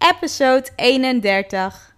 episode 0.00 0.70
31. 0.76 1.94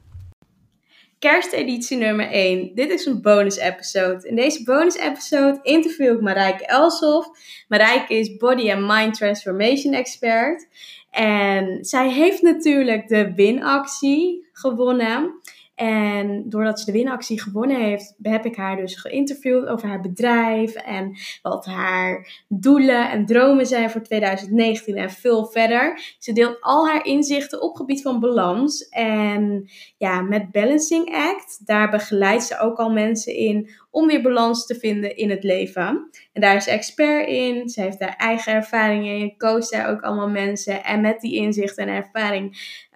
Kersteditie 1.19 1.97
nummer 1.97 2.31
1. 2.31 2.75
Dit 2.75 2.91
is 2.91 3.07
een 3.07 3.23
bonus 3.23 3.57
episode. 3.57 4.29
In 4.29 4.35
deze 4.35 4.63
bonus 4.63 4.97
episode 4.97 5.59
interview 5.63 6.15
ik 6.15 6.21
Marijke 6.21 6.67
Elsof. 6.67 7.27
Marijke 7.69 8.15
is 8.15 8.37
Body 8.37 8.73
and 8.73 8.87
Mind 8.87 9.15
Transformation 9.15 9.95
Expert. 9.95 10.69
En 11.11 11.85
zij 11.85 12.11
heeft 12.11 12.43
natuurlijk 12.43 13.09
de 13.09 13.35
winactie 13.35 14.49
gewonnen. 14.53 15.41
En 15.83 16.49
doordat 16.49 16.81
ze 16.81 16.85
de 16.85 16.93
winactie 16.93 17.43
gewonnen 17.43 17.81
heeft, 17.81 18.15
heb 18.23 18.45
ik 18.45 18.57
haar 18.57 18.77
dus 18.77 18.97
geïnterviewd 18.97 19.67
over 19.67 19.89
haar 19.89 20.01
bedrijf 20.01 20.75
en 20.75 21.17
wat 21.43 21.67
haar 21.67 22.43
doelen 22.49 23.11
en 23.11 23.27
dromen 23.27 23.67
zijn 23.67 23.91
voor 23.91 24.03
2019 24.03 24.97
en 24.97 25.11
veel 25.11 25.47
verder. 25.47 26.15
Ze 26.19 26.33
deelt 26.33 26.57
al 26.61 26.89
haar 26.89 27.05
inzichten 27.07 27.63
op 27.63 27.77
gebied 27.77 28.03
van 28.03 28.21
balans. 28.21 28.89
En 28.89 29.71
ja, 29.97 30.21
met 30.21 30.51
Balancing 30.51 31.15
Act, 31.15 31.67
daar 31.67 31.91
begeleidt 31.91 32.45
ze 32.45 32.59
ook 32.59 32.79
al 32.79 32.91
mensen 32.91 33.35
in 33.35 33.71
om 33.93 34.07
weer 34.07 34.23
balans 34.23 34.67
te 34.67 34.75
vinden 34.75 35.17
in 35.17 35.31
het 35.31 35.45
leven. 35.45 36.11
En 36.33 36.41
daar 36.41 36.57
is 36.57 36.65
ze 36.65 36.71
expert 36.71 37.29
in. 37.29 37.69
Ze 37.69 37.81
heeft 37.81 37.99
daar 37.99 38.15
eigen 38.17 38.53
ervaringen 38.53 39.19
in. 39.19 39.37
Coacht 39.37 39.71
daar 39.71 39.91
ook 39.91 40.03
allemaal 40.03 40.29
mensen. 40.29 40.85
En 40.85 41.01
met 41.01 41.21
die 41.21 41.37
inzichten 41.37 41.89
en 41.89 41.95
ervaring 41.95 42.51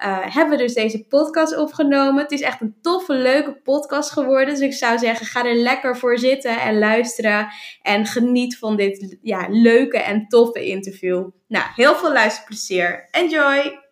uh, 0.05 0.19
hebben 0.35 0.57
we 0.57 0.63
dus 0.63 0.75
deze 0.75 1.07
podcast 1.07 1.57
opgenomen. 1.57 2.23
Het 2.23 2.33
is 2.33 2.41
echt 2.41 2.61
een 2.61 2.77
toffe, 2.83 3.13
leuke 3.13 3.53
podcast 3.53 4.11
geworden. 4.11 4.55
Dus 4.55 4.63
ik 4.63 4.73
zou 4.73 4.99
zeggen, 4.99 5.27
ga 5.27 5.45
er 5.45 5.55
lekker 5.55 5.97
voor 5.97 6.19
zitten 6.19 6.61
en 6.61 6.79
luisteren. 6.79 7.49
En 7.83 8.07
geniet 8.07 8.59
van 8.59 8.77
dit 8.77 9.19
ja, 9.23 9.47
leuke 9.51 9.99
en 9.99 10.29
toffe 10.29 10.67
interview. 10.67 11.29
Nou, 11.49 11.65
heel 11.75 11.95
veel 11.95 12.13
luisterplezier. 12.13 13.09
Enjoy! 13.11 13.85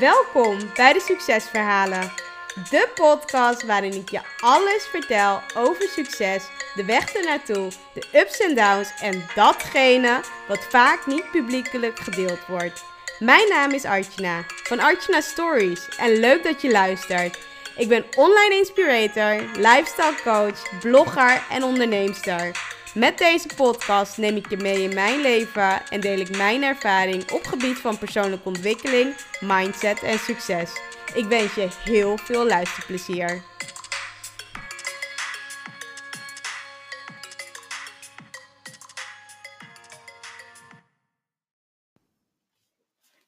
Welkom 0.00 0.58
bij 0.74 0.92
de 0.92 1.00
Succesverhalen. 1.00 2.25
De 2.56 2.88
podcast 2.94 3.66
waarin 3.66 3.92
ik 3.92 4.10
je 4.10 4.20
alles 4.40 4.86
vertel 4.90 5.40
over 5.56 5.88
succes, 5.88 6.44
de 6.74 6.84
weg 6.84 7.14
ernaartoe, 7.14 7.70
de 7.94 8.06
ups 8.12 8.40
en 8.40 8.54
downs 8.54 8.92
en 9.00 9.24
datgene 9.34 10.20
wat 10.48 10.66
vaak 10.68 11.06
niet 11.06 11.30
publiekelijk 11.30 11.98
gedeeld 11.98 12.46
wordt. 12.46 12.84
Mijn 13.18 13.48
naam 13.48 13.70
is 13.70 13.84
Archana 13.84 14.44
van 14.62 14.80
Archana 14.80 15.20
Stories 15.20 15.88
en 15.96 16.18
leuk 16.18 16.42
dat 16.42 16.62
je 16.62 16.70
luistert. 16.70 17.38
Ik 17.76 17.88
ben 17.88 18.04
online 18.16 18.54
inspirator, 18.54 19.42
lifestyle 19.56 20.14
coach, 20.24 20.80
blogger 20.80 21.42
en 21.50 21.62
onderneemster. 21.62 22.50
Met 22.94 23.18
deze 23.18 23.48
podcast 23.56 24.18
neem 24.18 24.36
ik 24.36 24.50
je 24.50 24.56
mee 24.56 24.82
in 24.82 24.94
mijn 24.94 25.20
leven 25.20 25.82
en 25.88 26.00
deel 26.00 26.18
ik 26.18 26.36
mijn 26.36 26.62
ervaring 26.62 27.30
op 27.30 27.44
gebied 27.44 27.78
van 27.78 27.98
persoonlijke 27.98 28.48
ontwikkeling, 28.48 29.14
mindset 29.40 30.02
en 30.02 30.18
succes. 30.18 30.70
Ik 31.16 31.24
wens 31.24 31.54
je 31.54 31.68
heel 31.84 32.16
veel 32.16 32.46
luisterplezier. 32.46 33.42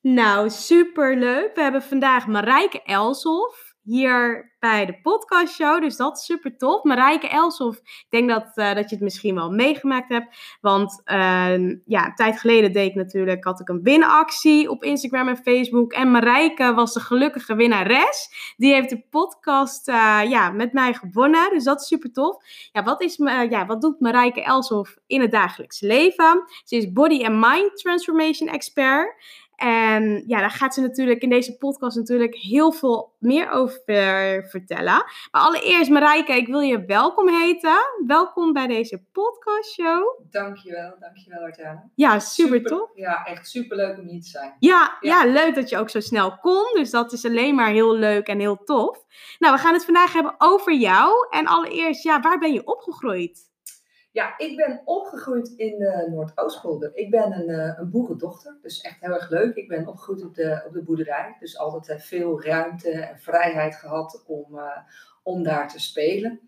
Nou, 0.00 0.50
super 0.50 1.16
leuk. 1.16 1.55
We 1.55 1.62
hebben 1.62 1.83
vandaag 1.83 2.27
Marijke 2.27 2.83
Elshoff 2.83 3.67
hier 3.89 4.53
bij 4.58 4.86
de 4.86 5.00
podcastshow. 5.03 5.81
Dus 5.81 5.97
dat 5.97 6.19
is 6.19 6.25
super 6.25 6.56
tof. 6.56 6.83
Marijke 6.83 7.28
Elsof, 7.28 7.77
ik 7.77 8.06
denk 8.08 8.28
dat, 8.28 8.53
uh, 8.55 8.75
dat 8.75 8.89
je 8.89 8.94
het 8.94 9.05
misschien 9.05 9.34
wel 9.34 9.50
meegemaakt 9.50 10.08
hebt. 10.08 10.58
Want 10.61 11.03
uh, 11.05 11.78
ja, 11.84 12.06
een 12.06 12.14
tijd 12.14 12.41
geleden 12.41 12.72
deed 12.72 12.89
ik 12.89 12.94
natuurlijk, 12.94 13.44
had 13.44 13.61
ik 13.61 13.69
een 13.69 13.83
winactie 13.83 14.70
op 14.70 14.84
Instagram 14.84 15.28
en 15.28 15.36
Facebook. 15.36 15.92
En 15.92 16.11
Marijke 16.11 16.75
was 16.75 16.92
de 16.92 17.00
gelukkige 17.00 17.55
winnares. 17.55 18.28
Die 18.56 18.72
heeft 18.72 18.91
de 18.91 19.05
podcast 19.11 19.89
uh, 19.89 20.20
ja, 20.28 20.50
met 20.50 20.72
mij 20.72 20.94
gewonnen. 20.94 21.50
Dus 21.50 21.64
dat 21.64 21.81
is 21.81 21.86
super 21.86 22.12
tof. 22.12 22.44
Ja, 22.72 22.83
wat, 22.83 23.03
is, 23.03 23.16
ja, 23.49 23.66
wat 23.66 23.81
doet 23.81 24.00
Marijke 24.00 24.43
Elsof 24.43 24.97
in 25.06 25.20
het 25.20 25.31
dagelijks 25.31 25.81
leven? 25.81 26.43
Ze 26.65 26.76
is 26.76 26.93
body 26.93 27.25
and 27.25 27.41
mind 27.41 27.76
transformation 27.76 28.49
expert. 28.49 29.15
En 29.58 30.22
ja, 30.26 30.41
daar 30.41 30.50
gaat 30.50 30.74
ze 30.74 30.80
natuurlijk 30.80 31.22
in 31.22 31.28
deze 31.28 31.56
podcast 31.56 31.96
natuurlijk 31.96 32.34
heel 32.34 32.72
veel 32.72 33.14
meer 33.19 33.50
over 33.50 33.80
vertellen. 34.48 35.04
Maar 35.30 35.42
allereerst, 35.42 35.91
Marijke, 35.91 36.32
ik 36.32 36.46
wil 36.46 36.60
je 36.60 36.84
welkom 36.84 37.28
heten. 37.28 37.78
Welkom 38.06 38.52
bij 38.52 38.66
deze 38.66 39.02
podcastshow. 39.12 40.20
Dankjewel, 40.30 40.96
dankjewel 41.00 41.42
Artjana. 41.42 41.91
Ja, 41.94 42.19
super, 42.19 42.56
super 42.56 42.70
tof. 42.70 42.91
Ja, 42.94 43.24
echt 43.24 43.48
super 43.48 43.76
leuk 43.76 43.98
om 43.98 44.08
hier 44.08 44.20
te 44.20 44.28
zijn. 44.28 44.56
Ja, 44.58 44.96
ja, 45.00 45.22
ja. 45.22 45.32
leuk 45.32 45.54
dat 45.54 45.69
je 45.69 45.78
ook 45.78 45.90
zo 45.90 46.00
snel 46.00 46.38
kon. 46.38 46.70
Dus 46.75 46.90
dat 46.90 47.12
is 47.12 47.25
alleen 47.25 47.54
maar 47.54 47.70
heel 47.70 47.94
leuk 47.94 48.26
en 48.26 48.38
heel 48.38 48.64
tof. 48.64 49.04
Nou, 49.38 49.54
we 49.54 49.60
gaan 49.60 49.75
het 49.75 49.84
vandaag 49.84 50.12
hebben 50.12 50.34
over 50.38 50.75
jou. 50.75 51.26
En 51.30 51.46
allereerst, 51.46 52.02
ja, 52.02 52.20
waar 52.20 52.38
ben 52.38 52.52
je 52.52 52.66
opgegroeid? 52.66 53.47
Ja, 54.19 54.39
ik 54.39 54.56
ben 54.56 54.81
opgegroeid 54.84 55.49
in 55.49 55.79
de 55.79 56.09
Noordoostpolder. 56.11 56.91
Ik 56.95 57.11
ben 57.11 57.33
een, 57.33 57.49
uh, 57.49 57.79
een 57.79 57.91
boerendochter, 57.91 58.59
dus 58.62 58.81
echt 58.81 59.01
heel 59.01 59.15
erg 59.15 59.31
leuk. 59.31 59.56
Ik 59.56 59.69
ben 59.69 59.87
opgegroeid 59.87 60.25
op 60.25 60.34
de, 60.34 60.62
op 60.67 60.73
de 60.73 60.83
boerderij, 60.83 61.37
dus 61.41 61.59
altijd 61.59 61.89
uh, 61.89 62.06
veel 62.06 62.43
ruimte 62.43 62.91
en 62.91 63.19
vrijheid 63.19 63.77
gehad 63.77 64.25
om, 64.27 64.55
uh, 64.55 64.77
om 65.23 65.43
daar 65.43 65.69
te 65.69 65.81
spelen. 65.81 66.41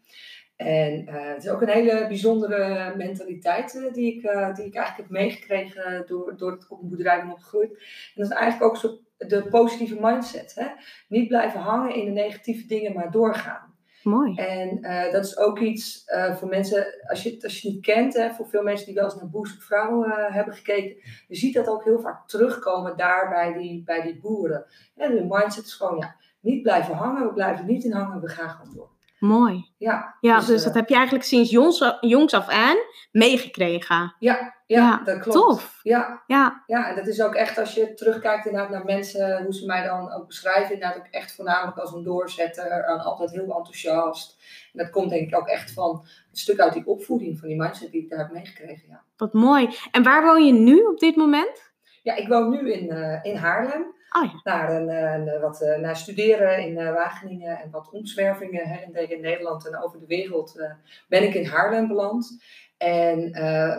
En 0.56 1.08
het 1.08 1.44
is 1.44 1.50
ook 1.50 1.62
een 1.62 1.68
hele 1.68 2.06
bijzondere 2.06 2.96
mentaliteit 2.96 3.90
die, 3.92 4.14
ik, 4.14 4.22
die 4.54 4.66
ik 4.66 4.74
eigenlijk 4.74 4.96
heb 4.96 5.10
meegekregen 5.10 6.06
door, 6.06 6.36
door 6.36 6.52
ik 6.52 6.70
op 6.70 6.82
een 6.82 6.88
boerderij 6.88 7.20
ben 7.20 7.32
opgegroeid. 7.32 7.70
En 7.70 8.14
dat 8.14 8.26
is 8.26 8.36
eigenlijk 8.36 8.70
ook 8.70 8.76
zo 8.76 8.98
de 9.16 9.46
positieve 9.50 9.96
mindset. 10.00 10.54
Hè? 10.54 10.66
Niet 11.08 11.28
blijven 11.28 11.60
hangen 11.60 11.94
in 11.94 12.04
de 12.04 12.10
negatieve 12.10 12.66
dingen, 12.66 12.92
maar 12.92 13.10
doorgaan. 13.10 13.69
Mooi. 14.02 14.34
En 14.34 14.78
uh, 14.80 15.12
dat 15.12 15.24
is 15.24 15.36
ook 15.36 15.58
iets 15.58 16.04
uh, 16.06 16.34
voor 16.34 16.48
mensen, 16.48 16.86
als 17.08 17.22
je, 17.22 17.38
als 17.42 17.60
je 17.60 17.68
het 17.68 17.74
niet 17.74 17.84
kent, 17.84 18.14
hè, 18.14 18.30
voor 18.30 18.48
veel 18.48 18.62
mensen 18.62 18.86
die 18.86 18.94
wel 18.94 19.04
eens 19.04 19.16
naar 19.16 19.30
Boost 19.30 19.56
op 19.56 19.62
Vrouwen 19.62 20.08
uh, 20.08 20.34
hebben 20.34 20.54
gekeken, 20.54 20.96
je 21.28 21.36
ziet 21.36 21.54
dat 21.54 21.68
ook 21.68 21.84
heel 21.84 22.00
vaak 22.00 22.28
terugkomen 22.28 22.96
daar 22.96 23.28
bij 23.28 23.52
die, 23.52 23.82
bij 23.82 24.02
die 24.02 24.20
boeren. 24.20 24.64
En 24.96 25.14
de 25.14 25.26
mindset 25.28 25.64
is 25.64 25.74
gewoon, 25.74 25.98
ja, 25.98 26.16
niet 26.40 26.62
blijven 26.62 26.94
hangen, 26.94 27.26
we 27.26 27.32
blijven 27.32 27.66
niet 27.66 27.84
in 27.84 27.92
hangen, 27.92 28.20
we 28.20 28.28
gaan 28.28 28.50
gewoon 28.50 28.74
door. 28.74 28.90
Mooi. 29.20 29.72
Ja, 29.78 30.16
ja 30.20 30.36
dus, 30.36 30.46
dus 30.46 30.64
dat 30.64 30.74
heb 30.74 30.88
je 30.88 30.94
eigenlijk 30.94 31.24
sinds 31.24 31.50
jongs, 31.50 31.96
jongs 32.00 32.34
af 32.34 32.48
aan 32.48 32.76
meegekregen. 33.12 34.14
Ja, 34.18 34.54
ja, 34.66 35.02
dat 35.04 35.18
klopt. 35.18 35.38
Tof. 35.38 35.80
Ja. 35.82 36.22
ja. 36.26 36.62
Ja, 36.66 36.88
en 36.88 36.96
dat 36.96 37.06
is 37.06 37.22
ook 37.22 37.34
echt 37.34 37.58
als 37.58 37.74
je 37.74 37.94
terugkijkt 37.94 38.46
inderdaad 38.46 38.70
naar 38.70 38.84
mensen, 38.84 39.42
hoe 39.42 39.54
ze 39.54 39.66
mij 39.66 39.84
dan 39.84 40.12
ook 40.12 40.26
beschrijven, 40.26 40.74
inderdaad 40.74 40.98
ook 40.98 41.06
echt 41.10 41.34
voornamelijk 41.34 41.78
als 41.78 41.92
een 41.92 42.02
doorzetter, 42.02 42.70
en 42.70 43.00
altijd 43.00 43.30
heel 43.30 43.56
enthousiast. 43.56 44.42
En 44.72 44.78
dat 44.78 44.90
komt 44.90 45.10
denk 45.10 45.28
ik 45.28 45.36
ook 45.36 45.48
echt 45.48 45.72
van 45.72 45.90
een 46.30 46.36
stuk 46.36 46.60
uit 46.60 46.72
die 46.72 46.86
opvoeding, 46.86 47.38
van 47.38 47.48
die 47.48 47.56
mindset 47.56 47.90
die 47.90 48.02
ik 48.02 48.10
daar 48.10 48.18
heb 48.18 48.30
meegekregen. 48.30 48.88
Ja. 48.88 49.02
Wat 49.16 49.32
mooi. 49.32 49.68
En 49.90 50.02
waar 50.02 50.22
woon 50.22 50.44
je 50.44 50.52
nu 50.52 50.78
op 50.80 50.98
dit 50.98 51.16
moment? 51.16 51.72
Ja, 52.02 52.14
ik 52.14 52.28
woon 52.28 52.50
nu 52.50 52.72
in, 52.72 52.92
uh, 52.92 53.24
in 53.24 53.36
Haarlem. 53.36 53.98
Oh 54.18 54.24
ja. 54.24 54.40
naar, 54.42 54.70
een, 54.70 54.88
een, 54.88 55.40
wat, 55.40 55.62
uh, 55.62 55.76
naar 55.78 55.96
studeren 55.96 56.58
in 56.58 56.78
uh, 56.78 56.92
Wageningen 56.92 57.58
en 57.58 57.70
wat 57.70 57.90
omzwervingen 57.90 58.68
her 58.68 58.82
en 58.82 58.92
der 58.92 59.10
in 59.10 59.20
Nederland 59.20 59.66
en 59.66 59.82
over 59.82 60.00
de 60.00 60.06
wereld 60.06 60.62
ben 61.08 61.22
ik 61.22 61.34
in 61.34 61.46
Haarlem 61.46 61.88
beland. 61.88 62.42
En 62.76 63.32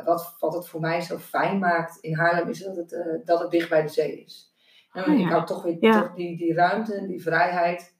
wat, 0.05 0.35
wat 0.39 0.53
het 0.53 0.67
voor 0.67 0.79
mij 0.79 1.01
zo 1.01 1.17
fijn 1.17 1.59
maakt 1.59 1.97
in 1.97 2.15
Haarlem 2.15 2.49
is 2.49 2.63
dat 2.63 2.75
het, 2.75 3.21
dat 3.25 3.39
het 3.39 3.51
dicht 3.51 3.69
bij 3.69 3.81
de 3.81 3.87
zee 3.87 4.23
is. 4.23 4.53
En 4.91 5.03
oh, 5.05 5.19
ja. 5.19 5.25
Ik 5.25 5.31
hou 5.31 5.45
toch 5.45 5.63
weer 5.63 5.77
ja. 5.79 6.01
toch 6.01 6.13
die, 6.13 6.37
die 6.37 6.53
ruimte 6.53 6.95
en 6.95 7.07
die 7.07 7.21
vrijheid 7.21 7.95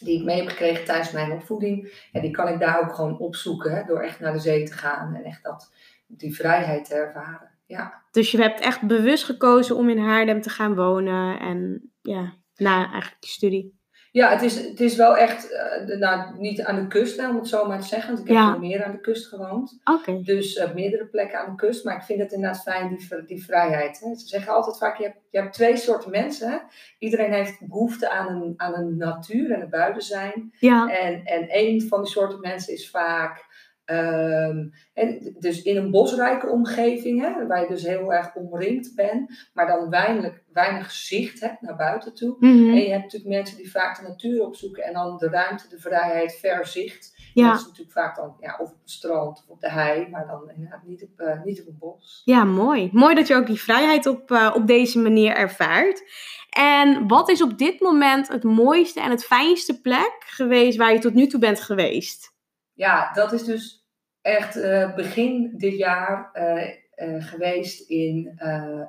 die 0.00 0.18
ik 0.18 0.24
mee 0.24 0.36
heb 0.36 0.48
gekregen 0.48 0.84
tijdens 0.84 1.12
mijn 1.12 1.32
opvoeding. 1.32 2.06
En 2.12 2.20
die 2.20 2.30
kan 2.30 2.48
ik 2.48 2.60
daar 2.60 2.80
ook 2.80 2.94
gewoon 2.94 3.18
opzoeken 3.18 3.76
hè, 3.76 3.84
door 3.84 4.00
echt 4.00 4.20
naar 4.20 4.32
de 4.32 4.38
zee 4.38 4.64
te 4.64 4.72
gaan 4.72 5.14
en 5.14 5.24
echt 5.24 5.42
dat, 5.42 5.72
die 6.06 6.34
vrijheid 6.34 6.84
te 6.84 6.94
ervaren. 6.94 7.50
Ja. 7.66 8.02
Dus 8.10 8.30
je 8.30 8.40
hebt 8.42 8.60
echt 8.60 8.86
bewust 8.86 9.24
gekozen 9.24 9.76
om 9.76 9.88
in 9.88 9.98
Haarlem 9.98 10.40
te 10.40 10.50
gaan 10.50 10.74
wonen 10.74 11.40
en 11.40 11.90
ja, 12.02 12.34
na 12.56 12.76
eigenlijk 12.90 13.24
je 13.24 13.28
studie. 13.28 13.82
Ja, 14.10 14.30
het 14.30 14.42
is, 14.42 14.64
het 14.64 14.80
is 14.80 14.96
wel 14.96 15.16
echt, 15.16 15.52
uh, 15.88 15.96
nou, 15.98 16.38
niet 16.38 16.62
aan 16.62 16.80
de 16.82 16.86
kust, 16.86 17.18
om 17.28 17.36
het 17.36 17.48
zo 17.48 17.66
maar 17.66 17.80
te 17.80 17.86
zeggen. 17.86 18.14
Want 18.14 18.28
ik 18.28 18.34
heb 18.34 18.36
Ja. 18.36 18.56
meer 18.56 18.84
aan 18.84 18.92
de 18.92 19.00
kust 19.00 19.26
gewoond. 19.28 19.80
Oké. 19.84 20.22
Dus 20.22 20.56
uh, 20.56 20.74
meerdere 20.74 21.06
plekken 21.06 21.38
aan 21.38 21.50
de 21.50 21.56
kust. 21.56 21.84
Maar 21.84 21.96
ik 21.96 22.02
vind 22.02 22.20
het 22.20 22.32
inderdaad 22.32 22.62
fijn, 22.62 22.88
die, 22.88 23.24
die 23.26 23.44
vrijheid. 23.44 24.00
Hè. 24.00 24.14
Ze 24.14 24.26
zeggen 24.26 24.52
altijd 24.52 24.78
vaak, 24.78 24.96
je 24.96 25.04
hebt, 25.04 25.18
je 25.30 25.38
hebt 25.38 25.52
twee 25.52 25.76
soorten 25.76 26.10
mensen. 26.10 26.50
Hè. 26.50 26.56
Iedereen 26.98 27.32
heeft 27.32 27.66
behoefte 27.66 28.10
aan 28.10 28.42
een, 28.42 28.54
aan 28.56 28.74
een 28.74 28.96
natuur 28.96 29.50
en 29.52 29.60
een 29.60 29.70
buiten 29.70 30.02
zijn. 30.02 30.52
Ja. 30.58 30.88
En, 30.88 31.24
en 31.24 31.46
een 31.48 31.82
van 31.88 32.02
die 32.02 32.10
soorten 32.12 32.40
mensen 32.40 32.72
is 32.72 32.90
vaak 32.90 33.53
Ehm, 33.84 34.68
en 34.94 35.36
dus 35.38 35.62
in 35.62 35.76
een 35.76 35.90
bosrijke 35.90 36.48
omgeving, 36.48 37.20
hè, 37.20 37.46
waar 37.46 37.60
je 37.60 37.68
dus 37.68 37.82
heel 37.82 38.12
erg 38.12 38.34
omringd 38.34 38.94
bent, 38.94 39.48
maar 39.54 39.66
dan 39.66 39.90
weinig, 39.90 40.40
weinig 40.52 40.90
zicht 40.90 41.40
hebt 41.40 41.60
naar 41.60 41.76
buiten 41.76 42.14
toe. 42.14 42.36
Mhm. 42.38 42.68
En 42.68 42.76
je 42.76 42.90
hebt 42.90 43.02
natuurlijk 43.02 43.34
mensen 43.34 43.56
die 43.56 43.70
vaak 43.70 43.96
de 43.96 44.08
natuur 44.08 44.46
opzoeken 44.46 44.84
en 44.84 44.92
dan 44.92 45.16
de 45.18 45.28
ruimte, 45.28 45.68
de 45.68 45.78
vrijheid, 45.78 46.34
ver 46.34 46.66
zicht. 46.66 47.14
Ja. 47.34 47.48
Dat 47.48 47.60
is 47.60 47.66
natuurlijk 47.66 47.92
vaak 47.92 48.16
dan 48.16 48.36
ja, 48.40 48.58
of 48.60 48.70
op 48.70 48.80
het 48.80 48.90
strand 48.90 49.38
of 49.38 49.48
op 49.48 49.60
de 49.60 49.70
hei, 49.70 50.08
maar 50.08 50.26
dan 50.26 50.50
inderdaad 50.54 50.84
niet 50.84 51.02
op, 51.02 51.20
eh, 51.20 51.42
niet 51.42 51.60
op 51.60 51.66
een 51.66 51.76
bos. 51.78 52.22
Ja, 52.24 52.44
mooi. 52.44 52.88
Mooi 52.92 53.14
dat 53.14 53.26
je 53.26 53.34
ook 53.34 53.46
die 53.46 53.60
vrijheid 53.60 54.06
op, 54.06 54.30
eh, 54.30 54.52
op 54.54 54.66
deze 54.66 54.98
manier 54.98 55.34
ervaart. 55.34 56.02
En 56.50 57.08
wat 57.08 57.28
is 57.28 57.42
op 57.42 57.58
dit 57.58 57.80
moment 57.80 58.28
het 58.28 58.44
mooiste 58.44 59.00
en 59.00 59.10
het 59.10 59.24
fijnste 59.24 59.80
plek 59.80 60.16
geweest 60.18 60.78
waar 60.78 60.92
je 60.92 60.98
tot 60.98 61.14
nu 61.14 61.26
toe 61.26 61.40
bent 61.40 61.60
geweest? 61.60 62.33
Ja, 62.74 63.12
dat 63.12 63.32
is 63.32 63.44
dus 63.44 63.86
echt 64.20 64.56
eh, 64.56 64.94
begin 64.94 65.54
dit 65.56 65.76
jaar 65.76 66.30
eh, 66.32 66.68
eh, 66.94 67.24
geweest 67.24 67.88
in, 67.88 68.40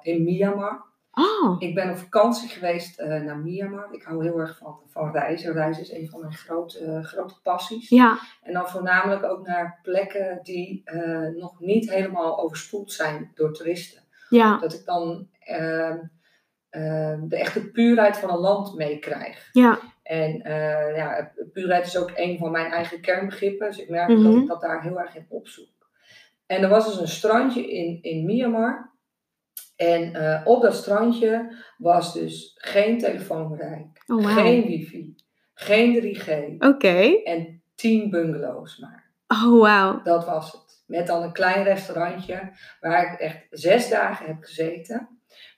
in 0.01 0.23
Myanmar. 0.23 0.83
Oh, 1.11 1.55
Ik 1.59 1.75
ben 1.75 1.89
op 1.89 1.97
vakantie 1.97 2.49
geweest 2.49 2.99
naar 2.99 3.37
Myanmar. 3.37 3.87
Ik 3.91 4.03
hou 4.03 4.23
heel 4.23 4.39
erg 4.39 4.57
van, 4.57 4.79
van 4.87 5.11
reizen. 5.11 5.53
Reizen 5.53 5.83
is 5.83 5.91
een 5.91 6.09
van 6.09 6.19
mijn 6.19 6.33
grote, 6.33 6.99
grote 7.03 7.41
passies. 7.43 7.89
ja. 7.89 8.17
En 8.41 8.53
dan 8.53 8.67
voornamelijk 8.67 9.23
ook 9.23 9.47
naar 9.47 9.79
plekken 9.83 10.39
die 10.43 10.83
nog 11.35 11.59
niet 11.59 11.91
helemaal 11.91 12.39
overspoeld 12.39 12.91
zijn 12.91 13.31
door 13.35 13.53
toeristen. 13.53 14.03
Ja, 14.29 14.57
Dat 14.57 14.73
ik 14.73 14.85
dan 14.85 15.27
ehm, 15.39 15.97
ehm, 16.69 17.27
de 17.27 17.37
echte 17.37 17.71
puurheid 17.71 18.17
van 18.17 18.29
een 18.29 18.39
land 18.39 18.75
meekrijg. 18.75 19.49
ja, 19.51 19.79
En 20.05 20.41
eh, 20.41 20.95
ja, 20.95 21.31
puurheid 21.53 21.85
is 21.85 21.97
ook 21.97 22.11
een 22.15 22.37
van 22.37 22.51
mijn 22.51 22.71
eigen 22.71 23.01
kernbegrippen. 23.01 23.67
Dus 23.67 23.77
ik 23.77 23.89
merk 23.89 24.09
Mhm. 24.09 24.23
dat 24.23 24.35
ik 24.41 24.47
dat 24.47 24.61
daar 24.61 24.81
heel 24.81 24.99
erg 24.99 25.15
in 25.15 25.25
opzoek. 25.29 25.89
En 26.45 26.61
er 26.63 26.69
was 26.69 26.85
dus 26.85 26.99
een 26.99 27.07
strandje 27.07 27.71
in, 27.71 27.99
in 28.01 28.25
Myanmar. 28.25 28.93
En 29.75 30.13
eh, 30.15 30.41
op 30.47 30.61
dat 30.61 30.75
strandje 30.75 31.55
was 31.77 32.13
dus 32.13 32.55
geen 32.57 32.97
telefoonbereik, 32.99 34.03
Oh, 34.07 34.33
geen 34.35 34.65
wifi, 34.65 35.15
geen 35.53 35.93
3G 36.01 36.29
oké. 36.67 37.21
en 37.23 37.61
10 37.75 38.09
bungalows 38.09 38.77
maar. 38.79 39.11
Oh, 39.27 39.61
wauw. 39.61 40.01
Dat 40.01 40.25
was 40.25 40.51
het. 40.51 40.83
Met 40.87 41.07
dan 41.07 41.23
een 41.23 41.31
klein 41.33 41.63
restaurantje 41.63 42.51
waar 42.79 43.13
ik 43.13 43.19
echt 43.19 43.47
zes 43.49 43.89
dagen 43.89 44.25
heb 44.25 44.37
gezeten. 44.43 45.14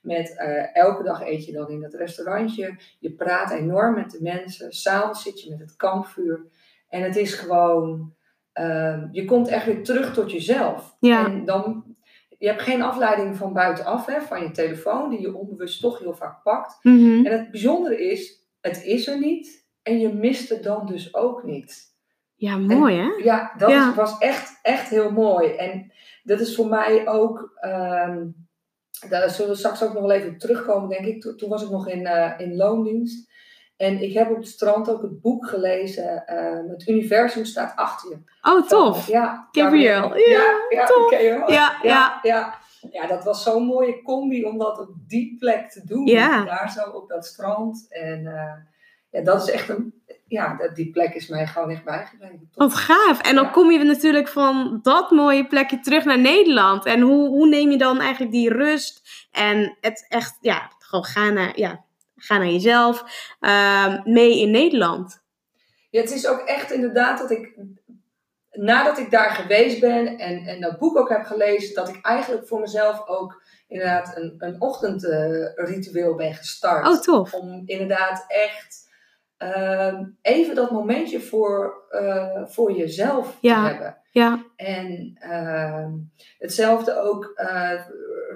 Met 0.08 0.36
eh, 0.38 0.76
elke 0.76 1.04
dag 1.04 1.22
eet 1.28 1.46
je 1.46 1.52
dan 1.52 1.70
in 1.70 1.82
dat 1.82 1.94
restaurantje. 1.94 2.76
Je 3.00 3.12
praat 3.12 3.52
enorm 3.52 3.96
met 3.96 4.12
de 4.12 4.22
mensen. 4.22 4.72
S'avonds 4.72 5.24
zit 5.24 5.42
je 5.44 5.50
met 5.50 5.60
het 5.60 5.76
kampvuur. 5.76 6.46
En 6.90 7.02
het 7.02 7.16
is 7.16 7.34
gewoon. 7.34 8.16
ehm, 8.54 9.08
je 9.12 9.26
komt 9.26 9.48
echt 9.48 9.66
weer 9.66 9.84
terug 9.84 10.14
tot 10.14 10.32
jezelf. 10.32 10.96
Ja. 11.00 11.26
En 11.26 11.46
dan. 11.46 11.96
Je 12.40 12.48
hebt 12.48 12.62
geen 12.62 12.82
afleiding 12.82 13.36
van 13.38 13.54
buitenaf, 13.54 14.06
hè, 14.06 14.22
van 14.22 14.42
je 14.42 14.52
telefoon, 14.52 15.10
die 15.10 15.22
je 15.22 15.36
onbewust 15.36 15.82
toch 15.82 16.00
heel 16.00 16.14
vaak 16.14 16.44
pakt. 16.44 16.78
Mhm. 16.82 17.26
En 17.26 17.32
het 17.32 17.52
bijzondere 17.52 18.10
is, 18.12 18.48
het 18.62 18.84
is 18.84 19.08
er 19.08 19.20
niet. 19.20 19.66
En 19.84 20.00
je 20.00 20.14
mist 20.14 20.50
het 20.50 20.64
dan 20.64 20.86
dus 20.86 21.14
ook 21.16 21.44
niet. 21.44 21.96
Ja, 22.36 22.58
mooi 22.58 22.96
hè? 22.96 23.08
Ja, 23.24 23.54
dat 23.58 23.70
Ja. 23.70 23.94
was 23.96 24.18
echt, 24.18 24.60
echt 24.62 24.90
heel 24.90 25.12
mooi. 25.12 25.50
En 25.52 25.92
dat 26.24 26.40
is 26.40 26.56
voor 26.56 26.68
mij 26.68 27.08
ook. 27.08 27.52
ehm, 27.60 28.26
daar 29.10 29.30
zullen 29.30 29.52
we 29.52 29.58
straks 29.58 29.84
ook 29.84 29.94
nog 29.94 30.02
wel 30.02 30.12
even 30.12 30.30
op 30.30 30.38
terugkomen, 30.40 30.90
denk 30.90 31.06
ik. 31.06 31.22
Toen, 31.22 31.38
toen 31.38 31.50
was 31.50 31.64
ik 31.64 31.70
nog 31.70 31.88
in, 31.88 32.06
eh, 32.06 32.32
in 32.38 32.56
loondienst. 32.56 33.30
En 33.78 34.02
ik 34.02 34.14
heb 34.14 34.30
op 34.30 34.38
het 34.38 34.48
strand 34.48 34.90
ook 34.90 35.02
het 35.02 35.22
boek 35.22 35.48
gelezen. 35.48 36.26
eh, 36.26 36.70
het 36.70 36.88
universum 36.88 37.46
staat 37.46 37.76
achter 37.76 38.10
je. 38.10 38.18
Oh, 38.52 38.68
tof. 38.68 39.08
Ja, 39.08 39.48
Gabriel. 39.52 40.18
Ja, 40.18 40.30
ja, 40.30 40.58
ja, 40.70 40.86
tof. 40.86 41.10
wel. 41.10 41.52
Ja, 41.52 41.80
ja. 41.82 42.20
ja. 42.22 42.58
Ja, 42.92 43.08
dat 43.08 43.24
was 43.24 43.44
zo'n 43.44 43.66
mooie 43.66 44.02
combi 44.02 44.46
om 44.46 44.58
dat 44.58 44.80
op 44.80 44.90
die 45.08 45.36
plek 45.40 45.70
te 45.70 45.82
doen. 45.86 46.06
Ja. 46.06 46.44
Daar 46.46 46.72
zo 46.72 46.90
op 46.90 47.10
dat 47.10 47.26
strand. 47.26 47.86
En 47.90 48.26
eh, 48.26 48.54
ja, 49.12 49.22
dat 49.22 49.48
is 49.48 49.54
echt 49.54 49.70
een. 49.70 50.04
Ja, 50.28 50.56
dat- 50.56 50.76
die 50.76 50.92
plek 50.92 51.14
is 51.14 51.28
mij 51.28 51.48
gewoon 51.48 51.70
echt 51.70 51.84
bijgebleven. 51.84 52.50
Wat 52.54 52.74
gaaf. 52.76 53.22
En 53.22 53.36
dan 53.36 53.44
Ja. 53.44 53.50
kom 53.50 53.72
je 53.72 53.84
natuurlijk 53.84 54.28
van 54.28 54.80
dat 54.82 55.12
mooie 55.12 55.48
plekje 55.48 55.80
terug 55.80 56.06
naar 56.06 56.20
Nederland. 56.20 56.86
En 56.86 57.02
hoe, 57.02 57.28
hoe 57.28 57.48
neem 57.48 57.72
je 57.72 57.78
dan 57.78 58.00
eigenlijk 58.00 58.32
die 58.32 58.50
rust 58.54 59.02
en 59.32 59.78
het 59.82 60.06
echt, 60.10 60.38
ja, 60.42 60.72
gewoon 60.80 61.06
gaan 61.06 61.34
naar, 61.34 61.60
ja, 61.60 61.84
gaan 62.16 62.40
naar 62.40 62.50
jezelf 62.50 63.04
ehm, 63.40 64.02
mee 64.04 64.40
in 64.40 64.52
Nederland? 64.52 65.24
Ja, 65.90 66.02
het 66.02 66.12
is 66.12 66.28
ook 66.28 66.40
echt 66.40 66.72
inderdaad 66.72 67.18
dat 67.20 67.32
ik, 67.32 67.58
nadat 68.52 68.98
ik 68.98 69.12
daar 69.12 69.30
geweest 69.30 69.80
ben 69.80 70.18
en, 70.18 70.46
en 70.46 70.62
dat 70.62 70.80
boek 70.80 70.98
ook 70.98 71.10
heb 71.10 71.24
gelezen, 71.26 71.76
dat 71.76 71.90
ik 71.90 72.06
eigenlijk 72.06 72.48
voor 72.48 72.60
mezelf 72.60 73.08
ook 73.08 73.42
inderdaad 73.68 74.18
een, 74.18 74.36
een 74.38 74.62
ochtendritueel 74.62 76.16
ben 76.16 76.34
gestart. 76.34 76.88
Oh, 76.88 77.00
tof. 77.02 77.34
Om 77.34 77.64
inderdaad 77.66 78.26
echt 78.28 78.86
ehm, 79.38 80.04
even 80.22 80.56
dat 80.56 80.72
momentje 80.72 81.20
voor, 81.20 81.84
eh, 81.90 82.46
voor 82.46 82.72
jezelf 82.72 83.38
Ja. 83.42 83.62
te 83.64 83.70
hebben. 83.70 83.98
Ja, 84.12 84.44
En 84.56 85.16
ehm, 85.20 85.92
hetzelfde 86.38 87.00
ook 87.02 87.32
eh, 87.36 87.82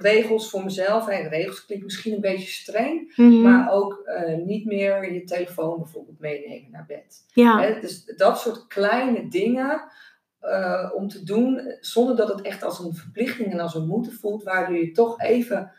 regels 0.00 0.50
voor 0.50 0.64
mezelf. 0.64 1.06
Hè. 1.06 1.28
Regels 1.28 1.64
klinkt 1.64 1.84
misschien 1.84 2.14
een 2.14 2.20
beetje 2.20 2.48
streng, 2.48 3.12
Mhm. 3.16 3.40
maar 3.42 3.72
ook 3.72 4.02
eh, 4.04 4.36
niet 4.36 4.64
meer 4.64 5.12
je 5.12 5.24
telefoon 5.24 5.78
bijvoorbeeld 5.78 6.18
meenemen 6.18 6.70
naar 6.70 6.84
bed. 6.86 7.24
ja. 7.32 7.60
Hè, 7.60 7.80
dus 7.80 8.04
dat 8.16 8.38
soort 8.40 8.66
kleine 8.66 9.28
dingen 9.28 9.82
om 10.94 11.08
te 11.08 11.22
doen, 11.24 11.76
zonder 11.80 12.16
dat 12.16 12.28
het 12.28 12.40
echt 12.40 12.62
als 12.62 12.78
een 12.78 12.94
verplichting 12.94 13.52
en 13.52 13.60
als 13.60 13.74
een 13.74 13.86
moeten 13.86 14.12
voelt, 14.12 14.42
waardoor 14.42 14.76
je 14.76 14.90
toch 14.92 15.20
even 15.20 15.72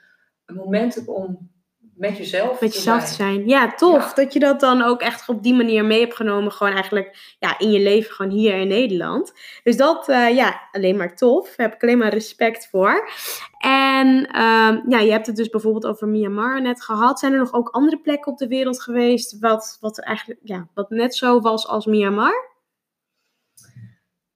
een 0.46 0.56
moment 0.56 0.96
hebt 0.96 1.08
om 1.08 1.52
met 1.96 2.18
jezelf 2.18 2.62
met 2.62 2.74
jezelf 2.74 3.02
zijn. 3.02 3.10
te 3.10 3.16
zijn. 3.16 3.48
Ja, 3.48 3.74
tof. 3.74 4.04
Ja. 4.04 4.14
Dat 4.14 4.34
je 4.34 4.40
dat 4.40 4.60
dan 4.60 4.82
ook 4.82 5.02
echt 5.02 5.30
op 5.30 5.44
die 5.44 5.54
manier 5.54 5.86
mee 5.86 6.00
hebt 6.00 6.16
genomen. 6.16 6.52
Gewoon 6.52 6.74
eigenlijk 6.74 7.36
ja, 7.40 7.60
in 7.60 7.72
je 7.72 7.80
leven, 7.80 8.12
gewoon 8.14 8.32
hier 8.32 8.56
in 8.56 8.68
Nederland. 8.68 9.34
Dus 9.64 9.78
dat, 9.78 10.10
eh, 10.10 10.36
ja, 10.36 10.62
alleen 10.72 10.98
maar 10.98 11.16
tof. 11.16 11.56
Daar 11.56 11.68
heb 11.68 11.76
ik 11.76 11.84
alleen 11.84 11.98
maar 11.98 12.14
respect 12.14 12.68
voor. 12.70 13.10
En 13.58 14.28
ehm, 14.28 14.80
ja, 14.88 15.00
je 15.00 15.12
hebt 15.12 15.28
het 15.28 15.36
dus 15.36 15.50
bijvoorbeeld 15.50 15.86
over 15.86 16.08
Myanmar 16.08 16.62
net 16.62 16.84
gehad. 16.84 17.20
Zijn 17.20 17.34
er 17.34 17.40
nog 17.40 17.54
ook 17.54 17.70
andere 17.70 18.00
plekken 18.00 18.32
op 18.32 18.38
de 18.38 18.48
wereld 18.48 18.82
geweest 18.82 19.40
wat, 19.40 19.78
wat, 19.80 19.98
er 19.98 20.04
eigenlijk, 20.04 20.40
ja, 20.44 20.68
wat 20.74 20.90
net 20.90 21.16
zo 21.16 21.40
was 21.40 21.68
als 21.68 21.86
Myanmar? 21.86 22.52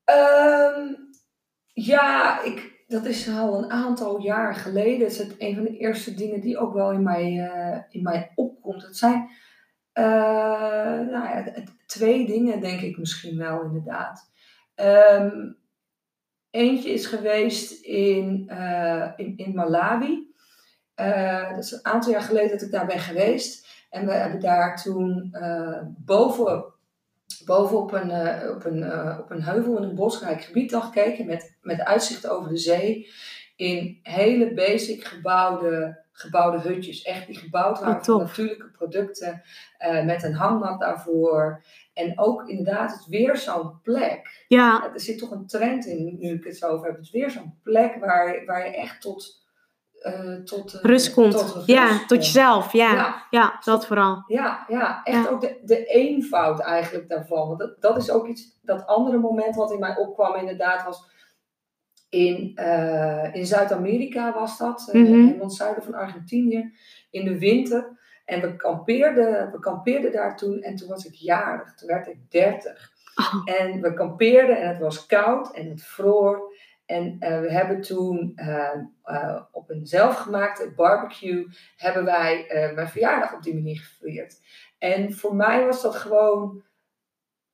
Ehm, 0.04 0.94
ja, 1.74 2.42
ik, 2.42 2.76
dat 2.88 3.06
is 3.06 3.30
al 3.30 3.57
een 3.57 3.72
aantal 3.72 4.19
jaar 4.19 4.56
geleden. 4.56 5.07
Is 5.07 5.18
het 5.18 5.36
een 5.38 5.56
van 5.56 5.63
de 5.63 5.78
eerste 5.78 6.13
dingen 6.13 6.42
die 6.42 6.57
ook 6.57 6.74
wel 6.74 6.92
in 6.92 7.04
mij, 7.04 7.50
eh, 7.50 7.80
in 7.89 8.01
mij 8.01 8.31
opkomt. 8.36 8.84
Het 8.84 8.98
zijn 8.98 9.30
eh, 9.92 10.04
nou 11.00 11.12
ja, 11.12 11.54
twee 11.86 12.25
dingen, 12.25 12.62
denk 12.62 12.81
ik 12.81 12.98
misschien 12.98 13.38
wel 13.38 13.62
inderdaad. 13.62 14.31
Ehm, 14.75 15.51
eentje 16.50 16.89
is 16.89 17.06
geweest 17.06 17.84
in, 17.84 18.50
eh, 18.50 19.12
in, 19.16 19.38
in 19.38 19.56
Malawi. 19.56 20.25
Dat 21.50 21.63
is 21.63 21.72
een 21.72 21.86
aantal 21.86 22.12
jaar 22.12 22.22
geleden 22.22 22.50
dat 22.51 22.62
ik 22.62 22.72
daar 22.72 22.86
ben 22.86 23.00
geweest. 23.00 23.68
En 23.90 24.06
we 24.06 24.12
hebben 24.12 24.40
daar 24.40 24.81
toen 24.81 25.36
boven, 25.97 26.73
boven 27.47 27.77
op 27.77 27.92
een, 27.92 28.11
eh, 28.11 28.49
op, 28.49 28.66
een, 28.66 28.83
eh, 28.83 29.18
op 29.19 29.31
een 29.31 29.44
heuvel 29.44 29.77
in 29.77 29.83
een 29.83 29.95
bosrijk 29.95 30.42
gebied 30.42 30.69
dan 30.69 30.81
gekeken. 30.81 31.25
Met, 31.25 31.57
met 31.61 31.81
uitzicht 31.81 32.27
over 32.27 32.49
de 32.49 32.57
zee. 32.57 33.09
In 33.56 33.99
hele 34.04 34.54
basic 34.54 35.04
gebouwde, 35.04 36.04
gebouwde 36.11 36.69
hutjes. 36.69 37.01
Echt 37.01 37.27
die 37.27 37.35
gebouwd 37.37 37.80
waren 37.80 37.95
Oh, 37.97 38.04
van 38.04 38.18
natuurlijke 38.19 38.69
producten. 38.71 39.42
eh, 39.77 40.06
met 40.06 40.23
een 40.23 40.33
hangmat 40.33 40.80
daarvoor. 40.80 41.63
En 41.94 42.19
ook 42.19 42.47
inderdaad, 42.49 42.92
het 42.92 42.99
is 42.99 43.07
weer 43.07 43.37
zo'n 43.37 43.81
plek. 43.81 44.45
Ja, 44.47 44.89
Er 44.94 44.99
zit 44.99 45.18
toch 45.18 45.31
een 45.31 45.47
trend 45.47 45.85
in, 45.85 46.16
nu 46.19 46.33
ik 46.33 46.44
het 46.44 46.57
zo 46.57 46.68
over 46.68 46.85
heb. 46.87 46.95
Het 46.95 47.06
is 47.06 47.11
weer 47.11 47.30
zo'n 47.31 47.59
plek 47.63 47.95
waar, 47.99 48.45
waar 48.45 48.66
je 48.66 48.75
echt 48.75 49.01
tot... 49.01 49.45
eh, 50.14 50.44
tot 50.44 50.73
eh, 50.73 50.81
rust 50.81 51.14
komt. 51.14 51.31
tot 51.37 51.64
ja, 51.66 52.06
tot 52.06 52.26
jezelf. 52.26 52.71
Ja, 52.71 52.94
ja. 52.94 53.26
Ja, 53.30 53.59
dat 53.64 53.85
vooral. 53.85 54.23
ja, 54.28 54.66
ja, 54.68 55.02
echt 55.04 55.23
Ja. 55.23 55.30
ook 55.30 55.42
de, 55.42 55.59
de 55.64 55.85
eenvoud 55.85 56.59
eigenlijk 56.59 57.09
daarvan. 57.09 57.47
Want 57.47 57.59
dat, 57.59 57.81
dat 57.81 57.97
is 57.97 58.11
ook 58.11 58.28
iets, 58.28 58.59
dat 58.61 58.85
andere 58.85 59.18
moment 59.18 59.56
wat 59.56 59.71
in 59.71 59.80
mij 59.80 59.97
opkwam 59.97 60.35
inderdaad 60.35 60.83
was 60.83 61.16
in, 62.09 62.52
eh, 62.56 63.35
in 63.35 63.45
Zuid-Amerika 63.45 64.33
was 64.33 64.57
dat, 64.57 64.90
Mhm. 64.92 65.06
helemaal 65.06 65.40
het 65.47 65.54
zuiden 65.54 65.83
van 65.83 65.94
Argentinië, 65.94 66.73
in 67.11 67.26
de 67.26 67.40
winter. 67.40 67.95
En 68.26 68.42
we 68.42 68.56
kampeerden, 68.56 69.52
we 69.52 69.59
kampeerden 69.59 70.11
daar 70.11 70.37
toen 70.37 70.61
en 70.61 70.76
toen 70.76 70.87
was 70.90 71.06
ik 71.06 71.14
jarig, 71.14 71.73
toen 71.76 71.87
werd 71.87 72.07
ik 72.07 72.18
30. 72.31 72.92
Oh, 73.16 73.42
En 73.59 73.81
we 73.81 73.94
kampeerden 73.94 74.61
en 74.61 74.68
het 74.68 74.80
was 74.80 75.06
koud 75.06 75.52
en 75.54 75.69
het 75.69 75.83
vroor. 75.83 76.54
En 76.87 77.15
eh, 77.19 77.39
we 77.39 77.51
hebben 77.51 77.81
toen 77.81 78.31
eh, 78.35 78.81
eh, 79.03 79.41
op 79.51 79.69
een 79.69 79.85
zelfgemaakte 79.85 80.73
barbecue 80.75 81.47
hebben 81.75 82.06
wij 82.06 82.45
mijn 82.75 82.87
verjaardag 82.87 83.33
op 83.33 83.44
die 83.44 83.53
manier 83.53 83.77
gevierd. 83.77 84.41
En 84.77 85.13
voor 85.13 85.35
mij 85.35 85.65
was 85.65 85.81
dat 85.81 85.95
gewoon 85.95 86.63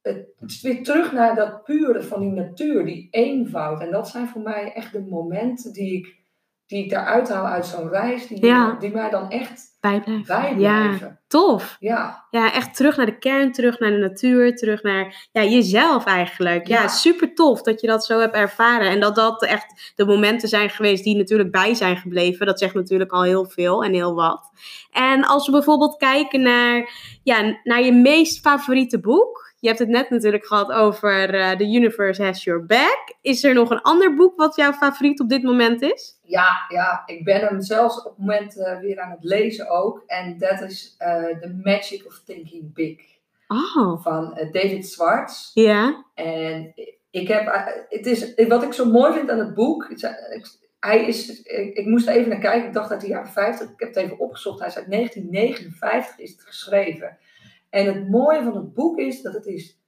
het, 0.02 0.62
weer 0.62 0.84
terug 0.84 1.12
naar 1.12 1.36
dat 1.36 1.64
pure 1.64 2.02
van 2.02 2.20
die 2.20 2.32
natuur, 2.32 2.86
die 2.86 3.08
eenvoud. 3.12 3.82
En 3.82 3.92
dat 3.92 4.10
zijn 4.10 4.28
voor 4.28 4.42
mij 4.42 4.74
echt 4.74 4.92
de 4.92 5.02
momenten 5.02 5.74
die 5.74 5.98
ik, 5.98 6.23
die 6.68 6.84
ik 6.84 6.90
daaruit 6.90 7.30
haal 7.30 7.46
uit 7.46 7.66
zo'n 7.66 7.90
reis, 7.90 8.28
die, 8.28 8.46
Ja. 8.46 8.76
die 8.80 8.92
mij 8.92 9.10
dan 9.10 9.30
echt 9.30 9.72
Bijblijven. 9.80 10.26
bijblijven. 10.28 11.08
Ja, 11.08 11.20
tof. 11.28 11.76
Ja, 11.80 12.26
Ja, 12.30 12.54
echt 12.54 12.76
terug 12.76 12.98
naar 12.98 13.06
de 13.06 13.18
kern, 13.18 13.52
terug 13.52 13.80
naar 13.80 13.90
de 13.92 13.98
natuur, 13.98 14.56
terug 14.56 14.84
naar 14.84 15.28
ja, 15.32 15.44
jezelf 15.44 16.06
eigenlijk. 16.06 16.68
Ja, 16.68 16.82
Ja. 16.82 16.88
super 16.88 17.34
tof 17.36 17.62
dat 17.62 17.82
je 17.82 17.88
dat 17.88 18.06
zo 18.06 18.20
hebt 18.20 18.36
ervaren. 18.36 18.90
En 18.90 19.00
dat 19.00 19.16
dat 19.16 19.44
echt 19.44 19.94
de 19.96 20.06
momenten 20.06 20.50
zijn 20.50 20.70
geweest 20.70 21.04
die 21.04 21.18
natuurlijk 21.18 21.52
bij 21.52 21.74
zijn 21.74 21.98
gebleven. 21.98 22.46
Dat 22.46 22.60
zegt 22.60 22.74
natuurlijk 22.74 23.12
al 23.12 23.24
heel 23.24 23.46
veel 23.46 23.84
en 23.84 23.94
heel 23.94 24.14
wat. 24.16 24.52
En 24.92 25.26
als 25.26 25.46
we 25.46 25.52
bijvoorbeeld 25.52 25.98
kijken 25.98 26.42
naar, 26.42 26.90
ja, 27.24 27.60
naar 27.64 27.82
je 27.82 27.94
meest 27.94 28.40
favoriete 28.40 29.00
boek. 29.00 29.53
Je 29.64 29.70
hebt 29.70 29.82
het 29.82 29.90
net 29.90 30.10
natuurlijk 30.10 30.46
gehad 30.46 30.72
over 30.72 31.34
eh, 31.34 31.52
The 31.52 31.64
Universe 31.64 32.24
Has 32.24 32.44
Your 32.44 32.66
Back. 32.66 33.14
Is 33.22 33.44
er 33.44 33.54
nog 33.54 33.70
een 33.70 33.82
ander 33.82 34.16
boek 34.16 34.38
wat 34.38 34.56
jouw 34.56 34.72
favoriet 34.72 35.20
op 35.20 35.30
dit 35.30 35.44
moment 35.44 35.82
is? 35.82 36.20
ja, 36.24 36.66
ja, 36.68 37.04
ik 37.06 37.24
ben 37.24 37.40
hem 37.42 37.62
zelfs 37.62 37.98
op 37.98 38.04
het 38.04 38.18
moment 38.18 38.58
eh, 38.60 38.80
weer 38.80 39.00
aan 39.00 39.12
het 39.12 39.24
lezen 39.24 39.70
ook. 39.70 40.04
En 40.08 40.38
dat 40.38 40.62
is 40.62 40.96
eh, 40.98 41.24
The 41.24 41.60
Magic 41.64 42.06
of 42.06 42.22
Thinking 42.26 42.74
Big 42.74 43.00
Oh, 43.48 44.02
van 44.04 44.50
David 44.52 44.88
Swartz. 44.88 45.52
ja. 45.54 46.06
En 46.14 46.74
ik 47.12 47.28
heb, 47.28 47.74
het 47.90 48.06
is, 48.06 48.34
wat 48.48 48.64
ik 48.64 48.74
zo 48.74 48.86
mooi 48.86 49.14
vind 49.14 49.30
aan 49.30 49.40
het 49.40 49.54
boek, 49.54 49.90
hij 50.80 51.06
is, 51.06 51.42
ik, 51.44 51.78
ik 51.78 51.86
moest 51.86 52.08
even 52.08 52.30
naar 52.30 52.40
kijken, 52.40 52.68
ik 52.68 52.74
dacht 52.74 52.92
uit 52.92 53.02
de 53.02 53.08
jaren 53.08 53.32
50, 53.32 53.70
ik 53.70 53.74
heb 53.80 53.88
het 53.88 53.98
even 53.98 54.20
opgezocht, 54.20 54.60
hij 54.60 54.68
is 54.68 54.78
uit 54.78 54.92
1959 54.92 56.18
is 56.20 56.32
het 56.32 56.42
geschreven. 56.42 57.18
En 57.74 57.86
het 57.86 58.10
mooie 58.10 58.44
van 58.44 58.56
het 58.56 58.74
boek 58.74 58.98
is 58.98 59.22
dat 59.22 59.34
het 59.34 59.46
is 59.46 59.82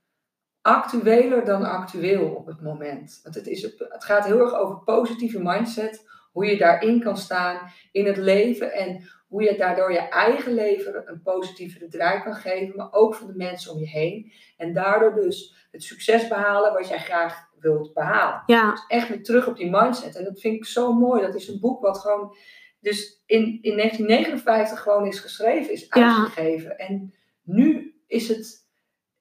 actueler 0.61 1.45
dan 1.45 1.63
actueel 1.63 2.29
op 2.35 2.45
het 2.45 2.61
moment. 2.61 3.19
Want 3.23 3.35
het, 3.35 3.47
is, 3.47 3.61
het 3.77 4.03
gaat 4.03 4.25
heel 4.25 4.39
erg 4.39 4.53
over 4.53 4.77
positieve 4.83 5.39
mindset, 5.43 6.05
hoe 6.31 6.45
je 6.45 6.57
daarin 6.57 7.01
kan 7.01 7.17
staan 7.17 7.59
in 7.91 8.05
het 8.05 8.17
leven 8.17 8.73
en 8.73 9.03
hoe 9.27 9.43
je 9.43 9.57
daardoor 9.57 9.91
je 9.91 9.99
eigen 9.99 10.53
leven 10.53 11.01
een 11.09 11.21
positievere 11.21 11.87
draai 11.87 12.21
kan 12.23 12.35
geven, 12.35 12.75
maar 12.75 12.91
ook 12.93 13.15
van 13.15 13.27
de 13.27 13.35
mensen 13.35 13.71
om 13.73 13.79
je 13.79 13.87
heen. 13.87 14.31
En 14.57 14.73
daardoor 14.73 15.13
dus 15.13 15.67
het 15.71 15.83
succes 15.83 16.27
behalen 16.27 16.73
wat 16.73 16.87
jij 16.87 16.99
graag 16.99 17.47
wilt 17.59 17.93
behalen. 17.93 18.43
Ja, 18.45 18.71
Dus 18.71 18.85
echt 18.87 19.07
weer 19.09 19.23
terug 19.23 19.47
op 19.47 19.57
die 19.57 19.69
mindset. 19.69 20.15
En 20.15 20.23
dat 20.23 20.39
vind 20.39 20.55
ik 20.55 20.65
zo 20.65 20.93
mooi. 20.93 21.21
Dat 21.21 21.35
is 21.35 21.47
een 21.47 21.59
boek 21.59 21.81
wat 21.81 21.97
gewoon 21.97 22.35
dus 22.79 23.23
in, 23.25 23.59
in 23.61 23.77
1959 23.77 24.79
gewoon 24.79 25.05
is 25.07 25.19
geschreven, 25.19 25.73
is 25.73 25.87
Ja. 25.89 26.17
uitgegeven. 26.17 26.77
En 26.77 27.13
nu 27.45 27.95
is 28.07 28.27
het, 28.27 28.65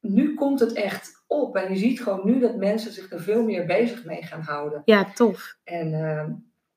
nu 0.00 0.34
komt 0.34 0.60
het 0.60 0.72
echt 0.72 1.24
op. 1.26 1.56
En 1.56 1.72
je 1.72 1.78
ziet 1.78 2.00
gewoon 2.02 2.20
nu 2.24 2.38
dat 2.40 2.56
mensen 2.56 2.92
zich 2.92 3.12
er 3.12 3.20
veel 3.20 3.42
meer 3.42 3.66
bezig 3.66 4.04
mee 4.04 4.22
gaan 4.22 4.40
houden. 4.42 4.82
ja, 4.84 5.04
tof. 5.14 5.56
En 5.64 5.94
ehm, 5.94 6.30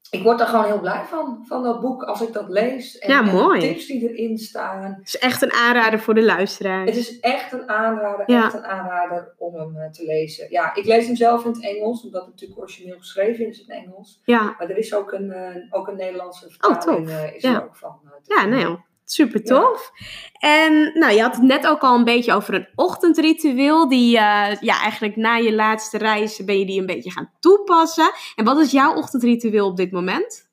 ik 0.10 0.24
word 0.24 0.40
er 0.40 0.46
gewoon 0.48 0.66
heel 0.66 0.80
blij 0.80 1.04
van, 1.04 1.44
van 1.48 1.64
dat 1.64 1.82
boek, 1.82 2.04
als 2.04 2.22
ik 2.22 2.34
dat 2.34 2.50
lees. 2.50 2.98
En, 2.98 3.10
Ja, 3.10 3.20
en 3.20 3.26
de 3.26 3.32
mooi. 3.32 3.60
tips 3.60 3.86
die 3.88 4.10
erin 4.14 4.38
staan. 4.38 4.84
Het 4.84 5.08
is 5.08 5.18
echt 5.18 5.42
een 5.42 5.54
aanrader 5.54 6.00
voor 6.00 6.14
de 6.14 6.24
luisteraar. 6.24 6.86
Het 6.86 6.96
is 6.96 7.20
echt 7.20 7.52
een 7.52 7.70
aanrader, 7.70 8.32
Ja. 8.32 8.44
echt 8.46 8.54
een 8.54 8.66
aanrader 8.66 9.34
om 9.38 9.56
hem 9.56 9.76
eh, 9.78 9.90
te 9.90 10.06
lezen. 10.06 10.48
Ja, 10.52 10.76
ik 10.76 10.86
lees 10.86 11.06
hem 11.06 11.16
zelf 11.16 11.46
in 11.46 11.52
het 11.52 11.64
Engels, 11.64 12.04
omdat 12.04 12.22
het 12.22 12.30
natuurlijk 12.32 12.60
origineel 12.60 12.98
geschreven 12.98 13.48
is 13.48 13.60
in 13.62 13.66
het 13.74 13.84
Engels. 13.86 14.22
Ja, 14.26 14.44
Maar 14.58 14.70
er 14.70 14.78
is 14.78 14.96
ook 14.96 15.12
een, 15.12 15.32
eh, 15.32 15.56
ook 15.70 15.88
een 15.88 15.96
Nederlandse 15.98 16.50
vertaling 16.50 17.08
tof. 17.08 17.10
eh, 17.18 17.36
is 17.36 17.42
Ja. 17.42 17.56
er 17.56 17.64
ook 17.64 17.76
van. 17.76 18.00
ja 18.24 18.40
vinden. 18.42 18.86
Super 19.12 19.44
tof. 19.44 19.92
En 20.40 20.92
nou, 20.94 21.14
je 21.14 21.22
had 21.22 21.36
het 21.36 21.44
net 21.44 21.68
ook 21.68 21.82
al 21.82 21.96
een 21.96 22.04
beetje 22.04 22.34
over 22.34 22.54
een 22.54 22.68
ochtendritueel. 22.76 23.90
Die 23.90 24.18
eh, 24.18 24.56
ja, 24.60 24.82
eigenlijk 24.82 25.16
na 25.16 25.36
je 25.36 25.54
laatste 25.54 25.98
reis 25.98 26.44
ben 26.46 26.60
je 26.60 26.66
die 26.66 26.80
een 26.80 26.86
beetje 26.86 27.12
gaan 27.12 27.32
toepassen. 27.40 28.12
En 28.36 28.46
wat 28.46 28.60
is 28.60 28.72
jouw 28.72 28.96
ochtendritueel 28.96 29.68
op 29.68 29.78
dit 29.78 29.92
moment? 29.92 30.50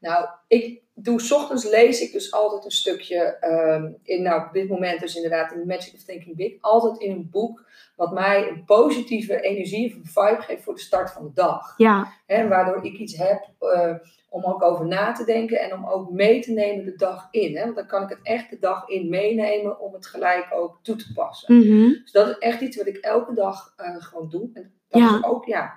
Nou, 0.00 0.26
ik 0.48 0.82
doe, 0.94 1.20
's 1.20 1.30
ochtends 1.30 1.64
lees 1.64 2.00
ik 2.00 2.12
dus 2.12 2.32
altijd 2.32 2.64
een 2.64 2.70
stukje, 2.70 3.36
ehm, 3.40 3.92
in, 4.02 4.22
nou 4.22 4.46
op 4.46 4.52
dit 4.52 4.68
moment 4.68 5.00
dus 5.00 5.14
inderdaad 5.14 5.52
in 5.52 5.66
Magic 5.66 5.94
of 5.94 6.02
Thinking 6.02 6.36
Big, 6.36 6.52
altijd 6.60 6.98
in 6.98 7.10
een 7.10 7.28
boek 7.30 7.64
wat 7.96 8.12
mij 8.12 8.48
een 8.48 8.64
positieve 8.64 9.40
energie 9.40 9.86
of 9.88 9.94
een 9.94 10.06
vibe 10.06 10.42
geeft 10.42 10.62
voor 10.62 10.74
de 10.74 10.80
start 10.80 11.10
van 11.12 11.24
de 11.24 11.30
dag. 11.34 11.74
Ja, 11.76 12.08
waardoor 12.26 12.84
ik 12.84 12.98
iets 12.98 13.16
heb 13.16 13.48
eh, 13.58 13.94
om 14.30 14.44
ook 14.44 14.62
over 14.62 14.86
na 14.86 15.12
te 15.12 15.24
denken 15.24 15.60
en 15.60 15.72
om 15.74 15.86
ook 15.86 16.10
mee 16.10 16.40
te 16.40 16.52
nemen 16.52 16.84
de 16.84 16.96
dag 16.96 17.28
in. 17.30 17.56
Hè? 17.56 17.62
Want 17.64 17.76
dan 17.76 17.86
kan 17.86 18.02
ik 18.02 18.08
het 18.08 18.18
echt 18.22 18.50
de 18.50 18.58
dag 18.58 18.88
in 18.88 19.08
meenemen 19.08 19.80
om 19.80 19.92
het 19.94 20.06
gelijk 20.06 20.46
ook 20.54 20.78
toe 20.82 20.96
te 20.96 21.12
passen. 21.14 21.54
mhm. 21.58 21.88
Dus 21.88 22.12
dat 22.12 22.28
is 22.28 22.38
echt 22.38 22.60
iets 22.60 22.76
wat 22.76 22.86
ik 22.86 22.96
elke 22.96 23.34
dag 23.34 23.72
eh, 23.76 23.94
gewoon 23.98 24.28
doe. 24.28 24.50
En 24.54 24.74
dat 24.88 25.00
Ja. 25.00 25.16
is 25.18 25.24
ook, 25.24 25.44
ja, 25.46 25.72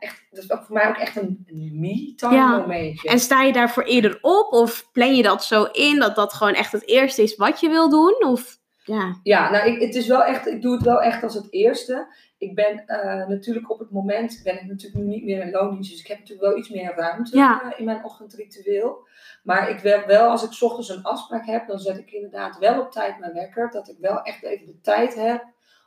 echt, 0.00 0.26
dat 0.30 0.44
is 0.44 0.52
ook 0.52 0.62
voor 0.64 0.74
mij 0.74 0.88
ook 0.88 0.96
echt 0.96 1.16
een, 1.16 1.42
een 1.46 1.80
me-time 1.80 2.34
Ja. 2.34 2.58
momentje. 2.58 3.08
En 3.08 3.18
sta 3.18 3.42
je 3.42 3.52
daarvoor 3.52 3.82
eerder 3.82 4.18
op? 4.20 4.52
Of 4.52 4.88
plan 4.92 5.14
je 5.16 5.22
dat 5.22 5.44
zo 5.44 5.64
in 5.64 5.98
dat 5.98 6.16
dat 6.16 6.32
gewoon 6.32 6.54
echt 6.54 6.72
het 6.72 6.88
eerste 6.88 7.22
is 7.22 7.36
wat 7.36 7.60
je 7.60 7.68
wil 7.68 7.88
doen? 7.90 8.24
Of 8.26 8.58
ja, 8.94 9.16
Ja, 9.22 9.50
nou, 9.50 9.68
ik, 9.70 9.80
het 9.80 9.94
is 9.94 10.06
wel 10.06 10.24
echt, 10.24 10.46
ik 10.46 10.62
doe 10.62 10.72
het 10.74 10.82
wel 10.82 11.02
echt 11.02 11.22
als 11.22 11.34
het 11.34 11.46
eerste. 11.52 12.06
Ik 12.38 12.54
ben 12.54 12.86
eh, 12.86 13.28
natuurlijk 13.28 13.70
op 13.70 13.78
het 13.78 13.90
moment, 13.90 14.40
ben 14.44 14.54
ik 14.60 14.66
natuurlijk 14.66 15.04
nu 15.04 15.10
niet 15.10 15.24
meer 15.24 15.40
in 15.42 15.50
loondienst, 15.50 15.90
dus 15.90 16.00
ik 16.00 16.06
heb 16.06 16.18
natuurlijk 16.18 16.48
wel 16.48 16.58
iets 16.58 16.68
meer 16.70 16.94
ruimte 16.96 17.36
Ja. 17.36 17.62
eh, 17.62 17.78
in 17.78 17.84
mijn 17.84 18.04
ochtendritueel. 18.04 19.08
Maar 19.42 19.70
ik 19.70 19.78
wil 19.78 20.06
wel, 20.06 20.30
als 20.30 20.42
ik 20.44 20.52
's 20.52 20.62
ochtends 20.62 20.88
een 20.88 21.02
afspraak 21.02 21.46
heb, 21.46 21.66
dan 21.66 21.78
zet 21.78 21.98
ik 21.98 22.10
inderdaad 22.10 22.58
wel 22.58 22.80
op 22.80 22.92
tijd 22.92 23.18
mijn 23.18 23.32
wekker, 23.32 23.70
dat 23.70 23.88
ik 23.88 23.96
wel 24.00 24.22
echt 24.22 24.42
even 24.42 24.66
de 24.66 24.80
tijd 24.80 25.14
heb 25.14 25.44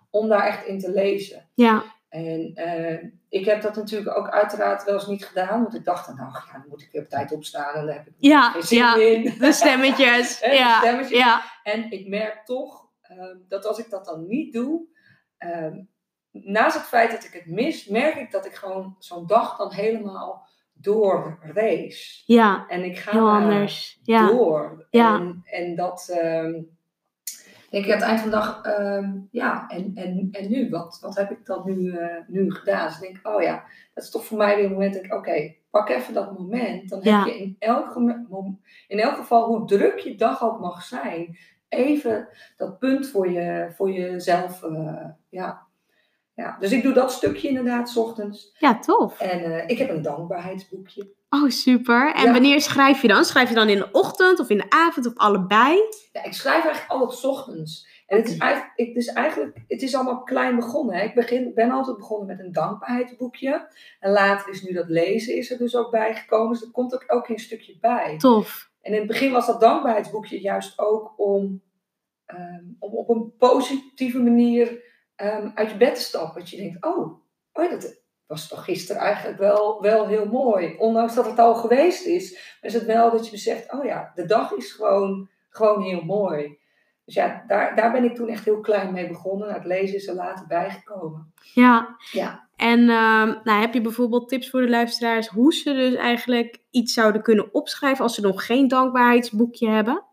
om 0.09 0.27
daar 0.27 0.47
echt 0.47 0.65
in 0.65 0.79
te 0.79 0.91
lezen. 0.91 1.49
ja, 1.53 1.83
En 2.09 2.51
eh, 2.55 3.03
ik 3.29 3.45
heb 3.45 3.61
dat 3.61 3.75
natuurlijk 3.75 4.17
ook 4.17 4.29
uiteraard 4.29 4.83
wel 4.83 4.93
eens 4.93 5.07
niet 5.07 5.25
gedaan, 5.25 5.61
want 5.63 5.75
ik 5.75 5.85
dacht 5.85 6.05
dan, 6.07 6.15
nou 6.15 6.31
ja, 6.31 6.53
dan 6.57 6.65
moet 6.69 6.81
ik 6.81 6.89
weer 6.91 7.01
op 7.01 7.09
tijd 7.09 7.31
opstaan 7.31 7.73
en 7.75 7.85
daar 7.85 7.95
heb 7.95 8.07
ik 8.07 8.13
ja, 8.17 8.51
geen 8.51 8.63
zin 8.63 8.77
ja. 8.77 8.95
in. 8.95 9.35
De 9.39 9.51
stemmetjes. 9.51 10.39
Hè, 10.41 10.49
de 10.49 10.55
ja, 10.55 10.77
stemmetjes. 10.77 11.17
ja, 11.19 11.41
En 11.63 11.91
ik 11.91 12.07
merk 12.07 12.45
toch 12.45 12.82
dat 13.47 13.65
als 13.65 13.79
ik 13.79 13.89
dat 13.89 14.05
dan 14.05 14.27
niet 14.27 14.53
doe, 14.53 14.81
ehm, 15.37 15.81
naast 16.31 16.75
het 16.77 16.85
feit 16.85 17.11
dat 17.11 17.23
ik 17.23 17.33
het 17.33 17.45
mis, 17.45 17.87
merk 17.87 18.15
ik 18.15 18.31
dat 18.31 18.45
ik 18.45 18.53
gewoon 18.55 18.95
zo'n 18.99 19.27
dag 19.27 19.57
dan 19.57 19.71
helemaal 19.73 20.47
doorrace. 20.73 22.23
ja. 22.25 22.65
En 22.67 22.83
ik 22.83 22.97
ga 22.97 23.11
Heel 23.11 23.29
anders. 23.29 23.99
Ja, 24.03 24.27
door. 24.27 24.87
Ja. 24.89 25.15
En, 25.19 25.41
en 25.45 25.75
dat 25.75 26.07
ehm, 26.11 26.61
denk 27.69 27.85
ik 27.85 27.91
aan 27.91 27.99
het 27.99 28.07
eind 28.07 28.19
van 28.19 28.29
de 28.29 28.35
dag, 28.35 28.61
ehm, 28.63 29.19
ja, 29.31 29.67
en, 29.67 29.91
en, 29.95 30.27
en 30.31 30.49
nu? 30.49 30.69
Wat, 30.69 30.97
wat 31.01 31.15
heb 31.15 31.31
ik 31.31 31.45
dan 31.45 31.61
nu, 31.65 31.91
eh, 31.97 32.15
nu 32.27 32.51
gedaan? 32.51 32.87
Dus 32.87 32.95
ik 32.95 33.01
denk, 33.01 33.27
oh 33.35 33.41
ja, 33.41 33.63
dat 33.93 34.03
is 34.03 34.09
toch 34.09 34.25
voor 34.25 34.37
mij 34.37 34.55
weer 34.55 34.65
een 34.65 34.71
moment 34.71 34.93
dat 34.93 35.03
ik, 35.03 35.13
oké, 35.13 35.55
pak 35.69 35.89
even 35.89 36.13
dat 36.13 36.37
moment. 36.39 36.89
Dan 36.89 36.99
Ja. 37.03 37.17
heb 37.23 37.33
je 37.33 37.39
in 37.39 37.55
elk, 37.59 37.95
in 38.87 38.99
elk 38.99 39.15
geval, 39.15 39.45
hoe 39.45 39.67
druk 39.67 39.99
je 39.99 40.15
dag 40.15 40.43
ook 40.43 40.59
mag 40.59 40.83
zijn, 40.83 41.37
even 41.73 42.27
dat 42.57 42.79
punt 42.79 43.07
voor, 43.07 43.29
je, 43.31 43.71
voor 43.75 43.91
jezelf, 43.91 44.63
eh, 44.63 45.05
ja. 45.29 45.61
ja. 46.33 46.57
Dus 46.59 46.71
ik 46.71 46.83
doe 46.83 46.93
dat 46.93 47.11
stukje 47.11 47.47
inderdaad, 47.47 47.89
's 47.89 47.95
ochtends. 47.97 48.55
ja, 48.59 48.79
tof. 48.79 49.19
En 49.19 49.43
eh, 49.43 49.67
ik 49.67 49.77
heb 49.77 49.89
een 49.89 50.01
dankbaarheidsboekje. 50.01 51.11
Oh, 51.29 51.49
super. 51.49 52.13
En 52.13 52.25
Ja. 52.25 52.31
wanneer 52.31 52.61
schrijf 52.61 53.01
je 53.01 53.07
dan? 53.07 53.25
Schrijf 53.25 53.49
je 53.49 53.55
dan 53.55 53.69
in 53.69 53.77
de 53.77 53.89
ochtend 53.91 54.39
of 54.39 54.49
in 54.49 54.57
de 54.57 54.69
avond 54.69 55.05
of 55.05 55.13
allebei? 55.15 55.79
Ja, 56.11 56.23
ik 56.23 56.33
schrijf 56.33 56.63
eigenlijk 56.63 56.91
altijd 56.91 57.19
's 57.19 57.23
ochtends. 57.23 57.91
En 58.07 58.17
het 58.17 58.27
is, 58.29 58.37
eigenlijk, 58.37 58.71
het 58.75 58.95
is 58.95 59.07
eigenlijk, 59.07 59.57
het 59.67 59.81
is 59.81 59.95
allemaal 59.95 60.23
klein 60.23 60.55
begonnen. 60.55 60.95
Hè. 60.95 61.03
Ik 61.03 61.13
begin, 61.13 61.51
ben 61.55 61.71
altijd 61.71 61.97
begonnen 61.97 62.27
met 62.27 62.39
een 62.39 62.51
dankbaarheidsboekje. 62.51 63.67
En 63.99 64.11
later 64.11 64.49
is 64.49 64.63
nu 64.63 64.73
dat 64.73 64.89
lezen 64.89 65.35
is 65.35 65.51
er 65.51 65.57
dus 65.57 65.75
ook 65.75 65.91
bijgekomen. 65.91 66.51
Dus 66.53 66.61
er 66.61 66.71
komt 66.71 66.93
ook, 66.93 67.03
ook 67.07 67.27
een 67.29 67.39
stukje 67.39 67.77
bij. 67.81 68.17
Tof. 68.17 68.71
En 68.83 68.91
in 68.91 68.97
het 68.97 69.07
begin 69.07 69.31
was 69.31 69.45
dat 69.45 69.59
dankbaarheidsboekje 69.59 70.41
juist 70.41 70.79
ook 70.79 71.13
om, 71.19 71.63
ehm, 72.25 72.63
om 72.79 72.93
op 72.93 73.09
een 73.09 73.35
positieve 73.37 74.19
manier 74.19 74.91
ehm, 75.15 75.49
uit 75.53 75.69
je 75.69 75.77
bed 75.77 75.95
te 75.95 76.01
stappen. 76.01 76.39
Dat 76.39 76.49
je 76.49 76.57
denkt, 76.57 76.85
oh, 76.85 77.19
oh 77.53 77.69
dat 77.69 78.01
was 78.25 78.47
toch 78.47 78.63
gisteren 78.63 79.01
eigenlijk 79.01 79.37
wel, 79.37 79.81
wel 79.81 80.07
heel 80.07 80.25
mooi. 80.25 80.75
Ondanks 80.77 81.15
dat 81.15 81.25
het 81.25 81.39
al 81.39 81.55
geweest 81.55 82.05
is, 82.05 82.57
is 82.61 82.73
het 82.73 82.85
wel 82.85 83.11
dat 83.11 83.25
je 83.25 83.31
beseft, 83.31 83.73
oh 83.73 83.85
ja, 83.85 84.11
de 84.15 84.25
dag 84.25 84.51
is 84.51 84.71
gewoon, 84.71 85.29
gewoon 85.49 85.81
heel 85.81 86.01
mooi. 86.01 86.59
Dus 87.05 87.13
ja, 87.13 87.43
daar, 87.47 87.75
daar 87.75 87.91
ben 87.91 88.03
ik 88.03 88.15
toen 88.15 88.29
echt 88.29 88.45
heel 88.45 88.59
klein 88.59 88.93
mee 88.93 89.07
begonnen. 89.07 89.47
Nou, 89.47 89.59
het 89.59 89.67
lezen 89.67 89.95
is 89.95 90.07
er 90.07 90.15
later 90.15 90.47
bijgekomen. 90.47 91.33
Ja. 91.53 91.95
Ja. 92.11 92.47
En 92.55 92.79
ehm, 92.79 93.33
nou, 93.43 93.61
heb 93.61 93.73
je 93.73 93.81
bijvoorbeeld 93.81 94.29
tips 94.29 94.49
voor 94.49 94.61
de 94.61 94.69
luisteraars 94.69 95.27
hoe 95.27 95.53
ze 95.53 95.73
dus 95.73 95.95
eigenlijk 95.95 96.59
iets 96.69 96.93
zouden 96.93 97.21
kunnen 97.21 97.53
opschrijven 97.53 98.03
als 98.03 98.15
ze 98.15 98.21
nog 98.21 98.45
geen 98.45 98.67
dankbaarheidsboekje 98.67 99.69
hebben? 99.69 100.03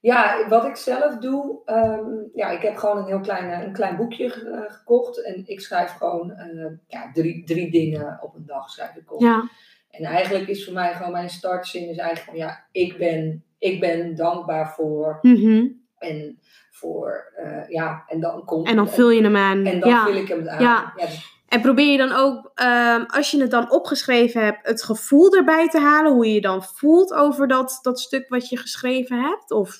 Ja, 0.00 0.48
wat 0.48 0.64
ik 0.64 0.76
zelf 0.76 1.18
doe, 1.18 1.60
ehm, 1.64 2.10
ja, 2.34 2.50
ik 2.50 2.62
heb 2.62 2.76
gewoon 2.76 2.96
een 2.96 3.06
heel 3.06 3.20
klein, 3.20 3.50
eh, 3.50 3.66
een 3.66 3.72
klein 3.72 3.96
boekje 3.96 4.24
eh, 4.34 4.72
gekocht. 4.72 5.24
En 5.24 5.42
ik 5.46 5.60
schrijf 5.60 5.90
gewoon 5.90 6.30
eh, 6.30 6.72
ja, 6.86 7.12
drie, 7.12 7.44
drie 7.44 7.70
dingen 7.70 8.18
op 8.22 8.34
een 8.34 8.46
dag 8.46 8.70
schrijf 8.70 8.96
ik 8.96 9.12
op. 9.12 9.20
Ja, 9.20 9.48
En 9.90 10.04
eigenlijk 10.04 10.48
is 10.48 10.64
voor 10.64 10.74
mij 10.74 10.92
gewoon 10.92 11.12
mijn 11.12 11.30
startzin 11.30 11.88
is 11.88 11.96
eigenlijk 11.96 12.28
van 12.28 12.38
ja, 12.38 12.64
ik 12.72 12.98
ben, 12.98 13.44
ik 13.58 13.80
ben 13.80 14.14
dankbaar 14.14 14.74
voor 14.74 15.18
mhm. 15.22 15.66
En 16.02 16.38
voor, 16.70 17.32
eh, 17.36 17.68
ja, 17.68 18.04
en 18.06 18.20
dan 18.20 18.44
komt... 18.44 18.68
En 18.68 18.76
dan 18.76 18.88
vul 18.88 19.10
je 19.10 19.22
hem 19.22 19.36
aan. 19.36 19.64
En 19.64 19.80
dan 19.80 19.90
ja. 19.90 20.04
vul 20.04 20.14
ik 20.14 20.28
hem 20.28 20.48
aan. 20.48 20.62
Ja. 20.62 20.92
dus- 20.96 21.40
En 21.48 21.60
probeer 21.60 21.90
je 21.90 21.98
dan 21.98 22.12
ook, 22.12 22.50
ehm, 22.54 23.04
als 23.06 23.30
je 23.30 23.40
het 23.40 23.50
dan 23.50 23.70
opgeschreven 23.70 24.44
hebt, 24.44 24.66
het 24.66 24.82
gevoel 24.82 25.34
erbij 25.36 25.68
te 25.68 25.80
halen, 25.80 26.12
hoe 26.12 26.26
je 26.26 26.32
je 26.34 26.40
dan 26.40 26.62
voelt 26.64 27.12
over 27.12 27.48
dat, 27.48 27.78
dat 27.82 28.00
stuk 28.00 28.28
wat 28.28 28.48
je 28.48 28.56
geschreven 28.56 29.20
hebt? 29.22 29.50
Of 29.50 29.76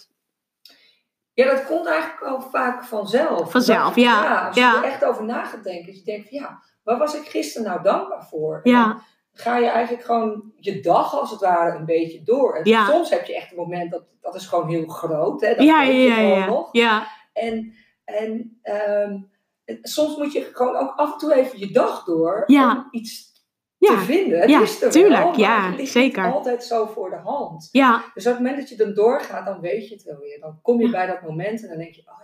Ja, 1.34 1.46
dat 1.50 1.66
komt 1.66 1.86
eigenlijk 1.86 2.20
wel 2.20 2.40
vaak 2.40 2.84
vanzelf. 2.84 3.50
Vanzelf, 3.50 3.84
Dat 3.86 3.94
je- 3.94 4.00
ja, 4.00 4.46
als 4.46 4.54
je 4.54 4.60
ja. 4.60 4.76
er 4.76 4.84
echt 4.84 5.04
over 5.04 5.24
na 5.24 5.44
gaat 5.44 5.64
denken. 5.64 5.94
Je 5.94 6.02
denkt 6.04 6.28
van 6.28 6.38
ja, 6.38 6.62
waar 6.82 6.98
was 6.98 7.14
ik 7.14 7.26
gisteren 7.28 7.68
nou 7.68 7.82
dankbaar 7.82 8.26
voor? 8.28 8.60
Ja, 8.62 9.00
ga 9.32 9.56
je 9.56 9.66
eigenlijk 9.66 10.04
gewoon 10.04 10.52
je 10.56 10.80
dag 10.80 11.14
als 11.20 11.30
het 11.30 11.40
ware 11.40 11.78
een 11.78 11.84
beetje 11.84 12.22
door. 12.22 12.56
En 12.56 12.64
Ja. 12.70 12.86
soms 12.86 13.10
heb 13.10 13.24
je 13.26 13.34
echt 13.36 13.50
een 13.50 13.56
moment 13.56 13.90
dat, 13.90 14.04
dat 14.20 14.34
is 14.34 14.46
gewoon 14.46 14.68
heel 14.68 14.86
groot. 14.86 15.40
Hè? 15.40 15.54
Dat 15.54 15.64
ja, 15.64 15.82
ja, 15.82 16.18
ja, 16.20 16.46
nog. 16.46 16.68
ja, 16.72 17.06
En, 17.32 17.74
en 18.04 18.58
ehm, 18.62 19.16
en 19.64 19.78
soms 19.82 20.16
moet 20.16 20.32
je 20.32 20.50
gewoon 20.52 20.76
ook 20.76 20.92
af 20.96 21.12
en 21.12 21.18
toe 21.18 21.34
even 21.34 21.58
je 21.58 21.70
dag 21.72 22.04
door 22.04 22.42
Ja. 22.46 22.70
om 22.76 22.88
iets 22.90 23.30
te 23.78 23.98
vinden. 23.98 24.40
Het 24.40 24.50
Ja, 24.50 24.60
is 24.60 24.82
er 24.82 24.90
tuurlijk, 24.90 25.22
wel, 25.22 25.38
ja, 25.38 25.66
het 25.68 25.76
ligt 25.76 25.92
zeker. 25.92 26.32
altijd 26.32 26.64
zo 26.64 26.86
voor 26.86 27.10
de 27.10 27.16
hand. 27.16 27.68
ja, 27.72 28.02
Dus 28.14 28.26
op 28.26 28.32
het 28.32 28.40
moment 28.40 28.58
dat 28.60 28.68
je 28.68 28.76
dan 28.76 28.94
doorgaat, 28.94 29.46
dan 29.46 29.60
weet 29.60 29.88
je 29.88 29.94
het 29.94 30.04
wel 30.04 30.18
weer. 30.18 30.40
Dan 30.40 30.58
kom 30.62 30.80
je 30.80 30.90
bij 30.90 31.06
dat 31.06 31.22
moment 31.22 31.62
en 31.62 31.68
dan 31.68 31.78
denk 31.78 31.94
je, 31.94 32.02
oh 32.06 32.20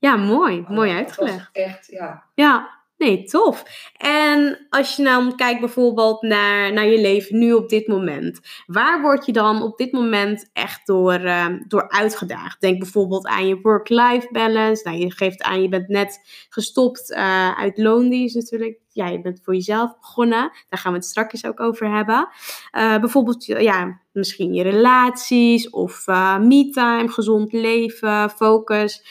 ja, 0.00 0.16
mooi, 0.16 0.54
ja, 0.56 0.64
mooi 0.68 0.88
dat 0.90 0.98
uitgelegd. 0.98 1.48
echt, 1.52 1.86
ja. 1.86 2.24
Ja, 2.34 2.77
nee, 2.98 3.24
tof. 3.24 3.64
En 3.96 4.66
als 4.70 4.96
je 4.96 5.02
nou 5.02 5.34
kijkt 5.34 5.60
bijvoorbeeld 5.60 6.22
naar, 6.22 6.72
naar 6.72 6.86
je 6.86 7.00
leven 7.00 7.38
nu 7.38 7.52
op 7.52 7.68
dit 7.68 7.86
moment. 7.86 8.40
Waar 8.66 9.00
word 9.00 9.26
je 9.26 9.32
dan 9.32 9.62
op 9.62 9.78
dit 9.78 9.92
moment 9.92 10.50
echt 10.52 10.86
door, 10.86 11.12
ehm, 11.12 11.58
door 11.66 11.88
uitgedaagd? 11.88 12.60
Denk 12.60 12.78
bijvoorbeeld 12.78 13.26
aan 13.26 13.46
je 13.46 13.60
work-life 13.60 14.28
balance. 14.30 14.88
Nou, 14.88 14.98
je 14.98 15.12
geeft 15.12 15.42
aan, 15.42 15.62
je 15.62 15.68
bent 15.68 15.88
net 15.88 16.18
gestopt 16.48 17.12
eh, 17.12 17.58
uit 17.58 17.78
loondienst 17.78 18.34
natuurlijk. 18.34 18.78
Ja, 18.88 19.06
je 19.08 19.20
bent 19.20 19.40
voor 19.44 19.54
jezelf 19.54 19.98
begonnen. 20.00 20.50
Daar 20.68 20.78
gaan 20.80 20.92
we 20.92 20.98
het 20.98 21.06
straks 21.06 21.44
ook 21.44 21.60
over 21.60 21.90
hebben. 21.90 22.28
Eh, 22.70 22.98
bijvoorbeeld, 22.98 23.44
ja, 23.44 24.00
misschien 24.12 24.54
je 24.54 24.62
relaties 24.62 25.70
of 25.70 26.06
eh 26.06 26.38
me-time, 26.38 27.08
gezond 27.08 27.52
leven, 27.52 28.30
focus. 28.30 29.02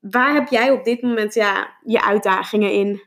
Waar 0.00 0.34
heb 0.34 0.48
jij 0.48 0.70
op 0.70 0.84
dit 0.84 1.02
moment 1.02 1.34
ja, 1.34 1.76
je 1.84 2.04
uitdagingen 2.04 2.72
in? 2.72 3.05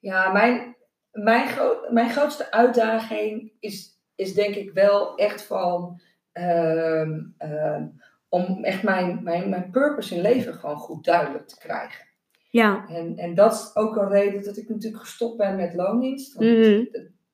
Ja, 0.00 0.32
mijn, 0.32 0.76
mijn, 1.12 1.48
mijn 1.90 2.10
grootste 2.10 2.50
uitdaging 2.52 3.52
is, 3.60 4.00
is 4.14 4.34
denk 4.34 4.54
ik 4.54 4.72
wel 4.72 5.16
echt 5.16 5.42
van... 5.42 6.00
ehm, 6.32 7.20
ehm, 7.38 7.86
om 8.28 8.64
echt 8.64 8.82
mijn, 8.82 9.22
mijn, 9.22 9.48
mijn 9.50 9.70
purpose 9.70 10.14
in 10.14 10.20
leven 10.20 10.54
gewoon 10.54 10.76
goed 10.76 11.04
duidelijk 11.04 11.48
te 11.48 11.58
krijgen. 11.58 12.06
Ja. 12.50 12.84
En, 12.88 13.16
en 13.16 13.34
dat 13.34 13.52
is 13.52 13.70
ook 13.76 13.96
een 13.96 14.08
reden 14.08 14.44
dat 14.44 14.56
ik 14.56 14.68
natuurlijk 14.68 15.02
gestopt 15.02 15.36
ben 15.36 15.56
met 15.56 15.74
loondienst. 15.74 16.34
Want 16.34 16.48
Mhm. 16.50 16.84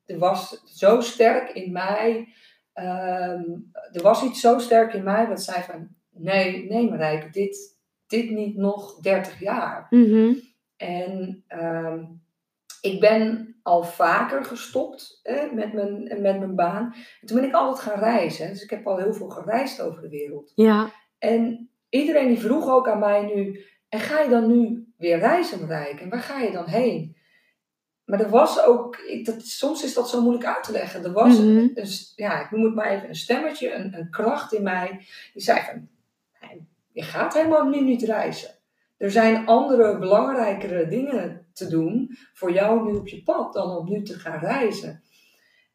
er 0.06 0.18
was 0.18 0.62
zo 0.64 1.00
sterk 1.00 1.48
in 1.50 1.72
mij. 1.72 2.28
ehm, 2.72 3.42
er 3.92 4.02
was 4.02 4.22
iets 4.22 4.40
zo 4.40 4.58
sterk 4.58 4.92
in 4.92 5.04
mij 5.04 5.26
dat 5.26 5.42
zei 5.42 5.62
van 5.62 5.88
nee, 6.10 6.68
nee 6.68 6.90
Marijke, 6.90 7.30
dit, 7.30 7.78
dit 8.06 8.30
niet 8.30 8.56
nog 8.56 9.00
30 9.00 9.40
jaar. 9.40 9.86
Mhm. 9.90 10.32
En 10.76 11.44
ik 12.80 13.00
ben 13.00 13.54
al 13.62 13.82
vaker 13.84 14.44
gestopt 14.44 15.20
hè, 15.22 15.46
met, 15.52 15.72
mijn, 15.72 16.02
met 16.02 16.20
mijn 16.38 16.54
baan. 16.54 16.94
En 17.20 17.26
toen 17.26 17.36
ben 17.40 17.48
ik 17.48 17.54
altijd 17.54 17.88
gaan 17.88 17.98
reizen. 18.02 18.48
Dus 18.48 18.62
ik 18.62 18.70
heb 18.70 18.86
al 18.86 18.96
heel 18.96 19.14
veel 19.14 19.28
gereisd 19.28 19.80
over 19.80 20.02
de 20.02 20.08
wereld. 20.08 20.52
Ja. 20.54 20.90
En 21.18 21.70
iedereen 21.88 22.28
die 22.28 22.38
vroeg 22.40 22.68
ook 22.68 22.88
aan 22.88 22.98
mij 22.98 23.22
nu, 23.34 23.64
en 23.88 24.00
ga 24.00 24.20
je 24.20 24.28
dan 24.28 24.46
nu 24.46 24.86
weer 24.96 25.18
reizen 25.18 25.60
bereiken? 25.60 25.98
En 26.04 26.08
waar 26.10 26.20
ga 26.20 26.40
je 26.40 26.50
dan 26.52 26.66
heen? 26.68 27.16
Maar 28.04 28.20
er 28.20 28.28
was 28.28 28.64
ook, 28.64 28.96
ik, 28.96 29.24
dat, 29.24 29.42
soms 29.42 29.84
is 29.84 29.94
dat 29.94 30.08
zo 30.08 30.20
moeilijk 30.22 30.46
uit 30.46 30.62
te 30.64 30.72
leggen. 30.72 31.04
Er 31.04 31.12
was, 31.12 31.38
Mhm. 31.38 31.48
een, 31.48 31.70
een- 31.74 31.88
ja, 32.16 32.44
ik 32.44 32.50
noem 32.50 32.64
het 32.64 32.74
maar 32.74 32.90
even 32.90 33.08
een 33.08 33.14
stemmetje, 33.14 33.74
een, 33.74 33.94
een 33.98 34.10
kracht 34.10 34.52
in 34.52 34.62
mij. 34.62 34.88
Die 35.32 35.42
zei 35.42 35.60
van, 35.60 35.88
"Nee, 36.40 36.66
je 36.92 37.02
gaat 37.02 37.34
helemaal 37.34 37.68
nu 37.68 37.80
niet 37.80 38.02
reizen. 38.02 38.50
Er 38.96 39.10
zijn 39.10 39.46
andere, 39.46 39.98
belangrijkere 39.98 40.86
dingen 40.88 41.45
te 41.56 41.68
doen 41.68 42.16
voor 42.32 42.52
jou 42.52 42.90
nu 42.90 42.98
op 42.98 43.08
je 43.08 43.22
pad 43.22 43.52
dan 43.52 43.76
om 43.76 43.88
nu 43.88 44.02
te 44.02 44.18
gaan 44.18 44.38
reizen. 44.38 45.02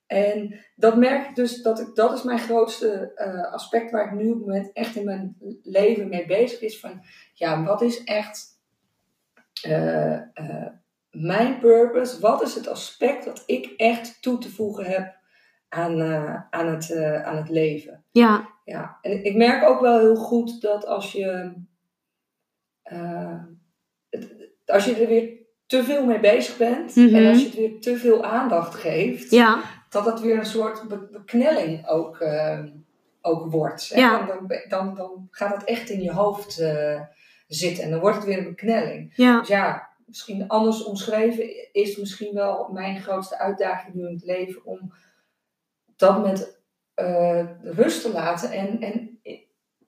En 0.07 0.59
dat 0.75 0.97
merk 0.97 1.29
ik 1.29 1.35
dus, 1.35 1.61
dat, 1.61 1.79
ik, 1.79 1.95
dat 1.95 2.13
is 2.13 2.23
mijn 2.23 2.39
grootste 2.39 3.11
eh, 3.15 3.53
aspect 3.53 3.91
waar 3.91 4.05
ik 4.05 4.19
nu 4.19 4.27
op 4.29 4.37
het 4.37 4.45
moment 4.45 4.71
echt 4.73 4.95
in 4.95 5.05
mijn 5.05 5.37
leven 5.63 6.09
mee 6.09 6.25
bezig 6.25 6.61
is. 6.61 6.79
Van, 6.79 7.01
ja, 7.33 7.63
wat 7.63 7.81
is 7.81 8.03
echt 8.03 8.59
eh, 9.61 10.13
eh, 10.13 10.67
mijn 11.11 11.59
purpose? 11.59 12.19
Wat 12.19 12.41
is 12.41 12.55
het 12.55 12.67
aspect 12.67 13.25
dat 13.25 13.43
ik 13.45 13.65
echt 13.77 14.21
toe 14.21 14.37
te 14.37 14.49
voegen 14.49 14.85
heb 14.85 15.15
aan, 15.69 16.01
aan, 16.49 16.67
het, 16.67 16.95
aan 17.23 17.37
het 17.37 17.49
leven? 17.49 18.03
Ja. 18.11 18.49
Ja, 18.65 18.97
en 19.01 19.23
ik 19.25 19.35
merk 19.35 19.63
ook 19.63 19.79
wel 19.81 19.99
heel 19.99 20.15
goed 20.15 20.61
dat 20.61 20.85
als 20.85 21.11
je, 21.11 21.53
het- 24.09 24.49
als 24.65 24.85
je 24.85 24.95
er 24.95 25.07
weer 25.07 25.39
te 25.71 25.83
veel 25.83 26.05
mee 26.05 26.19
bezig 26.19 26.57
bent 26.57 26.95
Mhm. 26.95 27.15
en 27.15 27.27
als 27.27 27.39
je 27.39 27.45
het 27.45 27.55
weer 27.55 27.79
te 27.79 27.97
veel 27.97 28.23
aandacht 28.23 28.75
geeft, 28.75 29.31
Ja. 29.31 29.61
dat 29.89 30.05
dat 30.05 30.21
weer 30.21 30.37
een 30.37 30.45
soort 30.45 30.87
be- 30.87 31.07
beknelling 31.11 31.87
ook, 31.87 32.19
eh, 32.19 32.59
ook 33.21 33.51
wordt. 33.51 33.87
Ja. 33.87 34.25
Dan, 34.25 34.51
dan, 34.69 34.95
dan, 34.95 35.27
gaat 35.31 35.55
het 35.55 35.63
echt 35.63 35.89
in 35.89 36.01
je 36.01 36.11
hoofd 36.11 36.59
eh, 36.59 37.01
zitten 37.47 37.83
en 37.83 37.91
dan 37.91 37.99
wordt 37.99 38.15
het 38.15 38.25
weer 38.25 38.37
een 38.37 38.43
beknelling. 38.55 39.13
Ja. 39.15 39.39
Dus 39.39 39.47
ja, 39.47 39.89
misschien 40.05 40.47
anders 40.47 40.83
omschreven 40.83 41.73
is 41.73 41.97
misschien 41.97 42.33
wel 42.33 42.69
mijn 42.71 43.01
grootste 43.01 43.37
uitdaging 43.39 43.93
nu 43.95 44.07
in 44.07 44.13
het 44.13 44.25
leven 44.25 44.65
om 44.65 44.93
dat 45.95 46.21
met 46.21 46.59
eh, 46.93 47.45
rust 47.63 48.01
te 48.01 48.11
laten 48.11 48.51
en, 48.51 48.81
en, 48.81 49.19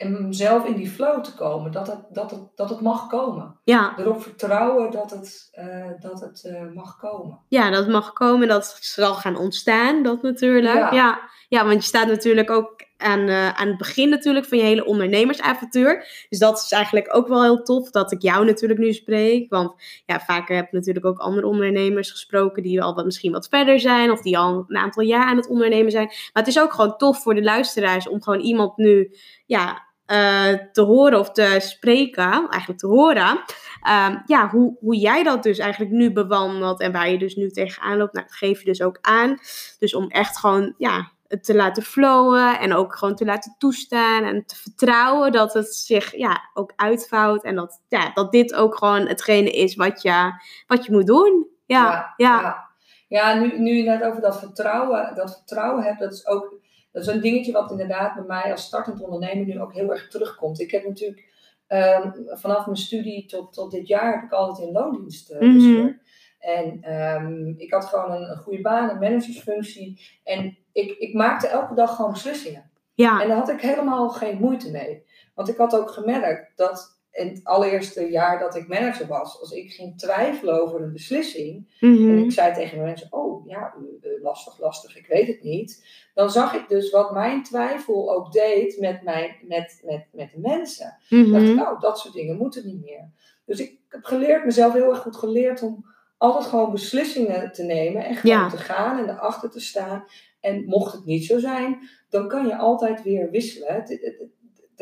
en 0.03 0.27
mezelf 0.27 0.65
in 0.65 0.75
die 0.75 0.89
flow 0.89 1.23
te 1.23 1.33
komen. 1.33 1.71
Dat 1.71 1.87
het, 1.87 1.99
dat 2.09 2.31
het, 2.31 2.39
dat 2.55 2.69
het 2.69 2.81
mag 2.81 3.07
komen. 3.07 3.59
Ja. 3.63 3.93
Erop 3.97 4.21
vertrouwen 4.21 4.91
dat 4.91 5.11
het, 5.11 5.49
eh, 5.51 5.91
dat 5.99 6.19
het 6.19 6.43
eh, 6.43 6.61
mag 6.73 6.97
komen. 6.97 7.39
Ja, 7.47 7.69
dat 7.69 7.87
mag 7.87 8.13
komen, 8.13 8.47
dat 8.47 8.77
zal 8.81 9.13
gaan 9.13 9.37
ontstaan, 9.37 10.03
dat 10.03 10.21
natuurlijk. 10.21 10.75
Ja, 10.75 10.93
Ja. 10.93 11.29
ja. 11.49 11.65
want 11.65 11.81
je 11.81 11.87
staat 11.87 12.07
natuurlijk 12.07 12.49
ook 12.49 12.83
aan, 13.03 13.27
eh, 13.27 13.49
aan 13.49 13.67
het 13.67 13.77
begin 13.77 14.09
natuurlijk 14.09 14.45
van 14.45 14.57
je 14.57 14.63
hele 14.63 14.85
ondernemersavontuur. 14.85 16.25
Dus 16.29 16.39
dat 16.39 16.57
is 16.57 16.71
eigenlijk 16.71 17.15
ook 17.15 17.27
wel 17.27 17.43
heel 17.43 17.63
tof 17.63 17.89
dat 17.89 18.11
ik 18.11 18.21
jou 18.21 18.45
natuurlijk 18.45 18.79
nu 18.79 18.93
spreek. 18.93 19.49
Want 19.49 19.73
ja, 20.05 20.19
vaker 20.19 20.55
heb 20.55 20.65
ik 20.65 20.71
natuurlijk 20.71 21.05
ook 21.05 21.19
andere 21.19 21.47
ondernemers 21.47 22.11
gesproken 22.11 22.63
die 22.63 22.81
al 22.81 22.95
wat, 22.95 23.05
misschien 23.05 23.31
wat 23.31 23.47
verder 23.47 23.79
zijn. 23.79 24.11
Of 24.11 24.21
die 24.21 24.37
al 24.37 24.65
een 24.67 24.77
aantal 24.77 25.03
jaar 25.03 25.25
aan 25.25 25.37
het 25.37 25.47
ondernemen 25.47 25.91
zijn. 25.91 26.05
Maar 26.05 26.43
het 26.43 26.47
is 26.47 26.59
ook 26.59 26.73
gewoon 26.73 26.97
tof 26.97 27.21
voor 27.21 27.35
de 27.35 27.43
luisteraars 27.43 28.07
om 28.07 28.23
gewoon 28.23 28.39
iemand 28.39 28.77
nu 28.77 29.15
ja, 29.45 29.91
eh, 30.05 30.53
te 30.71 30.81
horen 30.81 31.19
of 31.19 31.31
te 31.31 31.55
spreken. 31.59 32.47
Eigenlijk 32.49 32.79
te 32.79 32.87
horen. 32.87 33.43
Ehm, 33.81 34.17
ja, 34.25 34.49
hoe, 34.49 34.77
hoe 34.79 34.95
jij 34.95 35.23
dat 35.23 35.43
dus 35.43 35.57
eigenlijk 35.57 35.91
nu 35.91 36.11
bewandelt 36.11 36.81
en 36.81 36.91
waar 36.91 37.09
je 37.09 37.17
dus 37.17 37.35
nu 37.35 37.49
tegenaan 37.49 37.97
loopt, 37.97 38.13
nou, 38.13 38.25
dat 38.27 38.35
geef 38.35 38.59
je 38.59 38.65
dus 38.65 38.81
ook 38.81 38.97
aan. 39.01 39.37
Dus 39.79 39.95
om 39.95 40.09
echt 40.09 40.39
gewoon, 40.39 40.73
ja, 40.77 41.11
het 41.27 41.43
te 41.43 41.55
laten 41.55 41.83
flowen 41.83 42.59
en 42.59 42.73
ook 42.73 42.95
gewoon 42.95 43.15
te 43.15 43.25
laten 43.25 43.55
toestaan 43.57 44.23
en 44.23 44.45
te 44.45 44.55
vertrouwen 44.55 45.31
dat 45.31 45.53
het 45.53 45.75
zich, 45.75 46.15
ja, 46.15 46.49
ook 46.53 46.73
uitvouwt 46.75 47.43
en 47.43 47.55
dat, 47.55 47.81
ja, 47.87 48.11
dat 48.13 48.31
dit 48.31 48.53
ook 48.53 48.77
gewoon 48.77 49.07
hetgene 49.07 49.51
is 49.51 49.75
wat 49.75 50.01
je, 50.01 50.31
wat 50.67 50.85
je 50.85 50.91
moet 50.91 51.07
doen. 51.07 51.47
Ja, 51.65 52.13
ja, 52.17 52.41
ja. 52.41 52.71
Ja, 53.07 53.33
nu, 53.33 53.59
nu 53.59 53.73
je 53.73 53.83
net 53.83 54.03
over 54.03 54.21
dat 54.21 54.39
vertrouwen, 54.39 55.15
dat 55.15 55.33
vertrouwen 55.33 55.83
hebt, 55.83 55.99
dat 55.99 56.13
is 56.13 56.27
ook 56.27 56.53
dat 56.93 57.01
is 57.07 57.13
een 57.13 57.21
dingetje 57.21 57.51
wat 57.51 57.71
inderdaad 57.71 58.13
bij 58.15 58.23
mij 58.23 58.51
als 58.51 58.63
startend 58.63 59.01
ondernemer 59.01 59.45
nu 59.45 59.61
ook 59.61 59.73
heel 59.73 59.91
erg 59.91 60.07
terugkomt. 60.09 60.59
Ik 60.59 60.71
heb 60.71 60.87
natuurlijk 60.87 61.31
ehm, 61.67 62.11
vanaf 62.27 62.65
mijn 62.65 62.77
studie 62.77 63.25
tot, 63.25 63.53
tot 63.53 63.71
dit 63.71 63.87
jaar 63.87 64.13
heb 64.13 64.23
ik 64.23 64.31
altijd 64.31 64.67
in 64.67 64.73
loondienst 64.73 65.33
Mhm. 65.33 65.59
gewerkt. 65.59 66.01
En 66.39 66.77
ehm, 66.81 67.47
ik 67.57 67.73
had 67.73 67.85
gewoon 67.85 68.11
een, 68.11 68.29
een 68.29 68.37
goede 68.37 68.61
baan, 68.61 68.89
een 68.89 68.99
managersfunctie. 68.99 70.01
En 70.23 70.57
ik, 70.71 70.97
ik 70.97 71.13
maakte 71.13 71.47
elke 71.47 71.73
dag 71.75 71.95
gewoon 71.95 72.11
beslissingen. 72.11 72.71
ja, 72.93 73.21
En 73.21 73.27
daar 73.27 73.37
had 73.37 73.49
ik 73.49 73.61
helemaal 73.61 74.09
geen 74.09 74.37
moeite 74.37 74.71
mee. 74.71 75.03
Want 75.35 75.49
ik 75.49 75.57
had 75.57 75.75
ook 75.75 75.89
gemerkt 75.91 76.51
dat 76.57 76.92
in 77.13 77.27
het 77.27 77.43
allereerste 77.43 78.09
jaar 78.09 78.39
dat 78.39 78.55
ik 78.55 78.67
manager 78.67 79.07
was, 79.07 79.39
als 79.39 79.51
ik 79.51 79.71
ging 79.71 79.97
twijfelen 79.97 80.61
over 80.61 80.81
een 80.81 80.93
beslissing, 80.93 81.75
en 81.79 81.91
mhm, 81.91 82.17
ik 82.17 82.31
zei 82.31 82.53
tegen 82.53 82.77
de 82.77 82.83
mensen, 82.83 83.07
oh 83.13 83.47
ja, 83.47 83.73
eh, 84.01 84.11
eh, 84.11 84.21
lastig, 84.21 84.59
lastig, 84.59 84.97
ik 84.97 85.07
weet 85.07 85.27
het 85.27 85.43
niet. 85.43 85.85
Dan 86.13 86.29
zag 86.31 86.53
ik 86.53 86.67
dus 86.69 86.91
wat 86.91 87.11
mijn 87.13 87.43
twijfel 87.43 88.13
ook 88.15 88.31
deed 88.31 88.79
met, 88.79 89.01
mijn, 89.03 89.35
met, 89.47 89.81
met, 89.85 90.05
met 90.11 90.31
de 90.31 90.39
mensen. 90.39 90.97
Dacht 91.09 91.27
mhm, 91.27 91.45
ik, 91.45 91.59
oh, 91.59 91.81
dat 91.81 91.99
soort 91.99 92.13
dingen 92.13 92.37
moeten 92.37 92.65
niet 92.65 92.81
meer. 92.83 93.09
Dus 93.45 93.59
ik 93.59 93.77
heb 93.89 94.03
geleerd, 94.03 94.45
mezelf 94.45 94.73
heel 94.73 94.89
erg 94.89 95.01
goed 95.01 95.15
geleerd 95.15 95.61
om 95.61 95.85
altijd 96.17 96.45
gewoon 96.45 96.71
beslissingen 96.71 97.51
te 97.51 97.63
nemen 97.63 98.05
en 98.05 98.15
gewoon 98.15 98.37
Ja. 98.37 98.49
te 98.49 98.57
gaan 98.57 98.97
en 98.97 99.09
erachter 99.09 99.49
te 99.51 99.59
staan. 99.59 100.05
En 100.39 100.65
mocht 100.65 100.93
het 100.93 101.05
niet 101.05 101.25
zo 101.25 101.39
zijn, 101.39 101.89
dan 102.09 102.27
kan 102.27 102.47
je 102.47 102.57
altijd 102.57 103.03
weer 103.03 103.29
wisselen. 103.29 103.73
Het- 103.73 103.89
het- 103.89 104.01
het- 104.01 104.31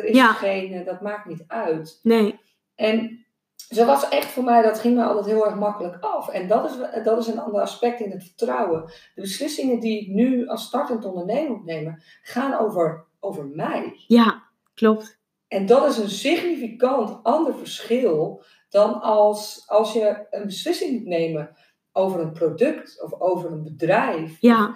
Er 0.01 0.07
is 0.07 0.15
Ja. 0.15 0.33
geen, 0.33 0.73
eh, 0.73 0.85
dat 0.85 1.01
maakt 1.01 1.25
niet 1.25 1.43
uit. 1.47 1.99
Nee. 2.03 2.39
En 2.75 3.25
ze 3.55 3.85
was 3.85 4.09
echt 4.09 4.25
voor 4.27 4.43
mij, 4.43 4.61
dat 4.61 4.79
ging 4.79 4.95
me 4.95 5.03
altijd 5.03 5.25
heel 5.25 5.45
erg 5.45 5.55
makkelijk 5.55 5.97
af. 6.03 6.29
En 6.29 6.47
dat 6.47 6.69
is, 6.69 7.03
dat 7.03 7.17
is 7.19 7.27
een 7.27 7.39
ander 7.39 7.61
aspect 7.61 7.99
in 7.99 8.11
het 8.11 8.23
vertrouwen. 8.23 8.85
De 9.15 9.21
beslissingen 9.21 9.79
die 9.79 10.01
ik 10.01 10.07
nu 10.07 10.47
als 10.47 10.63
startend 10.63 11.05
ondernemer 11.05 11.51
moet 11.57 11.65
nemen, 11.65 12.01
gaan 12.21 12.53
over, 12.53 13.05
over 13.19 13.45
mij. 13.45 13.93
Ja, 14.07 14.43
klopt. 14.73 15.19
En 15.47 15.65
dat 15.65 15.87
is 15.89 15.97
een 15.97 16.09
significant 16.09 17.23
ander 17.23 17.55
verschil 17.57 18.43
dan 18.69 19.01
als, 19.01 19.63
als 19.67 19.93
je 19.93 20.27
een 20.29 20.45
beslissing 20.45 20.91
moet 20.91 21.07
nemen 21.07 21.55
over 21.91 22.19
een 22.19 22.31
product 22.33 23.01
of 23.03 23.19
over 23.21 23.51
een 23.51 23.63
bedrijf. 23.63 24.37
Ja, 24.39 24.75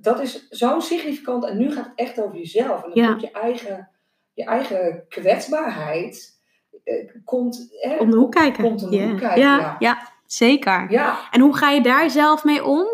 Dat 0.00 0.20
is 0.20 0.48
zo 0.48 0.80
significant 0.80 1.44
en 1.44 1.58
nu 1.58 1.72
gaat 1.72 1.84
het 1.84 1.92
echt 1.94 2.20
over 2.20 2.36
jezelf. 2.36 2.82
En 2.84 2.90
dan 2.90 3.02
Ja. 3.02 3.08
komt 3.08 3.20
je 3.20 3.30
eigen, 3.30 3.90
je 4.32 4.44
eigen 4.44 5.04
kwetsbaarheid. 5.08 6.40
eh, 6.84 7.08
komt, 7.24 7.68
hè, 7.70 7.96
om 7.96 8.10
de 8.10 8.16
hoek 8.16 8.32
kijken. 8.32 8.64
Komt 8.64 8.82
om 8.82 8.90
de 8.90 8.96
ja. 8.96 9.08
hoek 9.08 9.18
kijken, 9.18 9.40
ja. 9.40 9.58
ja. 9.58 9.76
ja, 9.78 10.08
zeker. 10.26 10.90
Ja, 10.90 11.18
En 11.30 11.40
hoe 11.40 11.56
ga 11.56 11.70
je 11.70 11.82
daar 11.82 12.10
zelf 12.10 12.44
mee 12.44 12.64
om? 12.64 12.86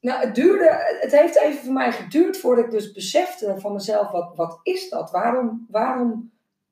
nou 0.00 0.20
het 0.20 0.34
duurde, 0.34 0.96
het 1.00 1.12
heeft 1.18 1.36
even 1.38 1.64
voor 1.64 1.72
mij 1.72 1.92
geduurd 1.92 2.36
voordat 2.36 2.64
ik 2.64 2.70
dus 2.70 2.92
besefte 2.92 3.54
van 3.58 3.72
mezelf, 3.72 4.10
wat, 4.10 4.32
wat 4.36 4.60
is 4.62 4.88
dat? 4.88 5.10
Waarom, 5.10 5.66
waarom 5.70 6.30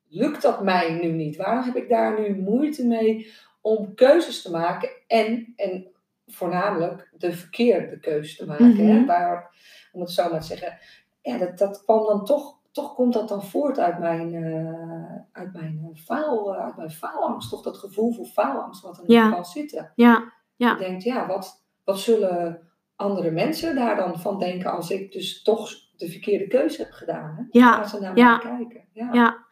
lukt 0.08 0.42
dat 0.42 0.62
mij 0.62 0.92
nu 1.02 1.12
niet? 1.12 1.36
Waarom 1.36 1.64
heb 1.64 1.76
ik 1.76 1.88
daar 1.88 2.20
nu 2.20 2.36
moeite 2.36 2.86
mee 2.86 3.32
om 3.60 3.94
keuzes 3.94 4.42
te 4.42 4.50
maken? 4.50 4.88
En, 5.06 5.52
en 5.56 5.86
voornamelijk 6.26 7.10
de 7.18 7.32
verkeerde 7.32 7.98
keuze 8.00 8.36
te 8.36 8.46
maken. 8.46 8.76
hè? 8.86 8.94
Mhm. 8.94 9.06
Waar, 9.06 9.50
om 9.92 10.00
het 10.00 10.10
zo 10.10 10.30
maar 10.30 10.40
te 10.40 10.46
zeggen. 10.46 10.78
Ja, 11.22 11.38
dat, 11.38 11.58
dat 11.58 11.84
kwam 11.84 12.06
dan 12.06 12.24
toch, 12.24 12.58
toch 12.72 12.94
komt 12.94 13.12
dat 13.12 13.28
dan 13.28 13.42
voort 13.44 13.78
uit 13.78 13.98
mijn, 13.98 14.34
eh, 14.34 15.16
uit 15.32 15.52
mijn, 15.52 15.78
eh, 15.92 16.02
faal, 16.02 16.54
eh, 16.54 16.64
uit 16.64 16.76
mijn 16.76 16.90
faalangst. 16.90 17.50
Toch 17.50 17.62
dat 17.62 17.76
gevoel 17.78 18.12
voor 18.12 18.26
faalangst 18.26 18.82
wat 18.82 18.98
er 18.98 19.04
Ja. 19.06 19.24
in 19.24 19.32
kan 19.32 19.44
zitten. 19.44 19.92
Ja, 19.94 20.32
Ja. 20.56 20.70
Je 20.70 20.76
denkt, 20.78 21.02
ja, 21.02 21.26
wat, 21.26 21.64
wat 21.84 21.98
zullen 21.98 22.68
andere 22.96 23.30
mensen 23.30 23.74
daar 23.74 23.96
dan 23.96 24.20
van 24.20 24.38
denken 24.38 24.72
als 24.72 24.90
ik 24.90 25.12
dus 25.12 25.42
toch 25.42 25.70
de 25.96 26.08
verkeerde 26.10 26.46
keuze 26.46 26.82
heb 26.82 26.90
gedaan? 26.92 27.34
Hè? 27.36 27.58
Ja, 27.60 27.72
Gaan 27.72 27.88
ze 27.88 28.00
naar 28.00 28.16
ja. 28.16 28.30
mij 28.42 28.56
kijken? 28.56 28.88
Ja. 28.92 29.08
ja. 29.12 29.44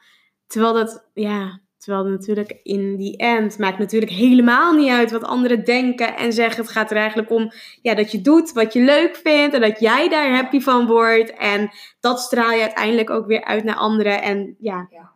Terwijl 0.47 0.73
dat, 0.73 1.09
ja, 1.15 1.61
terwijl 1.79 2.05
natuurlijk 2.05 2.61
in 2.63 2.97
die 2.97 3.17
end 3.17 3.59
maakt 3.59 3.79
natuurlijk 3.79 4.13
helemaal 4.13 4.73
niet 4.73 4.91
uit 4.91 5.11
wat 5.11 5.25
anderen 5.25 5.65
denken 5.65 6.17
en 6.17 6.33
zeggen. 6.33 6.63
Het 6.63 6.73
gaat 6.73 6.91
er 6.91 6.97
eigenlijk 6.97 7.31
om 7.31 7.53
ja, 7.83 7.95
dat 7.95 8.13
je 8.13 8.21
doet 8.21 8.53
wat 8.53 8.73
je 8.73 8.81
leuk 8.81 9.17
vindt 9.17 9.55
en 9.55 9.61
dat 9.61 9.81
jij 9.81 10.09
daar 10.09 10.35
happy 10.35 10.61
van 10.61 10.87
wordt. 10.87 11.33
En 11.33 11.71
dat 12.01 12.21
straal 12.21 12.51
je 12.51 12.61
uiteindelijk 12.61 13.11
ook 13.11 13.27
weer 13.27 13.45
uit 13.45 13.65
naar 13.65 13.77
anderen. 13.77 14.23
En 14.23 14.57
ja, 14.59 14.87
Ja. 14.91 15.13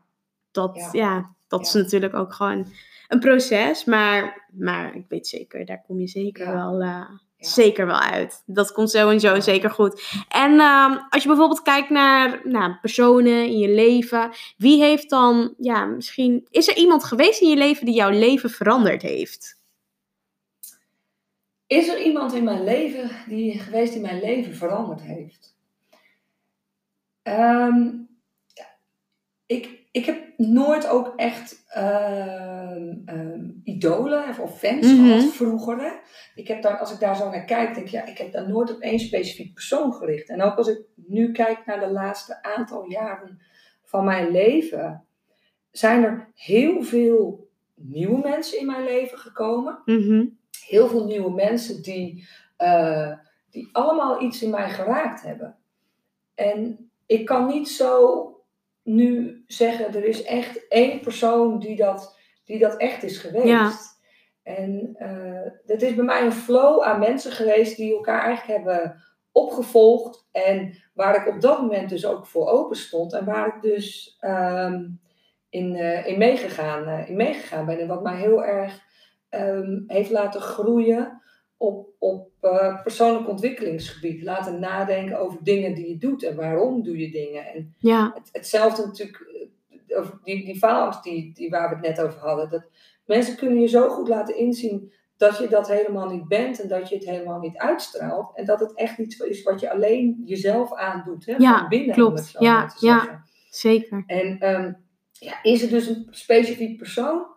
dat, 0.51 0.89
Ja. 0.93 1.01
ja. 1.01 1.35
dat 1.49 1.61
is 1.61 1.73
natuurlijk 1.73 2.15
ook 2.15 2.33
gewoon 2.33 2.67
een 3.09 3.21
proces. 3.21 3.85
Maar, 3.85 4.47
maar 4.53 4.95
ik 4.97 5.05
weet 5.09 5.27
zeker, 5.27 5.65
daar 5.65 5.83
kom 5.87 6.01
je 6.01 6.09
zeker 6.09 6.53
wel... 6.53 6.81
Ja. 6.81 7.21
Zeker 7.43 7.87
wel 7.87 7.99
uit. 7.99 8.43
Dat 8.47 8.73
komt 8.73 8.91
sowieso 8.91 9.41
zeker 9.41 9.71
goed. 9.71 10.25
En 10.29 10.61
ehm, 10.61 10.99
als 11.11 11.23
je 11.23 11.29
bijvoorbeeld 11.29 11.63
kijkt 11.63 11.91
naar 11.91 12.41
nou, 12.45 12.75
personen 12.81 13.45
in 13.45 13.59
je 13.59 13.69
leven, 13.69 14.31
wie 14.57 14.83
heeft 14.83 15.11
dan, 15.11 15.55
ja, 15.59 15.85
misschien, 15.85 16.47
is 16.51 16.69
er 16.69 16.77
iemand 16.77 17.05
geweest 17.05 17.41
in 17.41 17.49
je 17.49 17.57
leven 17.57 17.87
die 17.87 17.95
jouw 17.95 18.11
leven 18.11 18.51
veranderd 18.51 19.03
heeft? 19.03 19.61
Is 21.67 21.89
er 21.89 22.03
iemand 22.03 22.35
in 22.35 22.45
mijn 22.45 22.65
leven 22.65 23.11
die 23.27 23.59
geweest 23.59 23.93
die 23.93 24.03
mijn 24.03 24.21
leven 24.21 24.55
veranderd 24.55 25.01
heeft? 25.01 25.57
Ehm, 27.23 27.89
ik, 29.47 29.82
ik 29.93 30.05
heb 30.07 30.23
nooit 30.37 30.89
ook 30.89 31.13
echt 31.17 31.65
ehm, 31.69 32.93
ehm, 33.05 33.51
idolen 33.65 34.29
of, 34.29 34.39
of 34.39 34.59
fans 34.59 34.87
Mhm. 34.93 35.05
gehad 35.07 35.25
vroeger. 35.33 35.79
Hè? 35.81 35.91
Ik 36.35 36.49
heb 36.49 36.63
daar, 36.63 36.79
als 36.79 36.93
ik 36.93 37.01
daar 37.01 37.17
zo 37.17 37.31
naar 37.31 37.45
kijk, 37.45 37.75
denk 37.75 37.87
ik, 37.87 37.93
ja, 37.93 38.05
ik 38.07 38.19
heb 38.19 38.33
daar 38.33 38.49
nooit 38.49 38.75
op 38.75 38.81
één 38.81 38.99
specifiek 38.99 39.55
persoon 39.55 39.93
gericht. 39.93 40.29
En 40.29 40.43
ook 40.43 40.57
als 40.57 40.69
ik 40.69 40.81
nu 40.95 41.33
kijk 41.33 41.67
naar 41.67 41.81
de 41.81 41.91
laatste 41.91 42.43
aantal 42.43 42.85
jaren 42.91 43.41
van 43.83 44.05
mijn 44.05 44.31
leven, 44.31 45.05
zijn 45.71 46.05
er 46.05 46.29
heel 46.35 46.83
veel 46.83 47.49
nieuwe 47.75 48.19
mensen 48.29 48.59
in 48.59 48.67
mijn 48.67 48.85
leven 48.85 49.19
gekomen 49.19 49.83
Mhm. 49.85 50.25
heel 50.67 50.89
veel 50.89 51.05
nieuwe 51.05 51.31
mensen 51.31 51.83
die, 51.83 52.29
eh, 52.57 53.13
die 53.51 53.69
allemaal 53.73 54.23
iets 54.23 54.43
in 54.43 54.51
mij 54.51 54.71
geraakt 54.71 55.23
hebben. 55.23 55.57
En 56.35 56.91
ik 57.07 57.25
kan 57.27 57.47
niet 57.47 57.69
zo 57.69 58.27
nu 58.83 59.45
zeggen, 59.47 59.95
er 59.95 60.05
is 60.05 60.23
echt 60.23 60.69
één 60.69 61.01
persoon 61.01 61.59
die 61.59 61.77
dat, 61.77 62.19
die 62.45 62.59
dat 62.59 62.77
echt 62.77 63.03
is 63.03 63.19
geweest. 63.19 63.47
Ja. 63.47 63.73
En 64.43 64.95
eh 64.99 65.33
het 65.67 65.83
is 65.83 65.95
bij 65.95 66.05
mij 66.05 66.25
een 66.25 66.33
flow 66.33 66.83
aan 66.83 66.99
mensen 66.99 67.33
geweest 67.33 67.77
die 67.77 67.93
elkaar 67.93 68.23
eigenlijk 68.23 68.59
hebben 68.59 69.03
opgevolgd. 69.33 70.29
En 70.33 70.83
waar 70.95 71.17
ik 71.17 71.35
op 71.35 71.41
dat 71.41 71.61
moment 71.61 71.89
dus 71.89 72.07
ook 72.07 72.27
voor 72.27 72.49
open 72.49 72.77
stond. 72.77 73.13
En 73.13 73.25
waar 73.25 73.47
ik 73.47 73.63
dus 73.63 74.17
ehm, 74.21 74.89
in, 75.49 75.77
eh, 75.77 76.07
in, 76.07 76.19
meegegaan, 76.19 76.87
eh, 76.87 77.09
in 77.09 77.17
meegegaan 77.17 77.67
ben. 77.67 77.79
En 77.79 77.89
wat 77.89 78.03
mij 78.03 78.17
heel 78.17 78.45
erg 78.45 78.81
ehm, 79.29 79.83
heeft 79.87 80.11
laten 80.11 80.41
groeien 80.41 81.23
op, 81.63 81.89
op 81.99 82.31
eh, 82.41 82.83
persoonlijk 82.83 83.29
ontwikkelingsgebied. 83.29 84.23
Laten 84.23 84.61
nadenken 84.61 85.19
over 85.19 85.39
dingen 85.43 85.75
die 85.75 85.89
je 85.89 85.97
doet 85.97 86.23
en 86.23 86.37
waarom 86.37 86.83
doe 86.83 86.99
je 86.99 87.11
dingen. 87.11 87.47
En 87.47 87.75
Ja, 87.79 88.13
het, 88.15 88.29
hetzelfde 88.33 88.87
natuurlijk, 88.87 89.49
eh, 89.89 89.99
over 89.99 90.19
die, 90.23 90.45
die 90.45 90.59
faalangst 90.59 91.03
die, 91.03 91.35
die 91.35 91.51
waar 91.51 91.69
we 91.69 91.75
het 91.75 91.97
net 91.97 92.07
over 92.07 92.21
hadden. 92.21 92.51
Dat 92.51 92.65
mensen 93.07 93.37
kunnen 93.37 93.61
je 93.61 93.67
zo 93.69 93.89
goed 93.89 94.09
laten 94.09 94.37
inzien 94.37 94.93
dat 95.17 95.39
je 95.39 95.49
dat 95.49 95.69
helemaal 95.69 96.09
niet 96.09 96.29
bent 96.29 96.61
en 96.61 96.69
dat 96.69 96.89
je 96.89 96.95
het 96.95 97.05
helemaal 97.05 97.39
niet 97.39 97.57
uitstraalt. 97.57 98.37
En 98.37 98.45
dat 98.45 98.61
het 98.61 98.75
echt 98.75 98.99
iets 98.99 99.17
is 99.19 99.43
wat 99.43 99.61
je 99.61 99.71
alleen 99.71 100.23
jezelf 100.25 100.75
aandoet. 100.75 101.27
Hè, 101.27 101.35
Ja, 101.39 101.59
van 101.59 101.69
binnen, 101.69 101.95
klopt. 101.95 102.35
Ja, 102.39 102.73
ja. 102.79 102.99
zeggen. 102.99 103.25
zeker. 103.51 104.05
En 104.07 104.39
ehm, 104.39 104.73
ja, 105.13 105.43
is 105.43 105.61
het 105.61 105.71
dus 105.71 105.87
een 105.87 106.07
specifiek 106.11 106.77
persoon? 106.77 107.32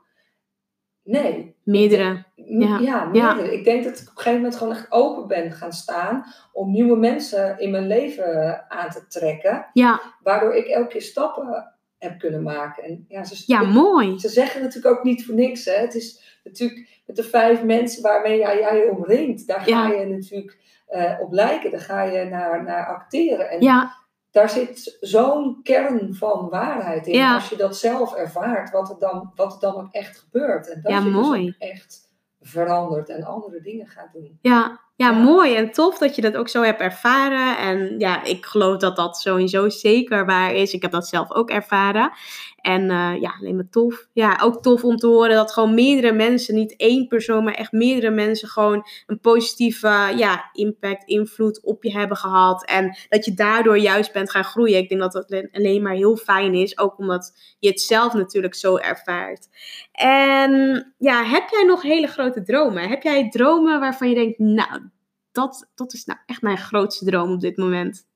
Nee. 1.05 1.55
Meerdere. 1.63 2.23
Ja, 2.35 2.79
Ja, 2.79 3.05
meerdere. 3.05 3.53
Ik 3.53 3.63
denk 3.63 3.83
dat 3.83 3.93
ik 3.93 4.01
op 4.01 4.07
een 4.07 4.15
gegeven 4.15 4.35
moment 4.41 4.55
gewoon 4.55 4.73
echt 4.73 4.91
open 4.91 5.27
ben 5.27 5.51
gaan 5.51 5.73
staan 5.73 6.25
om 6.53 6.71
nieuwe 6.71 6.97
mensen 6.97 7.59
in 7.59 7.71
mijn 7.71 7.87
leven 7.87 8.65
aan 8.71 8.89
te 8.89 9.07
trekken. 9.07 9.69
Ja, 9.73 10.01
Waardoor 10.23 10.55
ik 10.55 10.67
elke 10.67 10.87
keer 10.87 11.01
stappen 11.01 11.73
heb 11.97 12.19
kunnen 12.19 12.43
maken. 12.43 12.83
En 12.83 13.05
ja, 13.07 13.23
ze, 13.23 13.43
ja 13.45 13.61
mooi. 13.63 14.19
ze 14.19 14.29
zeggen 14.29 14.61
natuurlijk 14.61 14.97
ook 14.97 15.03
niet 15.03 15.25
voor 15.25 15.35
niks. 15.35 15.65
Hè. 15.65 15.73
Het 15.73 15.95
is 15.95 16.39
natuurlijk 16.43 17.01
met 17.05 17.15
de 17.15 17.23
vijf 17.23 17.63
mensen 17.63 18.01
waarmee 18.01 18.37
jij, 18.37 18.59
jij 18.59 18.77
je 18.77 18.91
omringt. 18.91 19.47
Daar 19.47 19.61
ga 19.61 19.87
je 19.87 20.05
natuurlijk 20.05 20.57
eh, 20.87 21.19
op 21.21 21.31
lijken. 21.31 21.71
Daar 21.71 21.79
ga 21.79 22.03
je 22.03 22.25
naar, 22.25 22.63
naar 22.63 22.85
acteren. 22.85 23.49
En 23.49 23.61
Ja, 23.61 23.95
daar 24.35 24.49
zit 24.49 24.97
zo'n 25.01 25.59
kern 25.63 26.13
van 26.15 26.49
waarheid 26.49 27.07
in. 27.07 27.17
Ja. 27.17 27.33
Als 27.35 27.49
je 27.49 27.55
dat 27.55 27.77
zelf 27.77 28.13
ervaart, 28.13 28.71
wat 28.71 28.89
er 28.89 28.99
dan, 28.99 29.31
wat 29.35 29.53
er 29.53 29.59
dan 29.59 29.75
ook 29.75 29.87
echt 29.91 30.17
gebeurt. 30.19 30.69
En 30.71 30.81
dat 30.81 30.91
Ja, 30.91 30.99
je 30.99 31.09
mooi. 31.09 31.45
dus 31.45 31.55
ook 31.55 31.61
echt 31.69 32.09
verandert 32.41 33.09
en 33.09 33.23
andere 33.23 33.61
dingen 33.61 33.87
gaat 33.87 34.13
doen. 34.13 34.37
ja, 34.41 34.79
ja, 34.97 35.11
mooi 35.11 35.55
en 35.55 35.71
tof 35.71 35.97
dat 35.97 36.15
je 36.15 36.21
dat 36.21 36.35
ook 36.35 36.49
zo 36.49 36.61
hebt 36.61 36.81
ervaren. 36.81 37.57
En 37.57 37.99
ja, 37.99 38.23
ik 38.23 38.45
geloof 38.45 38.77
dat 38.77 38.95
dat 38.95 39.17
sowieso 39.17 39.69
zeker 39.69 40.25
waar 40.25 40.53
is. 40.53 40.73
Ik 40.73 40.81
heb 40.81 40.91
dat 40.91 41.07
zelf 41.07 41.31
ook 41.31 41.49
ervaren. 41.49 42.11
En 42.65 42.89
eh, 42.89 43.21
ja, 43.21 43.35
alleen 43.39 43.55
maar 43.55 43.69
tof. 43.69 44.07
Ja, 44.13 44.39
ook 44.43 44.61
tof 44.61 44.83
om 44.83 44.97
te 44.97 45.07
horen 45.07 45.35
dat 45.35 45.51
gewoon 45.51 45.73
meerdere 45.73 46.13
mensen, 46.13 46.55
niet 46.55 46.75
één 46.75 47.07
persoon, 47.07 47.43
maar 47.43 47.53
echt 47.53 47.71
meerdere 47.71 48.11
mensen 48.11 48.47
gewoon 48.47 48.85
een 49.05 49.19
positieve 49.19 50.13
ja, 50.15 50.49
impact, 50.53 51.03
invloed 51.03 51.63
op 51.63 51.83
je 51.83 51.91
hebben 51.91 52.17
gehad. 52.17 52.65
En 52.65 52.97
dat 53.09 53.25
je 53.25 53.33
daardoor 53.33 53.77
juist 53.77 54.13
bent 54.13 54.31
gaan 54.31 54.43
groeien. 54.43 54.77
Ik 54.77 54.89
denk 54.89 55.01
dat 55.01 55.11
dat 55.11 55.47
alleen 55.51 55.81
maar 55.81 55.93
heel 55.93 56.15
fijn 56.15 56.53
is, 56.53 56.77
ook 56.77 56.97
omdat 56.97 57.55
je 57.59 57.69
het 57.69 57.81
zelf 57.81 58.13
natuurlijk 58.13 58.55
zo 58.55 58.77
ervaart. 58.77 59.47
En 59.91 60.93
ja, 60.97 61.23
heb 61.23 61.49
jij 61.49 61.63
nog 61.63 61.81
hele 61.81 62.07
grote 62.07 62.43
dromen? 62.43 62.89
Heb 62.89 63.03
jij 63.03 63.29
dromen 63.29 63.79
waarvan 63.79 64.09
je 64.09 64.15
denkt, 64.15 64.39
nou, 64.39 64.84
dat, 65.35 65.69
dat 65.75 65.93
is 65.93 66.05
nou 66.05 66.19
echt 66.25 66.41
mijn 66.41 66.57
grootste 66.57 67.05
droom 67.05 67.31
op 67.31 67.41
dit 67.41 67.57
moment? 67.57 68.07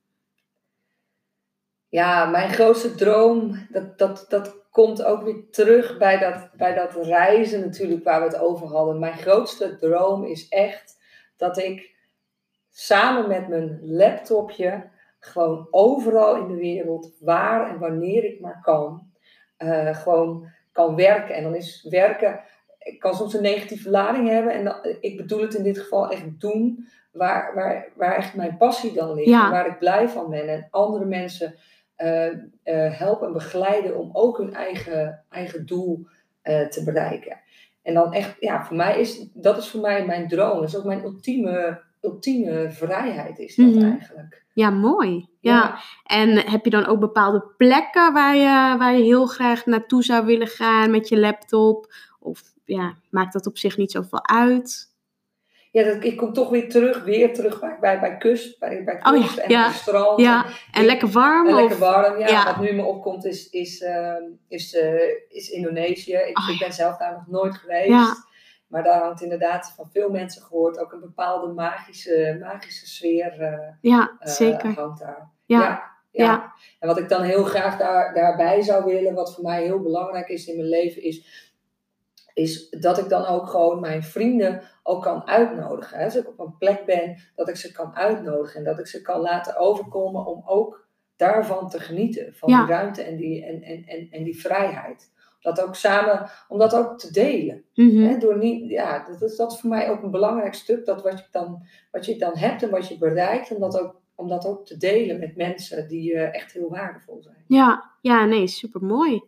Ja, 1.88 2.26
mijn 2.26 2.50
grootste 2.50 2.96
droom, 2.96 3.68
dat, 3.70 3.98
dat, 3.98 4.26
dat 4.30 4.68
komt 4.72 5.04
ook 5.04 5.24
weer 5.24 5.50
terug 5.52 5.98
bij 5.98 6.18
dat, 6.18 6.50
bij 6.58 6.74
dat 6.74 7.06
reizen 7.06 7.60
natuurlijk 7.60 8.04
waar 8.04 8.20
we 8.20 8.28
het 8.28 8.40
over 8.40 8.68
hadden. 8.68 9.00
Mijn 9.00 9.18
grootste 9.18 9.78
droom 9.78 10.24
is 10.24 10.48
echt 10.48 10.98
dat 11.38 11.58
ik 11.58 11.96
samen 12.70 13.28
met 13.28 13.48
mijn 13.48 13.80
laptopje 13.82 14.90
gewoon 15.20 15.68
overal 15.72 16.36
in 16.36 16.48
de 16.48 16.56
wereld, 16.56 17.14
waar 17.20 17.70
en 17.70 17.80
wanneer 17.80 18.24
ik 18.24 18.40
maar 18.40 18.60
kan, 18.62 19.12
eh, 19.58 19.96
gewoon 19.96 20.48
kan 20.72 20.96
werken. 20.96 21.36
En 21.36 21.44
dan 21.44 21.56
is 21.56 21.88
werken, 21.90 22.40
ik 22.80 23.00
kan 23.00 23.16
soms 23.16 23.34
een 23.34 23.42
negatieve 23.42 23.90
lading 23.90 24.28
hebben 24.28 24.54
en 24.54 24.64
dan, 24.64 24.98
ik 25.00 25.18
bedoel 25.18 25.42
het 25.42 25.54
in 25.54 25.64
dit 25.64 25.80
geval 25.80 26.10
echt 26.10 26.40
doen 26.40 26.88
waar, 27.12 27.52
waar, 27.56 27.88
waar 27.96 28.16
echt 28.16 28.36
mijn 28.36 28.58
passie 28.58 28.94
dan 28.94 29.14
ligt. 29.14 29.30
Ja. 29.30 29.46
en 29.46 29.52
Waar 29.52 29.68
ik 29.68 29.80
blij 29.80 30.10
van 30.10 30.30
ben. 30.30 30.50
En 30.50 30.68
andere 30.72 31.06
mensen 31.06 31.56
eh, 31.96 32.28
eh, 32.28 32.36
helpen 33.00 33.28
en 33.28 33.34
begeleiden 33.34 33.98
om 33.98 34.10
ook 34.14 34.38
hun 34.38 34.54
eigen, 34.54 35.26
eigen 35.30 35.66
doel 35.66 36.08
eh, 36.42 36.68
te 36.68 36.84
bereiken. 36.84 37.40
En 37.82 37.94
dan 37.94 38.14
echt, 38.14 38.36
ja, 38.40 38.64
voor 38.66 38.76
mij 38.76 39.00
is 39.00 39.30
dat 39.34 39.58
is 39.58 39.70
voor 39.70 39.82
mij 39.82 40.06
mijn 40.06 40.28
droom. 40.28 40.60
Dat 40.60 40.68
is 40.70 40.78
ook 40.78 40.84
mijn 40.84 41.04
ultieme, 41.04 41.82
ultieme 42.02 42.72
vrijheid, 42.72 43.40
is 43.40 43.56
dat 43.56 43.66
Mhm. 43.66 43.92
eigenlijk. 43.92 44.44
Ja, 44.54 44.70
mooi. 44.70 45.30
Ja. 45.40 45.80
En 46.04 46.38
heb 46.50 46.64
je 46.64 46.70
dan 46.70 46.86
ook 46.86 47.00
bepaalde 47.00 47.44
plekken 47.58 48.14
waar 48.14 48.36
je, 48.36 48.76
waar 48.78 48.94
je 48.94 49.04
heel 49.04 49.26
graag 49.26 49.66
naartoe 49.66 50.04
zou 50.04 50.26
willen 50.26 50.48
gaan 50.48 50.92
met 50.92 51.08
je 51.08 51.20
laptop? 51.20 51.94
Of 52.20 52.42
ja, 52.66 52.94
maakt 53.10 53.34
dat 53.34 53.46
op 53.48 53.58
zich 53.58 53.78
niet 53.78 53.92
zoveel 53.92 54.28
uit? 54.28 54.89
Ja, 55.72 55.84
dat, 55.84 56.04
ik 56.04 56.18
kom 56.18 56.34
toch 56.34 56.50
weer 56.50 56.70
terug, 56.70 57.04
weer 57.04 57.34
terug 57.34 57.60
bij, 57.60 57.78
bij, 57.80 58.00
bij 58.00 58.18
kust, 58.18 58.60
bij, 58.60 58.84
bij 58.84 58.96
Oh 59.04 59.16
ja, 59.18 59.22
kust 59.22 59.38
en 59.38 59.50
ja, 59.50 59.72
strand. 59.72 60.20
Ja, 60.20 60.46
En- 60.46 60.52
en 60.72 60.86
lekker 60.86 61.08
warm? 61.08 61.48
En 61.48 61.54
of? 61.54 61.60
lekker 61.60 61.78
warm, 61.78 62.20
ja. 62.20 62.28
Ja. 62.28 62.46
Wat 62.46 62.60
nu 62.60 62.74
me 62.74 62.84
opkomt 62.84 63.26
is, 63.26 63.50
is, 63.50 63.82
ehm, 63.82 64.24
is, 64.48 64.76
eh, 64.76 65.02
is 65.30 65.50
Indonesië. 65.50 66.14
Ik, 66.14 66.38
Oh, 66.38 66.50
ik 66.50 66.60
ben 66.60 66.74
zelf 66.74 66.98
daar 66.98 67.12
nog 67.14 67.28
nooit 67.28 67.56
geweest. 67.58 68.28
Maar 68.68 68.84
daar 68.84 69.02
hangt 69.02 69.22
inderdaad 69.22 69.74
van 69.76 69.90
veel 69.92 70.10
mensen 70.10 70.42
gehoord 70.42 70.80
ook 70.80 70.92
een 70.92 71.00
bepaalde 71.00 71.54
magische, 71.54 72.38
magische 72.42 72.88
sfeer 72.88 73.42
eh, 73.42 73.74
Ja, 73.82 74.16
eh, 74.20 74.32
zeker. 74.32 74.74
hangt 74.74 75.00
daar. 75.00 75.30
Ja. 75.46 75.60
ja. 75.60 75.68
ja. 76.12 76.24
Ja. 76.26 76.54
En 76.80 76.88
wat 76.88 76.98
ik 76.98 77.10
dan 77.10 77.22
heel 77.22 77.44
graag 77.44 77.78
daar, 77.78 78.14
daarbij 78.14 78.62
zou 78.62 78.86
willen, 78.86 79.14
wat 79.14 79.36
voor 79.36 79.44
mij 79.44 79.64
heel 79.64 79.80
belangrijk 79.82 80.28
is 80.30 80.48
in 80.48 80.56
mijn 80.56 80.70
leven, 80.70 81.04
is, 81.04 81.49
is 82.40 82.70
dat 82.70 82.98
ik 82.98 83.10
dan 83.10 83.26
ook 83.26 83.48
gewoon 83.48 83.80
mijn 83.80 84.04
vrienden 84.04 84.62
ook 84.84 85.04
kan 85.04 85.28
uitnodigen. 85.28 85.98
Hè. 85.98 86.04
Als 86.04 86.16
ik 86.16 86.28
op 86.28 86.40
een 86.40 86.58
plek 86.58 86.86
ben, 86.86 87.18
dat 87.36 87.50
ik 87.50 87.56
ze 87.56 87.72
kan 87.72 87.96
uitnodigen 87.96 88.58
en 88.58 88.64
dat 88.64 88.80
ik 88.80 88.88
ze 88.88 89.02
kan 89.02 89.20
laten 89.22 89.58
overkomen 89.58 90.26
om 90.26 90.44
ook 90.46 90.88
daarvan 91.16 91.70
te 91.70 91.80
genieten. 91.80 92.34
Van 92.36 92.50
Ja. 92.50 92.66
die 92.66 92.76
ruimte 92.76 93.02
en 93.02 93.16
die, 93.18 93.46
en, 93.46 93.62
en, 93.62 93.84
en, 93.86 94.08
en 94.12 94.24
die 94.24 94.40
vrijheid. 94.40 95.12
Dat 95.40 95.62
ook 95.62 95.76
samen, 95.76 96.30
om 96.48 96.58
dat 96.58 96.76
ook 96.76 97.00
te 97.00 97.12
delen. 97.12 97.64
Mhm. 97.74 98.04
Hè, 98.04 98.18
door 98.18 98.38
niet, 98.38 98.70
ja, 98.70 99.06
dat 99.08 99.22
is, 99.22 99.36
dat 99.36 99.52
is 99.52 99.60
voor 99.60 99.70
mij 99.70 99.90
ook 99.90 100.04
een 100.04 100.12
belangrijk 100.12 100.54
stuk. 100.54 100.86
Dat 100.86 101.02
wat 101.02 101.20
je, 101.20 101.26
dan, 101.32 101.64
wat 101.92 102.06
je 102.06 102.18
dan 102.18 102.38
hebt 102.38 102.64
en 102.64 102.70
wat 102.70 102.88
je 102.88 102.98
bereikt, 102.98 103.52
om 103.52 103.60
dat 103.60 103.80
ook, 103.80 103.96
om 104.16 104.28
dat 104.28 104.46
ook 104.46 104.66
te 104.66 104.78
delen 104.78 105.20
met 105.20 105.36
mensen 105.36 105.88
die 105.88 106.14
eh, 106.14 106.36
echt 106.36 106.52
heel 106.52 106.70
waardevol 106.70 107.22
zijn. 107.22 107.44
Ja, 107.48 107.92
ja, 108.02 108.26
nee, 108.26 108.48
super 108.48 108.84
mooi. 108.84 109.22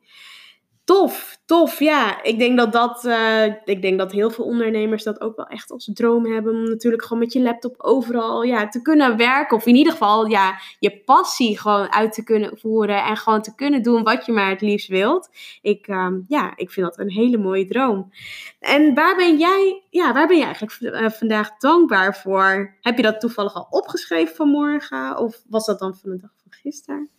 Tof, 0.92 1.38
tof. 1.46 1.80
Ja, 1.80 2.24
ik 2.24 2.40
denk 2.40 2.58
dat 2.58 2.72
dat, 2.72 3.06
eh, 3.06 3.46
ik 3.46 3.82
denk 3.82 3.98
dat 3.98 4.12
heel 4.12 4.30
veel 4.30 4.46
ondernemers 4.46 5.04
dat 5.04 5.22
ook 5.22 5.36
wel 5.36 5.46
echt 5.46 5.72
als 5.72 5.90
droom 5.94 6.26
hebben. 6.26 6.54
Om 6.54 6.64
natuurlijk 6.64 7.04
gewoon 7.04 7.20
met 7.20 7.34
je 7.34 7.42
laptop 7.42 7.76
overal 7.78 8.44
ja, 8.44 8.68
te 8.68 8.82
kunnen 8.82 9.18
werken. 9.18 9.58
Of 9.58 9.66
in 9.66 9.76
ieder 9.76 9.92
geval 9.92 10.26
ja, 10.26 10.60
je 10.80 11.02
passie 11.06 11.60
gewoon 11.60 11.92
uit 11.92 12.14
te 12.14 12.24
kunnen 12.24 12.58
voeren. 12.58 13.04
En 13.04 13.18
gewoon 13.18 13.42
te 13.42 13.56
kunnen 13.56 13.84
doen 13.84 14.04
wat 14.04 14.26
je 14.26 14.32
maar 14.32 14.50
het 14.50 14.62
liefst 14.62 14.88
wilt. 14.88 15.30
Ik, 15.62 15.88
ehm, 15.88 16.20
ja, 16.28 16.54
ik 16.56 16.72
vind 16.72 16.86
dat 16.86 17.00
een 17.00 17.12
hele 17.12 17.38
mooie 17.38 17.66
droom. 17.66 18.12
En 18.60 18.94
waar 18.94 19.16
ben 19.16 19.38
jij, 19.38 19.84
ja, 19.90 20.14
waar 20.14 20.28
ben 20.28 20.38
je 20.38 20.44
eigenlijk 20.44 20.74
eh, 20.82 21.10
vandaag 21.10 21.58
dankbaar 21.58 22.16
voor? 22.16 22.76
Heb 22.82 22.98
je 22.98 23.04
dat 23.04 23.20
toevallig 23.20 23.56
al 23.56 23.68
opgeschreven 23.70 24.36
vanmorgen? 24.36 25.18
Of 25.18 25.42
was 25.50 25.66
dat 25.66 25.80
dan 25.80 25.96
van 25.96 26.10
de 26.10 26.18
dag 26.18 26.32
van 26.44 26.52
gisteren? 26.52 27.10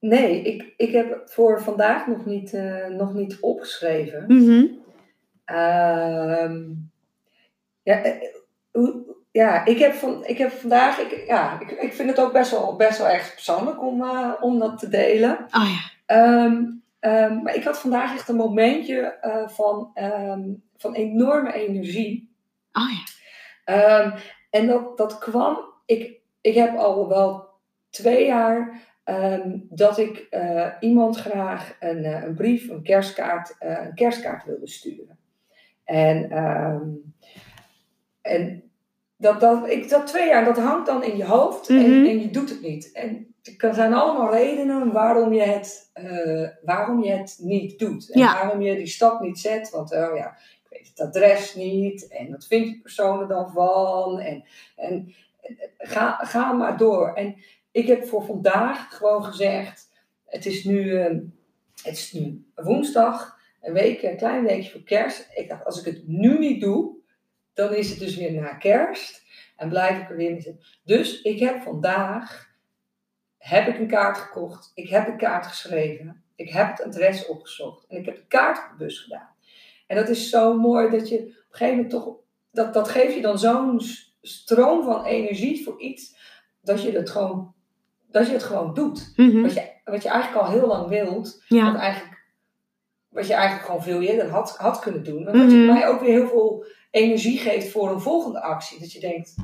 Nee, 0.00 0.42
ik, 0.42 0.74
ik 0.76 0.92
heb 0.92 1.10
het 1.10 1.32
voor 1.32 1.62
vandaag 1.62 2.06
nog 2.06 2.24
niet, 2.26 2.54
eh, 2.54 2.86
nog 2.86 3.14
niet 3.14 3.40
opgeschreven. 3.40 4.24
Mhm. 4.28 4.66
Ehm, 5.44 6.62
ja, 7.82 8.02
eh, 8.02 8.12
hoe- 8.72 9.04
ja, 9.30 9.64
ik 9.64 9.78
heb, 9.78 9.92
van, 9.92 10.24
ik 10.26 10.38
heb 10.38 10.50
vandaag, 10.50 10.98
ik, 10.98 11.26
ja, 11.26 11.60
ik, 11.60 11.70
ik 11.70 11.92
vind 11.92 12.10
het 12.10 12.20
ook 12.20 12.32
best 12.32 12.50
wel, 12.50 12.76
best 12.76 12.98
wel 12.98 13.08
erg 13.08 13.32
persoonlijk 13.34 13.82
om, 13.82 14.02
eh, 14.02 14.32
om 14.40 14.58
dat 14.58 14.78
te 14.78 14.88
delen. 14.88 15.32
Oh 15.50 15.68
ja. 15.70 15.90
Ehm, 16.06 16.64
ehm, 17.00 17.42
maar 17.42 17.54
ik 17.54 17.64
had 17.64 17.78
vandaag 17.80 18.14
echt 18.14 18.28
een 18.28 18.36
momentje 18.36 19.18
van, 19.50 19.90
van 20.76 20.94
enorme 20.94 21.52
energie. 21.52 22.34
Oh 22.72 22.90
ja. 22.90 24.14
En 24.50 24.66
dat, 24.66 24.96
dat 24.98 25.18
kwam, 25.18 25.58
ik, 25.86 26.18
ik 26.40 26.54
heb 26.54 26.76
al 26.76 27.08
wel 27.08 27.48
twee 27.90 28.26
jaar 28.26 28.80
ehm, 29.04 29.58
dat 29.68 29.98
ik 29.98 30.26
eh, 30.30 30.66
iemand 30.80 31.16
graag 31.16 31.76
een, 31.80 32.04
eh, 32.04 32.22
een 32.24 32.34
brief, 32.34 32.68
een 32.68 32.82
kerstkaart, 32.82 33.56
eh, 33.58 33.84
een 33.84 33.94
kerstkaart 33.94 34.44
wilde 34.44 34.68
sturen. 34.68 35.18
En, 35.84 36.30
ehm, 36.30 36.88
en 38.22 38.62
dat, 39.16 39.40
dat, 39.40 39.68
ik, 39.68 39.88
dat 39.88 40.06
twee 40.06 40.26
jaar, 40.26 40.44
dat 40.44 40.58
hangt 40.58 40.86
dan 40.86 41.04
in 41.04 41.16
je 41.16 41.24
hoofd 41.24 41.68
en, 41.68 41.76
Mhm. 41.76 42.08
en 42.08 42.20
je 42.20 42.30
doet 42.30 42.50
het 42.50 42.60
niet. 42.62 42.92
En 42.92 43.34
er 43.58 43.74
zijn 43.74 43.92
allemaal 43.92 44.32
redenen 44.32 44.92
waarom 44.92 45.32
je 45.32 45.42
het, 45.42 45.90
waarom 46.64 47.02
je 47.02 47.10
het 47.12 47.38
niet 47.42 47.78
doet. 47.78 48.10
En 48.10 48.20
Ja. 48.20 48.32
waarom 48.32 48.60
je 48.62 48.76
die 48.76 48.86
stap 48.86 49.20
niet 49.20 49.38
zet. 49.38 49.70
Want 49.70 49.92
oh 49.92 50.16
ja, 50.16 50.36
ik 50.62 50.66
weet 50.70 50.88
het 50.88 51.00
adres 51.00 51.54
niet. 51.54 52.08
En 52.08 52.30
wat 52.30 52.46
vindt 52.46 52.68
die 52.68 52.80
persoon 52.80 53.20
er 53.20 53.28
dan 53.28 53.50
van? 53.50 54.18
En 54.20 54.44
en 54.76 55.14
ga, 55.78 56.16
ga 56.22 56.52
maar 56.52 56.76
door. 56.76 57.12
En 57.14 57.36
ik 57.70 57.86
heb 57.86 58.06
voor 58.06 58.24
vandaag 58.24 58.96
gewoon 58.96 59.24
gezegd, 59.24 59.90
het 60.24 60.46
is 60.46 60.64
nu, 60.64 60.96
eh, 60.96 61.16
het 61.82 61.96
is 61.96 62.12
nu 62.12 62.44
woensdag, 62.54 63.38
een 63.60 63.72
week, 63.72 64.02
een 64.02 64.16
klein 64.16 64.44
weekje 64.44 64.70
voor 64.70 64.82
kerst. 64.82 65.28
Ik 65.34 65.48
dacht, 65.48 65.64
als 65.64 65.78
ik 65.78 65.84
het 65.84 66.08
nu 66.08 66.38
niet 66.38 66.60
doe, 66.60 66.96
dan 67.54 67.74
is 67.74 67.90
het 67.90 67.98
dus 67.98 68.16
weer 68.16 68.32
na 68.32 68.54
kerst. 68.54 69.22
En 69.56 69.68
blijf 69.68 69.98
ik 69.98 70.10
er 70.10 70.16
weer 70.16 70.30
mee 70.30 70.40
zitten. 70.40 70.64
Dus 70.84 71.22
ik 71.22 71.38
heb 71.38 71.62
vandaag, 71.62 72.54
heb 73.38 73.68
ik 73.68 73.78
een 73.78 73.86
kaart 73.86 74.18
gekocht. 74.18 74.72
Ik 74.74 74.88
heb 74.88 75.06
de 75.06 75.16
kaart 75.16 75.46
geschreven. 75.46 76.24
Ik 76.36 76.50
heb 76.50 76.70
het 76.70 76.86
adres 76.86 77.26
opgezocht. 77.26 77.86
En 77.86 77.96
ik 77.96 78.04
heb 78.04 78.16
de 78.16 78.26
kaart 78.26 78.58
op 78.58 78.78
de 78.78 78.84
bus 78.84 78.98
gedaan. 78.98 79.34
En 79.86 79.96
dat 79.96 80.08
is 80.08 80.30
zo 80.30 80.58
mooi 80.58 80.90
dat 80.90 81.08
je 81.08 81.18
op 81.18 81.24
een 81.24 81.34
gegeven 81.48 81.74
moment 81.74 81.90
toch, 81.90 82.16
dat, 82.50 82.74
dat 82.74 82.88
geeft 82.88 83.14
je 83.14 83.20
dan 83.20 83.38
zo'n 83.38 83.80
stroom 84.22 84.84
van 84.84 85.04
energie 85.04 85.64
voor 85.64 85.80
iets, 85.80 86.16
dat 86.60 86.82
je 86.82 86.92
het 86.92 87.10
gewoon, 87.10 87.54
dat 88.10 88.26
je 88.26 88.32
het 88.32 88.42
gewoon 88.42 88.74
doet. 88.74 89.12
Mhm. 89.16 89.42
Wat 89.42 89.54
je, 89.54 89.62
wat 89.84 90.02
je 90.02 90.08
eigenlijk 90.08 90.42
al 90.46 90.50
heel 90.52 90.66
lang 90.66 90.88
wilt, 90.88 91.42
wat, 91.48 91.74
eigenlijk, 91.76 92.24
wat 93.08 93.26
je 93.26 93.34
eigenlijk 93.34 93.66
gewoon 93.66 93.82
veel 93.82 94.00
eerder 94.00 94.28
had, 94.30 94.56
had 94.56 94.78
kunnen 94.78 95.04
doen. 95.04 95.22
Maar 95.24 95.36
je 95.36 95.42
Mhm. 95.44 95.66
mij 95.66 95.88
ook 95.88 96.00
weer 96.00 96.10
heel 96.10 96.28
veel 96.28 96.64
energie 96.90 97.38
geeft 97.38 97.70
voor 97.70 97.90
een 97.90 98.00
volgende 98.00 98.40
actie. 98.42 98.80
Dat 98.80 98.92
je 98.92 99.00
denkt, 99.00 99.34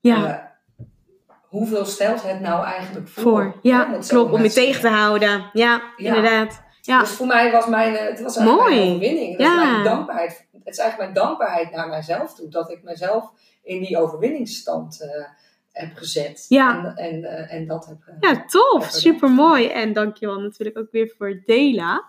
ja. 0.00 0.26
eh, 0.26 0.84
hoeveel 1.42 1.84
stelt 1.84 2.22
het 2.22 2.40
nou 2.40 2.64
eigenlijk 2.64 3.08
voor? 3.08 3.58
Ja, 3.62 3.98
klopt. 4.08 4.32
Om 4.32 4.42
je 4.42 4.50
tegen 4.52 4.80
te 4.80 4.88
houden. 4.88 5.50
Ja, 5.52 5.82
Ja. 5.96 6.14
inderdaad. 6.16 6.62
Ja. 6.80 7.00
Dus 7.00 7.10
voor 7.10 7.26
mij 7.26 7.52
was 7.52 7.66
mijn, 7.66 7.94
eh, 7.96 8.04
het 8.08 8.22
was 8.22 8.36
eigenlijk 8.36 8.68
Mooi. 8.68 8.78
mijn 8.80 8.88
overwinning. 8.94 9.36
Dat 9.38 9.46
Ja. 9.46 9.62
is 9.64 9.70
mijn 9.70 9.84
dankbaarheid. 9.84 10.48
Het 10.52 10.72
is 10.74 10.78
eigenlijk 10.78 11.12
mijn 11.12 11.26
dankbaarheid 11.26 11.70
naar 11.70 11.88
mijzelf 11.88 12.34
toe. 12.34 12.48
Dat 12.48 12.70
ik 12.70 12.82
mezelf 12.82 13.30
in 13.62 13.80
die 13.80 13.98
overwinningsstand 13.98 15.00
eh, 15.00 15.24
heb 15.72 15.96
gezet. 15.96 16.46
Ja. 16.48 16.84
En, 16.84 16.96
en, 16.96 17.24
eh, 17.24 17.54
en 17.54 17.66
dat 17.66 17.86
heb 17.86 17.96
eh, 18.06 18.14
Ja, 18.30 18.44
tof. 18.44 18.90
Super 18.90 19.30
mooi. 19.30 19.66
En 19.66 19.92
dankjewel 19.92 20.40
natuurlijk 20.40 20.78
ook 20.78 20.90
weer 20.90 21.14
voor 21.18 21.28
het 21.28 21.46
delen. 21.46 22.04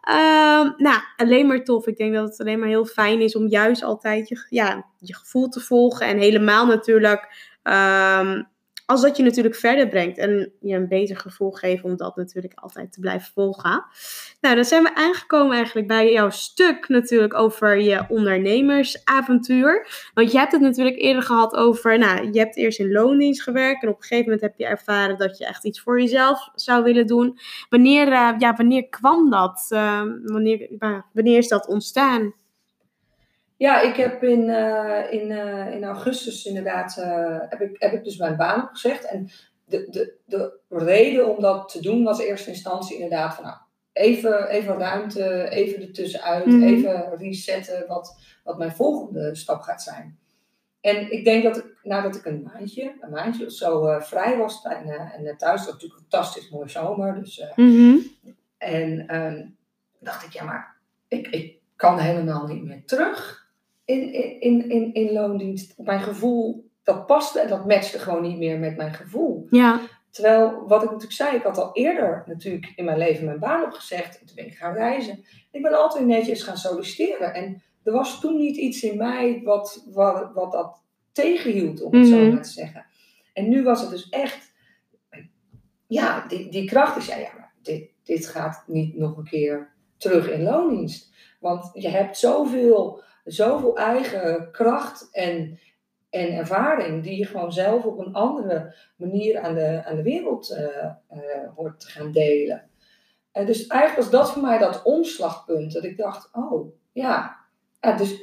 Ehm, 0.00 0.70
nou, 0.76 1.00
alleen 1.16 1.46
maar 1.46 1.64
tof. 1.64 1.86
Ik 1.86 1.96
denk 1.96 2.14
dat 2.14 2.28
het 2.28 2.40
alleen 2.40 2.58
maar 2.58 2.68
heel 2.68 2.84
fijn 2.84 3.20
is 3.20 3.36
om 3.36 3.46
juist 3.46 3.82
altijd 3.82 4.28
je, 4.28 4.46
ja, 4.48 4.86
je 4.98 5.14
gevoel 5.14 5.48
te 5.48 5.60
volgen. 5.60 6.06
En 6.06 6.18
helemaal 6.18 6.66
natuurlijk, 6.66 7.52
ehm, 7.62 8.42
als 8.92 9.02
dat 9.02 9.16
je 9.16 9.22
natuurlijk 9.22 9.54
verder 9.54 9.88
brengt. 9.88 10.18
En 10.18 10.52
je 10.60 10.74
een 10.74 10.88
beter 10.88 11.16
gevoel 11.16 11.50
geeft 11.50 11.84
om 11.84 11.96
dat 11.96 12.16
natuurlijk 12.16 12.52
altijd 12.54 12.92
te 12.92 13.00
blijven 13.00 13.32
volgen. 13.32 13.84
Nou, 14.40 14.54
dan 14.54 14.64
zijn 14.64 14.82
we 14.82 14.94
aangekomen 14.94 15.56
eigenlijk 15.56 15.86
bij 15.86 16.12
jouw 16.12 16.30
stuk 16.30 16.88
natuurlijk 16.88 17.34
over 17.34 17.80
je 17.80 18.04
ondernemersavontuur. 18.08 19.86
Want 20.14 20.32
je 20.32 20.38
hebt 20.38 20.52
het 20.52 20.60
natuurlijk 20.60 20.96
eerder 20.96 21.22
gehad 21.22 21.54
over, 21.54 21.98
nou, 21.98 22.32
je 22.32 22.38
hebt 22.38 22.56
eerst 22.56 22.78
in 22.78 22.92
loondienst 22.92 23.42
gewerkt 23.42 23.82
en 23.82 23.88
op 23.88 23.96
een 23.96 24.02
gegeven 24.02 24.24
moment 24.24 24.40
heb 24.40 24.54
je 24.56 24.66
ervaren 24.66 25.18
dat 25.18 25.38
je 25.38 25.46
echt 25.46 25.64
iets 25.64 25.80
voor 25.80 26.00
jezelf 26.00 26.48
zou 26.54 26.82
willen 26.82 27.06
doen. 27.06 27.38
Wanneer, 27.68 28.12
eh, 28.12 28.30
ja, 28.38 28.54
wanneer 28.56 28.88
kwam 28.88 29.30
dat? 29.30 29.66
Eh, 29.68 30.02
wanneer, 30.24 30.68
wanneer 31.12 31.38
is 31.38 31.48
dat 31.48 31.66
ontstaan? 31.66 32.34
Ja, 33.62 33.80
ik 33.80 33.96
heb 33.96 34.22
in, 34.22 34.50
eh, 34.50 35.12
in, 35.12 35.30
eh, 35.30 35.74
in 35.74 35.84
augustus 35.84 36.44
inderdaad, 36.46 36.96
eh, 36.98 37.38
heb, 37.48 37.60
ik, 37.60 37.76
heb 37.78 37.92
ik 37.92 38.04
dus 38.04 38.16
mijn 38.16 38.36
baan 38.36 38.62
opgezegd. 38.62 39.04
En 39.04 39.30
de, 39.64 39.86
de, 39.90 40.14
de 40.24 40.58
reden 40.68 41.36
om 41.36 41.42
dat 41.42 41.68
te 41.68 41.80
doen 41.80 42.04
was 42.04 42.20
in 42.20 42.26
eerste 42.26 42.50
instantie 42.50 42.94
inderdaad 42.94 43.34
van, 43.34 43.44
nou, 43.44 43.56
even, 43.92 44.48
even 44.48 44.78
ruimte, 44.78 45.48
even 45.48 45.82
ertussenuit, 45.82 46.46
Mhm. 46.46 46.62
even 46.62 47.16
resetten 47.18 47.84
wat, 47.86 48.18
wat 48.44 48.58
mijn 48.58 48.72
volgende 48.72 49.34
stap 49.34 49.60
gaat 49.60 49.82
zijn. 49.82 50.18
En 50.80 51.12
ik 51.12 51.24
denk 51.24 51.42
dat 51.42 51.56
ik, 51.56 51.78
nadat 51.82 52.16
ik 52.16 52.24
een 52.24 52.50
maandje, 52.52 52.96
een 53.00 53.10
maandje 53.10 53.46
of 53.46 53.52
zo 53.52 53.98
vrij 54.00 54.36
was, 54.36 54.62
en, 54.62 54.88
en 54.88 55.36
thuis 55.36 55.64
was 55.64 55.72
natuurlijk 55.72 56.00
een 56.00 56.06
fantastisch 56.10 56.50
mooie 56.50 56.68
zomer, 56.68 57.20
dus... 57.20 57.44
Mhm. 57.56 57.96
en 58.58 59.06
ehm, 59.06 59.46
dacht 60.00 60.26
ik, 60.26 60.32
ja, 60.32 60.44
maar 60.44 60.76
ik, 61.08 61.28
ik 61.28 61.58
kan 61.76 61.98
helemaal 61.98 62.46
niet 62.46 62.64
meer 62.64 62.82
terug 62.84 63.41
in, 63.84 64.12
in, 64.40 64.70
in, 64.70 64.94
in, 64.94 65.12
loondienst. 65.12 65.74
Mijn 65.78 66.00
gevoel, 66.00 66.70
dat 66.82 67.06
paste 67.06 67.40
en 67.40 67.48
dat 67.48 67.66
matchte 67.66 67.98
gewoon 67.98 68.22
niet 68.22 68.38
meer 68.38 68.58
met 68.58 68.76
mijn 68.76 68.94
gevoel. 68.94 69.46
Ja, 69.50 69.80
Terwijl, 70.10 70.64
wat 70.66 70.82
ik 70.82 70.88
natuurlijk 70.88 71.16
zei, 71.16 71.36
ik 71.36 71.42
had 71.42 71.58
al 71.58 71.70
eerder 71.72 72.22
natuurlijk 72.26 72.72
in 72.76 72.84
mijn 72.84 72.98
leven 72.98 73.24
mijn 73.24 73.38
baan 73.38 73.64
opgezegd. 73.64 74.20
En 74.20 74.26
toen 74.26 74.36
ben 74.36 74.46
ik 74.46 74.56
gaan 74.56 74.74
reizen. 74.74 75.24
Ik 75.50 75.62
ben 75.62 75.78
altijd 75.78 76.06
netjes 76.06 76.42
gaan 76.42 76.56
solliciteren. 76.56 77.34
En 77.34 77.62
er 77.82 77.92
was 77.92 78.20
toen 78.20 78.36
niet 78.36 78.56
iets 78.56 78.82
in 78.82 78.96
mij 78.96 79.40
wat, 79.44 79.86
wat, 79.90 80.30
wat 80.34 80.52
dat 80.52 80.82
tegenhield, 81.12 81.82
om 81.82 81.94
het 81.94 82.06
zo 82.06 82.16
Mhm. 82.16 82.32
maar 82.32 82.42
te 82.42 82.50
zeggen. 82.50 82.86
En 83.32 83.48
nu 83.48 83.62
was 83.62 83.80
het 83.80 83.90
dus 83.90 84.08
echt, 84.08 84.52
ja, 85.86 86.26
die, 86.28 86.50
die 86.50 86.64
kracht 86.68 86.96
is, 86.96 87.06
ja, 87.06 87.16
ja, 87.16 87.30
maar 87.36 87.52
dit, 87.62 87.90
dit 88.04 88.26
gaat 88.26 88.64
niet 88.66 88.96
nog 88.96 89.16
een 89.16 89.24
keer 89.24 89.72
terug 89.96 90.30
in 90.30 90.42
loondienst. 90.42 91.12
Want 91.40 91.70
je 91.72 91.88
hebt 91.88 92.18
zoveel, 92.18 93.02
zoveel 93.24 93.76
eigen 93.76 94.50
kracht 94.50 95.08
en, 95.12 95.58
en 96.10 96.32
ervaring 96.32 97.02
die 97.02 97.18
je 97.18 97.26
gewoon 97.26 97.52
zelf 97.52 97.84
op 97.84 97.98
een 97.98 98.14
andere 98.14 98.74
manier 98.96 99.40
aan 99.40 99.54
de, 99.54 99.82
aan 99.84 99.96
de 99.96 100.02
wereld 100.02 100.50
eh, 100.50 100.84
eh, 101.08 101.20
hoort 101.56 101.80
te 101.80 101.86
gaan 101.88 102.12
delen. 102.12 102.70
En 103.32 103.46
dus 103.46 103.66
eigenlijk 103.66 104.02
was 104.02 104.20
dat 104.20 104.32
voor 104.32 104.42
mij 104.42 104.58
dat 104.58 104.82
omslagpunt. 104.82 105.72
Dat 105.72 105.84
ik 105.84 105.96
dacht, 105.96 106.28
oh 106.32 106.74
ja, 106.92 107.36
ja 107.80 107.92
dus, 107.96 108.20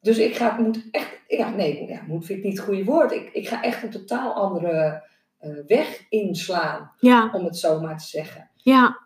dus 0.00 0.18
ik 0.18 0.36
ga, 0.36 0.56
moet 0.58 0.88
echt, 0.90 1.18
ja 1.28 1.50
nee, 1.50 1.86
ja, 1.86 2.00
moet 2.06 2.24
vind 2.26 2.38
ik 2.38 2.44
niet 2.44 2.56
het 2.56 2.66
goede 2.66 2.84
woord. 2.84 3.12
Ik, 3.12 3.30
ik 3.32 3.48
ga 3.48 3.62
echt 3.62 3.82
een 3.82 3.90
totaal 3.90 4.32
andere 4.34 5.04
eh, 5.38 5.50
weg 5.66 6.06
inslaan, 6.08 6.92
Ja, 6.98 7.30
om 7.32 7.44
het 7.44 7.56
zo 7.56 7.80
maar 7.80 7.98
te 7.98 8.06
zeggen. 8.06 8.50
ja, 8.54 8.98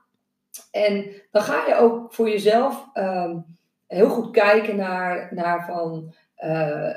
En 0.71 1.11
dan 1.31 1.43
ga 1.43 1.67
je 1.67 1.75
ook 1.75 2.13
voor 2.15 2.29
jezelf 2.29 2.89
ehm, 2.93 3.39
heel 3.97 4.09
goed 4.09 4.31
kijken 4.31 4.77
naar, 4.77 5.29
naar 5.31 5.65
van, 5.67 6.15
eh, 6.35 6.95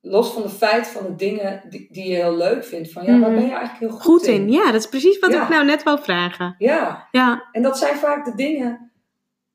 los 0.00 0.32
van 0.32 0.42
de 0.42 0.48
feit 0.48 0.86
van 0.86 1.02
de 1.06 1.14
dingen 1.14 1.62
die, 1.68 1.88
die 1.90 2.08
je 2.08 2.14
heel 2.14 2.36
leuk 2.36 2.64
vindt, 2.64 2.92
van 2.92 3.04
ja, 3.04 3.10
waar 3.18 3.30
Mhm. 3.30 3.34
ben 3.38 3.46
je 3.46 3.54
eigenlijk 3.54 3.78
heel 3.78 3.88
goed, 3.90 4.00
goed 4.02 4.26
in. 4.26 4.50
Ja, 4.50 4.64
dat 4.64 4.74
is 4.80 4.88
precies 4.88 5.18
wat 5.18 5.32
Ja. 5.32 5.42
ik 5.42 5.48
nou 5.48 5.64
net 5.64 5.82
wou 5.82 5.98
vragen. 6.02 6.54
Ja, 6.58 7.08
Ja, 7.10 7.48
en 7.52 7.62
dat 7.62 7.78
zijn 7.78 7.96
vaak 7.96 8.24
de 8.24 8.34
dingen 8.34 8.90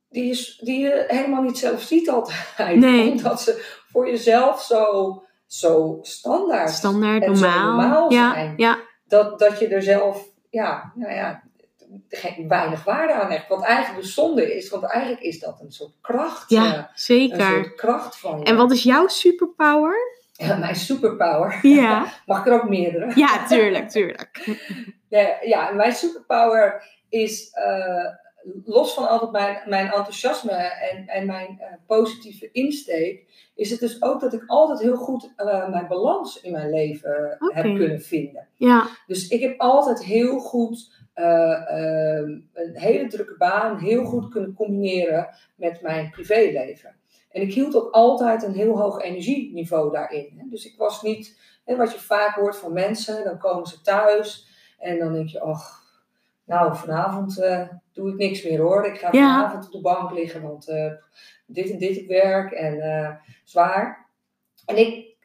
die 0.09 0.25
je, 0.27 0.53
die 0.65 0.79
je 0.79 1.03
helemaal 1.07 1.41
niet 1.41 1.57
zelf 1.57 1.81
ziet 1.81 2.09
altijd. 2.09 2.75
Nee. 2.79 3.09
Omdat 3.11 3.41
ze 3.41 3.79
voor 3.91 4.09
jezelf 4.09 4.61
zo, 4.61 5.23
zo 5.45 5.99
standaard 6.01 6.69
standaard, 6.69 7.23
en 7.23 7.35
zo 7.37 7.45
normaal. 7.49 7.65
normaal 7.75 8.11
ja, 8.11 8.33
zijn. 8.33 8.53
ja, 8.57 8.77
dat, 9.05 9.39
dat 9.39 9.59
je 9.59 9.67
er 9.67 9.81
zelf, 9.83 10.25
ja, 10.49 10.91
nou 10.95 11.13
ja, 11.13 11.43
geen, 12.09 12.47
weinig 12.47 12.83
waarde 12.83 13.13
aan 13.13 13.31
hecht. 13.31 13.47
Wat 13.47 13.63
eigenlijk 13.63 14.01
de 14.01 14.07
zonde 14.07 14.55
is, 14.55 14.69
want 14.69 14.83
eigenlijk 14.83 15.23
is 15.23 15.39
dat 15.39 15.59
een 15.61 15.71
soort 15.71 15.91
kracht. 16.01 16.49
ja, 16.49 16.65
eh, 16.71 16.77
een 16.77 16.87
zeker. 16.93 17.41
soort 17.41 17.75
kracht 17.75 18.19
van 18.19 18.39
je. 18.39 18.45
En 18.45 18.55
wat 18.55 18.71
is 18.71 18.83
jouw 18.83 19.07
superpower? 19.07 19.95
Ja, 20.33 20.55
mijn 20.57 20.75
superpower. 20.75 21.59
Ja, 21.61 22.05
Mag 22.25 22.39
ik 22.39 22.45
er 22.47 22.53
ook 22.53 22.69
meerdere? 22.69 23.11
ja 23.15 23.47
tuurlijk, 23.47 23.89
tuurlijk. 23.89 24.39
Ja, 25.09 25.37
ja, 25.41 25.71
mijn 25.71 25.91
superpower 25.93 26.83
is, 27.09 27.49
eh, 27.51 28.05
los 28.65 28.93
van 28.93 29.07
altijd 29.07 29.31
mijn, 29.31 29.61
mijn 29.65 29.85
enthousiasme 29.85 30.51
en, 30.91 31.07
en 31.07 31.25
mijn 31.25 31.57
eh, 31.59 31.67
positieve 31.87 32.49
insteek, 32.51 33.23
is 33.61 33.69
het 33.71 33.79
dus 33.79 34.01
ook 34.01 34.19
dat 34.21 34.33
ik 34.33 34.43
altijd 34.47 34.79
heel 34.81 34.95
goed 34.95 35.33
eh, 35.35 35.69
mijn 35.69 35.87
balans 35.87 36.41
in 36.41 36.51
mijn 36.51 36.69
leven 36.69 37.37
Oké. 37.39 37.53
heb 37.53 37.63
kunnen 37.63 38.01
vinden. 38.01 38.47
Ja, 38.55 38.87
Dus 39.07 39.27
ik 39.27 39.41
heb 39.41 39.59
altijd 39.59 40.03
heel 40.03 40.39
goed 40.39 40.99
eh, 41.13 41.69
ehm, 41.69 42.29
een 42.53 42.71
hele 42.77 43.07
drukke 43.07 43.35
baan, 43.37 43.77
heel 43.77 44.05
goed 44.05 44.29
kunnen 44.29 44.53
combineren 44.53 45.27
met 45.55 45.81
mijn 45.81 46.09
privéleven. 46.09 46.95
En 47.31 47.41
ik 47.41 47.53
hield 47.53 47.75
ook 47.75 47.91
altijd 47.91 48.43
een 48.43 48.53
heel 48.53 48.77
hoog 48.79 49.01
energieniveau 49.01 49.91
daarin. 49.91 50.33
Hè. 50.37 50.43
Dus 50.49 50.65
ik 50.65 50.77
was 50.77 51.01
niet, 51.01 51.39
hè, 51.65 51.75
wat 51.75 51.91
je 51.93 51.99
vaak 51.99 52.35
hoort 52.35 52.57
van 52.57 52.73
mensen, 52.73 53.23
dan 53.23 53.37
komen 53.37 53.67
ze 53.67 53.81
thuis 53.81 54.47
en 54.79 54.99
dan 54.99 55.13
denk 55.13 55.29
je, 55.29 55.41
ach, 55.41 55.79
nou 56.45 56.75
vanavond 56.75 57.39
eh, 57.39 57.67
doe 57.93 58.09
ik 58.09 58.15
niks 58.17 58.43
meer 58.43 58.59
hoor. 58.59 58.85
Ik 58.85 58.97
ga 58.97 59.07
Ja. 59.11 59.35
vanavond 59.39 59.65
op 59.65 59.71
de 59.71 59.81
bank 59.81 60.11
liggen, 60.11 60.41
want 60.41 60.67
eh, 60.67 60.91
dit 61.53 61.71
en 61.71 61.77
dit 61.77 62.01
op 62.01 62.07
werk 62.07 62.51
en 62.51 62.79
eh, 62.81 63.09
zwaar. 63.43 64.09
En 64.65 64.77
ik, 64.77 65.15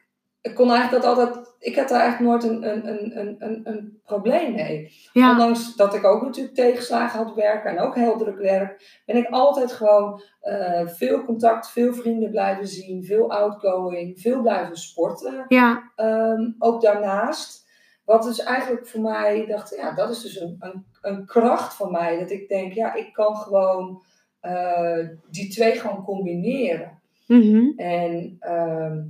ik 0.41 0.55
kon 0.55 0.71
eigenlijk 0.71 1.03
dat 1.03 1.17
altijd, 1.17 1.55
ik 1.59 1.75
had 1.75 1.89
daar 1.89 2.01
eigenlijk 2.01 2.31
nooit 2.31 2.43
een, 2.43 2.87
een, 2.87 2.87
een, 3.19 3.35
een, 3.39 3.61
een, 3.63 4.01
probleem 4.03 4.53
mee. 4.53 4.91
ja, 5.13 5.31
Ondanks 5.31 5.75
dat 5.75 5.93
ik 5.93 6.03
ook 6.03 6.21
natuurlijk 6.21 6.55
tegenslagen 6.55 7.19
had 7.23 7.35
werken 7.35 7.71
en 7.71 7.79
ook 7.79 7.95
heel 7.95 8.17
druk 8.17 8.37
werk, 8.37 9.01
ben 9.05 9.15
ik 9.15 9.27
altijd 9.29 9.71
gewoon 9.71 10.21
eh, 10.41 10.87
veel 10.87 11.23
contact, 11.23 11.71
veel 11.71 11.93
vrienden 11.93 12.29
blijven 12.29 12.67
zien, 12.67 13.03
veel 13.03 13.31
outgoing, 13.31 14.19
veel 14.19 14.41
blijven 14.41 14.77
sporten. 14.77 15.45
ja, 15.47 15.91
Ehm, 15.95 16.51
ook 16.59 16.81
daarnaast. 16.81 17.65
Wat 18.05 18.23
dus 18.23 18.39
eigenlijk 18.39 18.87
voor 18.87 19.01
mij 19.01 19.45
dacht, 19.45 19.75
ja, 19.75 19.91
dat 19.91 20.09
is 20.09 20.21
dus 20.21 20.39
een, 20.39 20.55
een, 20.59 20.85
een 21.01 21.25
kracht 21.25 21.73
van 21.73 21.91
mij. 21.91 22.19
Dat 22.19 22.31
ik 22.31 22.47
denk, 22.47 22.73
ja, 22.73 22.93
ik 22.93 23.13
kan 23.13 23.35
gewoon 23.35 24.03
eh, 24.47 25.07
die 25.31 25.49
twee 25.49 25.79
gewoon 25.79 26.03
combineren. 26.03 26.99
mhm, 27.27 27.71
En 27.75 28.35
ehm, 28.39 29.01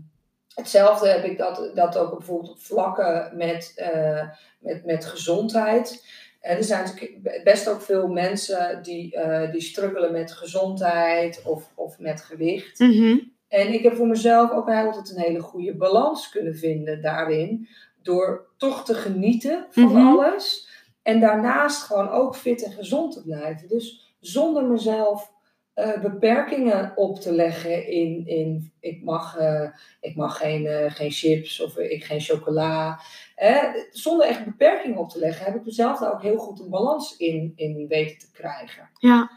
hetzelfde 0.55 1.07
heb 1.07 1.23
ik 1.23 1.37
dat, 1.37 1.71
dat 1.73 1.97
ook 1.97 2.17
bijvoorbeeld 2.17 2.51
op 2.51 2.59
vlakken 2.59 3.31
met, 3.37 3.73
eh, 3.75 4.27
met, 4.59 4.85
met 4.85 5.05
gezondheid. 5.05 6.05
En 6.41 6.57
er 6.57 6.63
zijn 6.63 6.83
natuurlijk 6.83 7.41
best 7.43 7.69
ook 7.69 7.81
veel 7.81 8.07
mensen 8.07 8.83
die, 8.83 9.15
eh, 9.15 9.51
die 9.51 9.61
struggelen 9.61 10.11
met 10.11 10.31
gezondheid 10.31 11.41
of, 11.45 11.71
of 11.75 11.99
met 11.99 12.21
gewicht. 12.21 12.79
mhm. 12.79 13.17
En 13.47 13.73
ik 13.73 13.83
heb 13.83 13.95
voor 13.95 14.07
mezelf 14.07 14.51
ook 14.51 14.69
altijd 14.69 15.09
een 15.09 15.21
hele 15.21 15.39
goede 15.39 15.75
balans 15.75 16.29
kunnen 16.29 16.55
vinden 16.57 17.01
daarin. 17.01 17.67
Door 18.01 18.47
toch 18.57 18.85
te 18.85 18.93
genieten 18.93 19.65
van 19.69 19.83
Mhm. 19.83 20.07
alles. 20.07 20.69
En 21.01 21.19
daarnaast 21.19 21.81
gewoon 21.83 22.09
ook 22.09 22.35
fit 22.35 22.63
en 22.63 22.71
gezond 22.71 23.13
te 23.13 23.23
blijven. 23.23 23.67
Dus 23.67 24.06
zonder 24.31 24.63
mezelf 24.63 25.31
eh, 25.73 26.01
beperkingen 26.01 26.91
op 26.95 27.19
te 27.19 27.31
leggen 27.31 27.87
in, 27.87 28.27
in 28.27 28.73
ik, 28.79 29.03
mag, 29.03 29.37
eh, 29.37 29.69
ik 30.01 30.15
mag 30.15 30.37
geen, 30.37 30.65
eh, 30.65 30.91
geen 30.91 31.11
chips 31.11 31.61
of 31.61 31.77
ik 31.77 32.03
geen 32.03 32.19
chocola. 32.21 32.99
Eh, 33.35 33.63
zonder 33.91 34.27
echt 34.27 34.45
beperkingen 34.45 34.97
op 34.97 35.09
te 35.09 35.19
leggen 35.19 35.45
heb 35.45 35.55
ik 35.55 35.65
mezelf 35.65 35.99
daar 35.99 36.13
ook 36.13 36.21
heel 36.21 36.37
goed 36.37 36.59
een 36.59 36.69
balans 36.69 37.17
in, 37.17 37.53
in 37.55 37.87
weten 37.87 38.17
te 38.17 38.31
krijgen. 38.31 38.89
ja, 38.99 39.29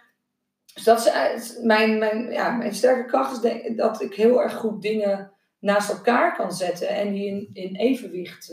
Dus 0.74 0.85
dat 0.85 1.12
is 1.35 1.59
mijn, 1.62 1.98
mijn, 1.98 2.31
ja, 2.33 2.50
mijn 2.50 2.74
sterke 2.74 3.05
kracht 3.11 3.33
is 3.33 3.40
denk- 3.40 3.76
dat 3.79 4.03
ik 4.03 4.14
heel 4.14 4.42
erg 4.42 4.55
goed 4.57 4.83
dingen 4.83 5.33
naast 5.59 5.90
elkaar 5.90 6.37
kan 6.37 6.53
zetten 6.53 6.88
en 6.88 7.12
die 7.12 7.26
in, 7.26 7.50
in 7.53 7.74
evenwicht, 7.76 8.53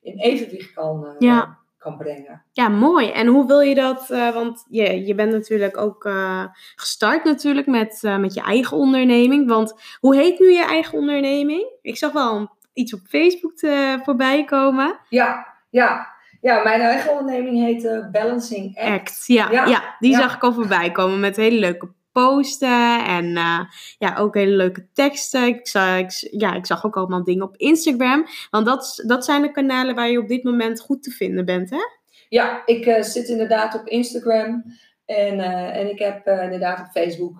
in 0.00 0.18
evenwicht 0.18 0.72
kan, 0.72 1.16
Ja. 1.18 1.58
Kan 1.86 1.96
brengen. 1.96 2.42
ja, 2.52 2.68
mooi. 2.68 3.10
En 3.10 3.26
hoe 3.26 3.46
wil 3.46 3.60
je 3.60 3.74
dat? 3.74 4.10
eh, 4.10 4.34
want 4.34 4.66
je, 4.68 5.06
je 5.06 5.14
bent 5.14 5.32
natuurlijk 5.32 5.76
ook 5.76 6.04
eh, 6.04 6.44
gestart 6.76 7.24
natuurlijk 7.24 7.66
met, 7.66 7.98
eh, 8.04 8.16
met 8.18 8.34
je 8.34 8.40
eigen 8.42 8.76
onderneming. 8.76 9.48
Want 9.48 9.74
hoe 10.00 10.16
heet 10.16 10.38
nu 10.38 10.50
je 10.50 10.64
eigen 10.64 10.98
onderneming? 10.98 11.72
Ik 11.82 11.96
zag 11.96 12.12
wel 12.12 12.36
een- 12.36 12.50
iets 12.72 12.94
op 12.94 13.00
Facebook 13.08 13.56
te, 13.56 13.98
voorbij 14.02 14.44
komen. 14.44 14.98
Ja, 15.08 15.46
ja, 15.70 16.06
ja, 16.40 16.62
mijn 16.62 16.80
eigen 16.80 17.10
onderneming 17.10 17.64
heet 17.64 18.08
Balancing 18.12 18.76
Act. 18.78 18.88
Act, 18.88 19.24
ja, 19.26 19.50
ja. 19.50 19.66
Ja, 19.66 19.96
die 19.98 20.10
ja. 20.10 20.18
zag 20.20 20.34
ik 20.34 20.42
al 20.42 20.52
voorbij 20.52 20.90
komen 20.90 21.20
met 21.20 21.36
hele 21.36 21.58
leuke 21.58 21.88
posten 22.22 23.04
en 23.04 23.36
eh, 23.36 23.60
ja, 23.98 24.16
ook 24.16 24.34
hele 24.34 24.56
leuke 24.56 24.86
teksten. 24.92 25.46
Ik 25.46 25.68
zag, 25.68 25.98
ik, 25.98 26.10
ja, 26.30 26.54
ik 26.54 26.66
zag 26.66 26.84
ook 26.84 26.96
allemaal 26.96 27.24
dingen 27.24 27.46
op 27.46 27.56
Instagram. 27.56 28.26
Want 28.50 28.66
dat, 28.66 29.02
dat 29.06 29.24
zijn 29.24 29.42
de 29.42 29.50
kanalen 29.50 29.94
waar 29.94 30.10
je 30.10 30.18
op 30.18 30.28
dit 30.28 30.44
moment 30.44 30.80
goed 30.80 31.02
te 31.02 31.10
vinden 31.10 31.44
bent, 31.44 31.70
hè? 31.70 31.80
Ja, 32.28 32.62
ik 32.66 32.86
eh, 32.86 33.02
zit 33.02 33.28
inderdaad 33.28 33.74
op 33.74 33.86
Instagram. 33.86 34.64
En, 35.04 35.40
eh, 35.40 35.76
en 35.76 35.90
ik 35.90 35.98
heb 35.98 36.26
inderdaad 36.26 36.80
op 36.80 36.86
Facebook, 36.86 37.38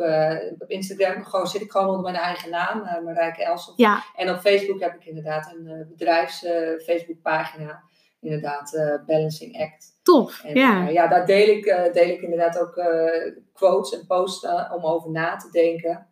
op 0.58 0.70
Instagram 0.70 1.24
gewoon, 1.24 1.46
zit 1.46 1.60
ik 1.60 1.70
gewoon 1.70 1.88
onder 1.88 2.12
mijn 2.12 2.24
eigen 2.24 2.50
naam, 2.50 3.04
Marijke 3.04 3.44
Elsof. 3.44 3.76
Ja, 3.76 4.04
En 4.16 4.30
op 4.30 4.40
Facebook 4.40 4.80
heb 4.80 4.94
ik 4.94 5.04
inderdaad 5.04 5.54
een 5.54 5.86
bedrijfs 5.88 6.46
Facebookpagina. 6.84 7.82
Inderdaad, 8.26 8.74
eh, 8.74 8.94
Balancing 9.06 9.60
Act. 9.60 9.98
tof. 10.02 10.44
En 10.44 10.54
ja. 10.54 10.86
eh, 10.86 10.92
ja, 10.92 11.06
daar 11.06 11.26
deel 11.26 11.48
ik, 11.48 11.66
eh, 11.66 11.92
deel 11.92 12.08
ik 12.08 12.20
inderdaad 12.20 12.60
ook 12.60 12.80
quotes 13.52 13.98
en 13.98 14.06
posts 14.06 14.46
om 14.74 14.84
over 14.84 15.10
na 15.10 15.36
te 15.36 15.48
denken. 15.50 16.06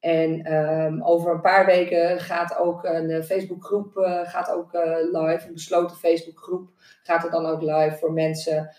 En 0.00 0.44
ehm, 0.44 1.02
over 1.02 1.32
een 1.32 1.40
paar 1.40 1.66
weken 1.66 2.20
gaat 2.20 2.58
ook 2.58 2.84
een 2.84 3.24
Facebookgroep 3.24 3.92
gaat 4.24 4.50
ook, 4.50 4.72
live, 5.12 5.46
een 5.46 5.52
besloten 5.52 5.96
Facebookgroep 5.96 6.70
gaat 7.02 7.24
er 7.24 7.30
dan 7.30 7.46
ook 7.46 7.62
live 7.62 7.96
voor 7.98 8.12
mensen, 8.12 8.74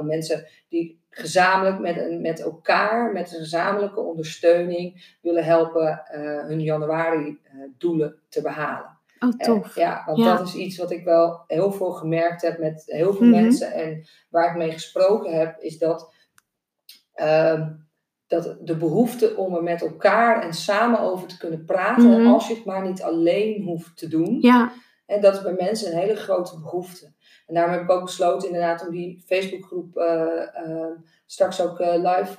om 0.00 0.06
mensen 0.06 0.46
die 0.68 1.00
gezamenlijk 1.10 1.78
met, 1.78 2.20
met 2.20 2.40
elkaar, 2.40 3.12
met 3.12 3.32
een 3.32 3.38
gezamenlijke 3.38 4.00
ondersteuning 4.00 5.16
willen 5.22 5.44
helpen 5.44 6.02
hun 6.46 6.60
januari 6.60 7.38
doelen 7.78 8.18
te 8.28 8.42
behalen. 8.42 8.91
Oh, 9.22 9.28
En, 9.36 9.46
tof. 9.46 9.74
ja, 9.74 10.02
want 10.06 10.18
Ja. 10.18 10.36
dat 10.36 10.46
is 10.46 10.54
iets 10.54 10.76
wat 10.76 10.90
ik 10.90 11.04
wel 11.04 11.44
heel 11.46 11.72
veel 11.72 11.90
gemerkt 11.90 12.42
heb 12.42 12.58
met 12.58 12.82
heel 12.86 13.12
veel 13.14 13.26
Mhm. 13.26 13.40
mensen. 13.42 13.72
En 13.72 14.06
waar 14.30 14.50
ik 14.50 14.56
mee 14.56 14.72
gesproken 14.72 15.38
heb, 15.38 15.58
is 15.60 15.78
dat, 15.78 16.12
ehm, 17.12 17.70
dat 18.26 18.56
de 18.60 18.76
behoefte 18.76 19.36
om 19.36 19.54
er 19.54 19.62
met 19.62 19.82
elkaar 19.82 20.42
en 20.42 20.52
samen 20.54 21.00
over 21.00 21.28
te 21.28 21.38
kunnen 21.38 21.64
praten, 21.64 22.20
Mhm. 22.20 22.26
als 22.32 22.48
je 22.48 22.54
het 22.54 22.64
maar 22.64 22.82
niet 22.88 23.02
alleen 23.02 23.62
hoeft 23.62 23.96
te 23.96 24.08
doen. 24.08 24.38
Ja, 24.40 24.72
En 25.06 25.20
dat 25.20 25.34
is 25.34 25.42
bij 25.42 25.52
mensen 25.58 25.92
een 25.92 25.98
hele 25.98 26.16
grote 26.16 26.60
behoefte. 26.60 27.12
En 27.46 27.54
daarom 27.54 27.72
heb 27.72 27.82
ik 27.82 27.90
ook 27.90 28.04
besloten 28.04 28.48
inderdaad 28.48 28.86
om 28.86 28.90
die 28.90 29.22
Facebookgroep 29.26 29.96
uh, 29.96 30.84
straks 31.26 31.60
ook 31.60 31.78
live 31.78 32.34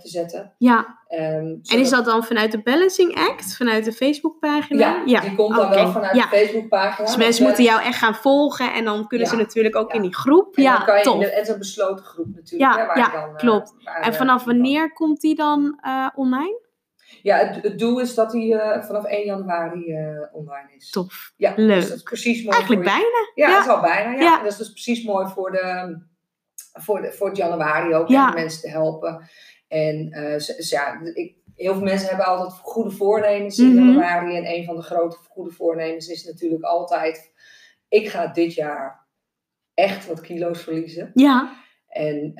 te 0.00 0.08
zetten. 0.08 0.52
Ja. 0.58 0.98
Um, 1.10 1.60
en 1.62 1.78
is 1.78 1.90
dat 1.90 2.04
dan 2.04 2.24
vanuit 2.24 2.52
de 2.52 2.62
Balancing 2.62 3.14
Act, 3.14 3.56
vanuit 3.56 3.84
de 3.84 3.92
Facebookpagina? 3.92 4.80
Ja, 4.80 5.02
ja, 5.04 5.20
die 5.20 5.34
komt 5.34 5.56
dan 5.56 5.70
wel 5.70 5.92
vanuit 5.92 6.14
de 6.14 6.26
Facebookpagina. 6.28 7.06
Dus 7.06 7.16
mensen 7.16 7.44
moeten 7.44 7.64
jou 7.64 7.82
echt 7.82 7.98
gaan 7.98 8.14
volgen 8.14 8.72
en 8.72 8.84
dan 8.84 9.06
kunnen 9.06 9.26
ze 9.26 9.36
natuurlijk 9.36 9.76
ook 9.76 9.92
in 9.92 10.02
die 10.02 10.14
groep. 10.14 10.56
En 10.56 10.62
ja, 10.62 10.76
dan 10.76 10.86
kan 10.86 10.96
je 10.96 11.02
tof. 11.02 11.24
het 11.24 11.42
is 11.42 11.48
een 11.48 11.58
besloten 11.58 12.04
groep 12.04 12.26
natuurlijk. 12.34 12.72
Ja, 12.72 12.80
hè, 12.80 12.86
waar 12.86 12.98
ja 12.98 13.10
dan, 13.10 13.36
klopt. 13.36 13.74
en 14.00 14.14
vanaf 14.14 14.44
wanneer 14.44 14.92
komt 14.92 15.20
die 15.20 15.34
dan 15.34 15.80
online? 16.14 16.66
Ja, 17.22 17.36
het, 17.36 17.62
het, 17.62 17.78
doel 17.78 18.00
is 18.00 18.14
dat 18.14 18.32
hij 18.32 18.42
uh, 18.42 18.82
vanaf 18.82 19.04
1 19.04 19.24
januari 19.24 19.92
uh, 19.92 20.20
online 20.32 20.68
is. 20.76 20.90
Tof. 20.90 21.32
Ja, 21.36 21.52
Leuk. 21.56 21.74
Dus 21.74 21.88
dat 21.88 21.96
is 21.96 22.02
precies 22.02 22.42
mooi 22.44 22.56
Eigenlijk 22.56 22.88
voor 22.88 22.98
bijna. 22.98 23.30
Ja, 23.34 23.48
ja, 23.48 23.54
het 23.54 23.64
is 23.64 23.70
al 23.70 23.80
bijna. 23.80 24.12
Ja. 24.12 24.20
ja. 24.20 24.42
Dat 24.42 24.52
is 24.52 24.58
dus 24.58 24.72
precies 24.72 25.04
mooi 25.04 25.28
voor, 25.28 25.50
de, 25.50 25.98
voor, 26.72 27.02
de, 27.02 27.12
voor 27.12 27.28
het 27.28 27.36
januari 27.36 27.94
ook. 27.94 28.08
Ja. 28.08 28.28
Om 28.28 28.34
mensen 28.34 28.60
te 28.60 28.68
helpen. 28.68 29.28
En 29.68 30.08
uh, 30.10 30.38
ja, 30.58 31.00
ik, 31.14 31.36
heel 31.54 31.74
veel 31.74 31.82
mensen 31.82 32.08
hebben 32.08 32.26
altijd 32.26 32.52
goede 32.52 32.90
voornemens 32.90 33.58
in 33.58 33.66
mm 33.66 33.76
-hmm. 33.76 33.86
januari. 33.86 34.36
En 34.36 34.46
een 34.46 34.64
van 34.64 34.76
de 34.76 34.82
grote 34.82 35.16
goede 35.16 35.50
voornemens 35.50 36.08
is 36.08 36.24
natuurlijk 36.24 36.62
altijd... 36.62 37.32
Ik 37.88 38.08
ga 38.08 38.26
dit 38.26 38.54
jaar 38.54 39.06
echt 39.74 40.06
wat 40.06 40.20
kilo's 40.20 40.62
verliezen. 40.62 41.10
Ja. 41.14 41.56
En 41.88 42.32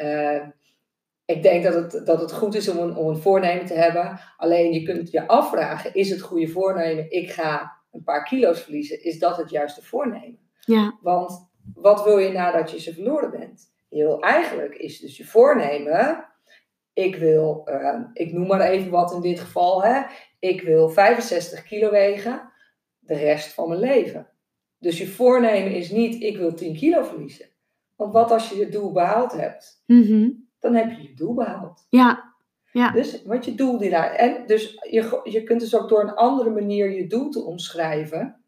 ik 1.29 1.43
denk 1.43 1.65
dat 1.65 1.75
het, 1.75 2.07
dat 2.07 2.21
het 2.21 2.33
goed 2.33 2.55
is 2.55 2.69
om 2.69 2.79
een, 2.79 2.97
om 2.97 3.09
een 3.09 3.17
voornemen 3.17 3.67
te 3.67 3.75
hebben. 3.75 4.21
Alleen 4.37 4.73
je 4.73 4.83
kunt 4.83 5.11
je 5.11 5.27
afvragen, 5.27 5.95
is 5.95 6.11
het 6.11 6.21
goede 6.21 6.49
voornemen, 6.49 7.11
ik 7.11 7.31
ga 7.31 7.73
een 7.93 8.03
paar 8.03 8.25
kilo's 8.25 8.61
verliezen, 8.61 9.05
is 9.05 9.19
dat 9.19 9.37
het 9.37 9.51
juiste 9.51 9.85
voornemen? 9.85 10.39
Ja. 10.61 10.99
Want 11.03 11.51
wat 11.75 12.05
wil 12.05 12.19
je 12.19 12.33
nadat 12.33 12.71
je 12.71 12.81
ze 12.81 12.95
verloren 12.95 13.31
bent? 13.31 13.73
Je 13.89 14.03
wil 14.03 14.21
eigenlijk, 14.21 14.75
is 14.75 15.01
dus 15.01 15.17
je 15.17 15.25
voornemen, 15.25 16.29
ik 16.93 17.17
wil, 17.17 17.69
uh, 17.71 18.01
ik 18.13 18.33
noem 18.33 18.47
maar 18.47 18.61
even 18.61 18.91
wat 18.91 19.13
in 19.13 19.21
dit 19.21 19.41
geval, 19.41 19.83
hè, 19.83 20.03
ik 20.39 20.63
wil 20.63 20.89
65 20.89 21.63
kilo 21.63 21.91
wegen 21.91 22.53
de 22.99 23.15
rest 23.15 23.53
van 23.53 23.69
mijn 23.69 23.81
leven. 23.81 24.29
Dus 24.79 24.99
je 24.99 25.07
voornemen 25.07 25.73
is 25.73 25.91
niet, 25.91 26.23
ik 26.23 26.37
wil 26.37 26.55
10 26.55 26.77
kilo 26.77 27.03
verliezen. 27.03 27.49
Want 27.97 28.13
wat 28.13 28.31
als 28.31 28.49
je 28.51 28.57
je 28.57 28.69
doel 28.69 28.93
behaald 28.93 29.33
hebt? 29.33 29.83
Mm 29.87 30.48
dan 30.61 30.75
heb 30.75 30.91
je 30.91 31.03
je 31.03 31.15
doel 31.15 31.35
behaald. 31.35 31.87
Ja. 31.89 32.35
ja. 32.73 32.91
Dus 32.91 33.23
wat 33.25 33.45
je 33.45 33.55
doel 33.55 33.79
die 33.79 33.91
daar. 33.91 34.13
En 34.13 34.47
dus 34.47 34.87
je, 34.91 35.21
je 35.25 35.43
kunt 35.43 35.61
dus 35.61 35.77
ook 35.77 35.89
door 35.89 36.01
een 36.01 36.15
andere 36.15 36.51
manier 36.51 36.91
je 36.91 37.07
doel 37.07 37.31
te 37.31 37.45
omschrijven, 37.45 38.43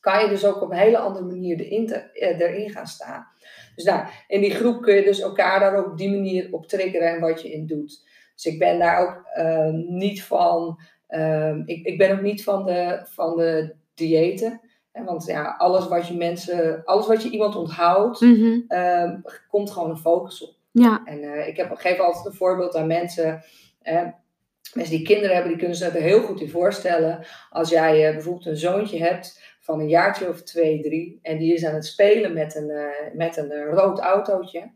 kan 0.00 0.22
je 0.22 0.28
dus 0.28 0.44
ook 0.44 0.62
op 0.62 0.70
een 0.70 0.76
hele 0.76 0.98
andere 0.98 1.24
manier 1.24 1.60
erin, 1.60 1.86
te, 1.86 1.94
eh, 1.94 2.40
erin 2.40 2.70
gaan 2.70 2.86
staan. 2.86 3.26
Dus 3.74 3.84
nou, 3.84 4.06
in 4.26 4.40
die 4.40 4.54
groep 4.54 4.82
kun 4.82 4.94
je 4.94 5.04
dus 5.04 5.20
elkaar 5.20 5.60
daar 5.60 5.76
ook 5.76 5.86
op 5.86 5.98
die 5.98 6.10
manier 6.10 6.48
op 6.50 6.66
triggeren 6.66 7.14
en 7.14 7.20
wat 7.20 7.42
je 7.42 7.52
in 7.52 7.66
doet. 7.66 8.04
Dus 8.34 8.44
ik 8.44 8.58
ben 8.58 8.78
daar 8.78 9.00
ook 9.00 9.26
uh, 9.38 9.88
niet 9.88 10.22
van. 10.22 10.80
Uh, 11.08 11.56
ik, 11.64 11.86
ik 11.86 11.98
ben 11.98 12.12
ook 12.12 12.22
niet 12.22 12.44
van 12.44 12.66
de, 12.66 13.00
van 13.04 13.36
de 13.36 13.74
diëten. 13.94 14.60
Want 14.92 15.26
ja, 15.26 15.54
alles 15.58 15.88
wat 15.88 16.08
je 16.08 16.16
mensen, 16.16 16.84
alles 16.84 17.06
wat 17.06 17.22
je 17.22 17.30
iemand 17.30 17.56
onthoudt, 17.56 18.20
mm 18.20 18.34
-hmm. 18.34 18.64
uh, 18.68 19.14
komt 19.48 19.70
gewoon 19.70 19.90
een 19.90 19.96
focus 19.96 20.48
op. 20.48 20.55
Ja. 20.80 21.02
En 21.04 21.22
uh, 21.22 21.48
ik 21.48 21.56
heb, 21.56 21.74
geef 21.74 21.98
altijd 21.98 22.26
een 22.26 22.32
voorbeeld 22.32 22.74
aan 22.74 22.86
mensen. 22.86 23.44
Uh, 23.82 24.02
mensen 24.74 24.96
die 24.96 25.06
kinderen 25.06 25.34
hebben, 25.34 25.50
die 25.50 25.60
kunnen 25.60 25.76
zich 25.76 25.94
er 25.94 26.00
heel 26.02 26.22
goed 26.22 26.40
in 26.40 26.50
voorstellen. 26.50 27.26
Als 27.50 27.68
jij 27.68 28.08
uh, 28.08 28.14
bijvoorbeeld 28.14 28.46
een 28.46 28.56
zoontje 28.56 28.98
hebt 28.98 29.56
van 29.60 29.80
een 29.80 29.88
jaartje 29.88 30.28
of 30.28 30.42
twee, 30.42 30.82
drie. 30.82 31.18
En 31.22 31.38
die 31.38 31.54
is 31.54 31.64
aan 31.64 31.74
het 31.74 31.86
spelen 31.86 32.32
met 32.32 32.54
een, 32.54 32.72
met 33.12 33.36
een 33.36 33.64
rood 33.64 33.98
autootje. 33.98 34.72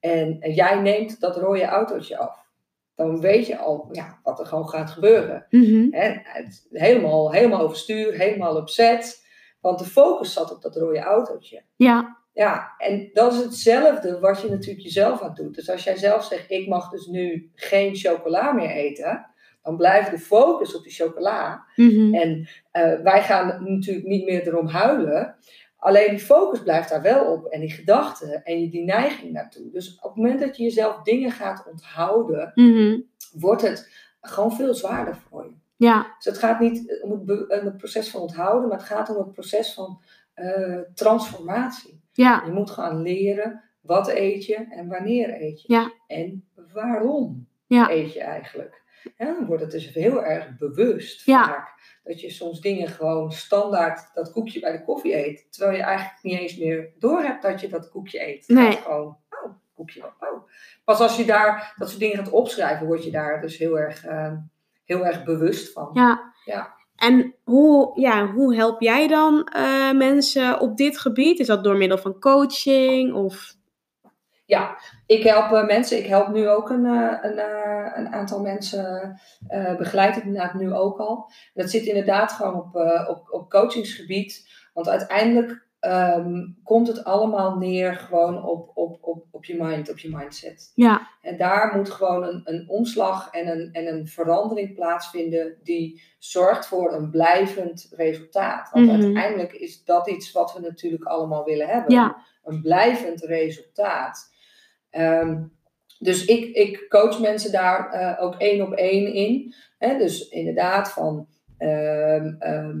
En 0.00 0.38
jij 0.38 0.80
neemt 0.80 1.20
dat 1.20 1.36
rode 1.36 1.64
autootje 1.64 2.18
af. 2.18 2.46
Dan 2.94 3.20
weet 3.20 3.46
je 3.46 3.58
al 3.58 3.88
ja, 3.92 4.20
wat 4.22 4.40
er 4.40 4.46
gewoon 4.46 4.68
gaat 4.68 4.90
gebeuren. 4.90 5.46
Mm 5.50 5.64
-hmm. 5.64 5.92
En 5.92 6.20
het, 6.24 6.66
helemaal, 6.70 7.32
helemaal 7.32 7.60
overstuur, 7.60 8.12
helemaal 8.12 8.56
upset. 8.56 9.26
Want 9.60 9.78
de 9.78 9.84
focus 9.84 10.32
zat 10.32 10.52
op 10.52 10.62
dat 10.62 10.76
rode 10.76 10.98
autootje. 10.98 11.62
Ja. 11.76 12.21
Ja, 12.32 12.74
en 12.78 13.10
dat 13.12 13.32
is 13.32 13.38
hetzelfde 13.38 14.18
wat 14.18 14.40
je 14.40 14.50
natuurlijk 14.50 14.84
jezelf 14.84 15.22
aan 15.22 15.34
doet. 15.34 15.54
Dus 15.54 15.70
als 15.70 15.84
jij 15.84 15.96
zelf 15.96 16.24
zegt, 16.24 16.50
ik 16.50 16.68
mag 16.68 16.90
dus 16.90 17.06
nu 17.06 17.50
geen 17.54 17.96
chocola 17.96 18.52
meer 18.52 18.70
eten, 18.70 19.26
dan 19.62 19.76
blijft 19.76 20.10
de 20.10 20.18
focus 20.18 20.74
op 20.74 20.82
die 20.82 20.92
chocola. 20.92 21.64
Mm 21.76 21.88
-hmm. 21.88 22.14
En 22.14 22.38
uh, 22.72 23.02
wij 23.02 23.22
gaan 23.22 23.72
natuurlijk 23.72 24.06
niet 24.06 24.24
meer 24.24 24.46
erom 24.46 24.66
huilen. 24.66 25.36
Alleen 25.76 26.10
die 26.10 26.18
focus 26.18 26.62
blijft 26.62 26.88
daar 26.88 27.02
wel 27.02 27.24
op. 27.24 27.46
En 27.46 27.60
die 27.60 27.70
gedachten 27.70 28.44
en 28.44 28.70
die 28.70 28.84
neiging 28.84 29.32
naartoe. 29.32 29.70
Dus 29.70 29.98
op 30.00 30.14
het 30.14 30.16
moment 30.16 30.40
dat 30.40 30.56
je 30.56 30.62
jezelf 30.62 31.02
dingen 31.02 31.30
gaat 31.30 31.66
onthouden, 31.70 32.52
mm 32.54 32.72
-hmm. 32.72 33.08
wordt 33.32 33.62
het 33.62 33.90
gewoon 34.20 34.52
veel 34.52 34.74
zwaarder 34.74 35.16
voor 35.16 35.44
je. 35.44 35.54
Ja. 35.76 36.14
Dus 36.16 36.24
het 36.24 36.38
gaat 36.38 36.60
niet 36.60 37.00
om 37.02 37.10
het, 37.10 37.60
om 37.60 37.66
het 37.66 37.76
proces 37.76 38.10
van 38.10 38.20
onthouden, 38.20 38.68
maar 38.68 38.78
het 38.78 38.86
gaat 38.86 39.08
om 39.08 39.16
het 39.16 39.32
proces 39.32 39.74
van 39.74 40.00
uh, 40.34 40.78
transformatie. 40.94 42.01
Ja. 42.12 42.42
Je 42.46 42.52
moet 42.52 42.70
gaan 42.70 43.02
leren 43.02 43.62
wat 43.80 44.08
eet 44.08 44.46
je 44.46 44.66
en 44.70 44.88
wanneer 44.88 45.42
eet 45.42 45.62
je. 45.62 45.72
Ja. 45.72 45.92
En 46.06 46.48
waarom 46.72 47.48
ja. 47.66 47.90
eet 47.90 48.12
je 48.12 48.20
eigenlijk. 48.20 48.82
En 49.16 49.26
dan 49.26 49.46
wordt 49.46 49.62
het 49.62 49.70
dus 49.70 49.92
heel 49.92 50.24
erg 50.24 50.56
bewust 50.56 51.22
vaak. 51.22 52.00
Dat 52.04 52.20
je 52.20 52.30
soms 52.30 52.60
dingen 52.60 52.88
gewoon 52.88 53.32
standaard 53.32 54.10
dat 54.14 54.32
koekje 54.32 54.60
bij 54.60 54.72
de 54.72 54.84
koffie 54.84 55.26
eet. 55.26 55.46
Terwijl 55.50 55.76
je 55.76 55.82
eigenlijk 55.82 56.22
niet 56.22 56.38
eens 56.38 56.56
meer 56.56 56.92
doorhebt 56.98 57.42
dat 57.42 57.60
je 57.60 57.68
dat 57.68 57.90
koekje 57.90 58.26
eet. 58.26 58.48
Nee. 58.48 58.66
Het 58.66 58.78
gewoon, 58.78 59.18
oh, 59.44 59.52
koekje, 59.74 60.04
oh. 60.04 60.48
Pas 60.84 61.00
als 61.00 61.16
je 61.16 61.24
daar 61.24 61.74
dat 61.76 61.88
soort 61.88 62.00
dingen 62.00 62.16
gaat 62.16 62.30
opschrijven, 62.30 62.86
word 62.86 63.04
je 63.04 63.10
daar 63.10 63.40
dus 63.40 63.58
heel 63.58 63.78
erg, 63.78 64.06
uh, 64.06 64.32
heel 64.84 65.06
erg 65.06 65.24
bewust 65.24 65.72
van. 65.72 65.90
Ja. 65.92 66.32
ja. 66.44 66.74
En 67.02 67.34
hoe, 67.44 68.00
ja, 68.00 68.26
hoe 68.26 68.54
help 68.54 68.80
jij 68.80 69.08
dan 69.08 69.48
uh, 69.56 69.92
mensen 69.92 70.60
op 70.60 70.76
dit 70.76 70.98
gebied? 70.98 71.38
Is 71.38 71.46
dat 71.46 71.64
door 71.64 71.76
middel 71.76 71.98
van 71.98 72.18
coaching 72.20 73.14
of... 73.14 73.54
Ja, 74.44 74.78
ik 75.06 75.22
help 75.22 75.52
uh, 75.52 75.66
mensen. 75.66 75.98
Ik 75.98 76.06
help 76.06 76.28
nu 76.28 76.48
ook 76.48 76.70
een, 76.70 76.84
uh, 76.84 77.18
een, 77.22 77.38
een 77.98 78.12
aantal 78.12 78.40
mensen, 78.40 79.20
begeleid 79.78 80.16
ik 80.16 80.24
inderdaad 80.24 80.54
nu 80.54 80.72
ook 80.72 80.98
al. 80.98 81.30
Dat 81.54 81.70
zit 81.70 81.84
inderdaad 81.84 82.32
gewoon 82.32 82.54
op, 82.54 82.74
op, 83.08 83.26
op 83.30 83.50
coachingsgebied. 83.50 84.48
Want 84.72 84.88
uiteindelijk 84.88 85.66
um, 85.86 86.58
komt 86.62 86.88
het 86.88 87.04
allemaal 87.04 87.56
neer 87.56 87.94
gewoon 87.94 88.44
op, 88.44 88.70
op, 88.74 88.98
op, 89.00 89.26
op 89.30 89.44
je 89.44 89.62
mind, 89.62 89.90
op 89.90 89.98
je 89.98 90.16
mindset. 90.16 90.72
Ja. 90.74 91.08
En 91.22 91.36
daar 91.36 91.76
moet 91.76 91.90
gewoon 91.90 92.24
een, 92.24 92.40
een 92.44 92.68
omslag 92.68 93.30
en 93.30 93.48
een, 93.48 93.68
en 93.72 93.86
een 93.86 94.06
verandering 94.06 94.74
plaatsvinden 94.74 95.56
die 95.62 96.02
zorgt 96.18 96.66
voor 96.66 96.92
een 96.92 97.10
blijvend 97.10 97.92
resultaat. 97.96 98.70
Want 98.70 98.86
Mhm. 98.86 99.02
uiteindelijk 99.02 99.52
is 99.52 99.84
dat 99.84 100.08
iets 100.08 100.32
wat 100.32 100.52
we 100.52 100.60
natuurlijk 100.60 101.04
allemaal 101.04 101.44
willen 101.44 101.68
hebben. 101.68 101.94
Ja. 101.94 102.16
Een 102.44 102.60
blijvend 102.62 103.22
resultaat. 103.22 104.30
Ehm, 104.90 105.42
dus 105.98 106.24
ik, 106.24 106.54
ik 106.54 106.86
coach 106.88 107.20
mensen 107.20 107.52
daar 107.52 107.90
eh, 107.90 108.24
ook 108.24 108.34
één 108.34 108.66
op 108.66 108.72
één 108.72 109.14
in. 109.14 109.54
Hè? 109.78 109.98
Dus 109.98 110.28
inderdaad 110.28 110.92
van 110.92 111.26
ehm, 111.58 112.34
ehm, 112.38 112.80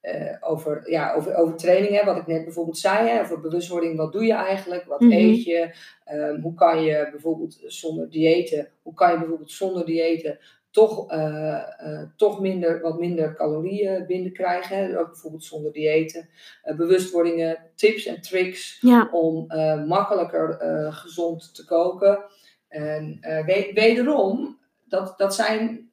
eh, 0.00 0.36
over, 0.40 0.90
ja, 0.90 1.14
over, 1.14 1.34
over 1.34 1.56
training, 1.56 1.98
hè, 1.98 2.04
wat 2.04 2.16
ik 2.16 2.26
net 2.26 2.44
bijvoorbeeld 2.44 2.78
zei, 2.78 3.08
hè, 3.08 3.20
over 3.20 3.40
bewustwording, 3.40 3.96
wat 3.96 4.12
doe 4.12 4.24
je 4.24 4.32
eigenlijk, 4.32 4.84
wat 4.84 5.00
Mhm. 5.00 5.12
eet 5.12 5.44
je, 5.44 5.74
Ehm, 6.04 6.40
hoe 6.40 6.54
kan 6.54 6.82
je 6.82 7.08
bijvoorbeeld 7.10 7.58
zonder 7.66 8.10
diëten, 8.10 8.68
hoe 8.82 8.94
kan 8.94 9.12
je 9.12 9.18
bijvoorbeeld 9.18 9.50
zonder 9.52 9.84
diëten 9.86 10.38
toch, 10.70 11.10
eh, 11.10 11.62
eh, 11.78 12.02
toch 12.16 12.40
minder, 12.40 12.80
wat 12.80 12.98
minder 12.98 13.34
calorieën 13.34 14.06
binnenkrijgen, 14.06 14.76
hè, 14.76 14.98
ook 14.98 15.06
bijvoorbeeld 15.06 15.44
zonder 15.44 15.72
diëten, 15.72 16.28
bewustwordingen, 16.76 17.58
tips 17.74 18.06
en 18.06 18.20
tricks 18.20 18.78
Ja. 18.80 19.08
om 19.12 19.46
makkelijker 19.86 20.56
gezond 20.92 21.54
te 21.54 21.64
koken. 21.64 22.24
En 22.68 23.18
we- 23.20 23.70
wederom, 23.74 24.58
dat, 24.88 25.14
dat, 25.16 25.34
zijn, 25.34 25.89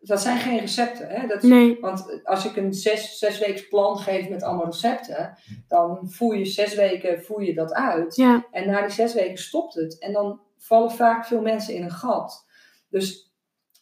dat 0.00 0.20
zijn 0.20 0.38
geen 0.38 0.58
recepten. 0.58 1.08
Hè? 1.08 1.26
Dat, 1.26 1.42
Nee. 1.42 1.78
want 1.80 2.20
als 2.24 2.44
ik 2.44 2.56
een 2.56 2.72
zes, 2.74 3.18
zes 3.18 3.38
weken 3.38 3.68
plan 3.68 3.98
geef 3.98 4.28
met 4.28 4.42
allemaal 4.42 4.64
recepten, 4.66 5.36
dan 5.68 6.10
voer 6.10 6.36
je 6.36 6.44
zes 6.44 6.74
weken 6.74 7.22
voer 7.22 7.44
je 7.44 7.54
dat 7.54 7.72
uit. 7.72 8.16
Ja. 8.16 8.46
En 8.50 8.66
na 8.70 8.80
die 8.80 8.90
zes 8.90 9.14
weken 9.14 9.38
stopt 9.38 9.74
het. 9.74 9.98
En 9.98 10.12
dan 10.12 10.40
vallen 10.58 10.90
vaak 10.90 11.26
veel 11.26 11.40
mensen 11.40 11.74
in 11.74 11.82
een 11.82 11.90
gat. 11.90 12.46
Dus 12.88 13.32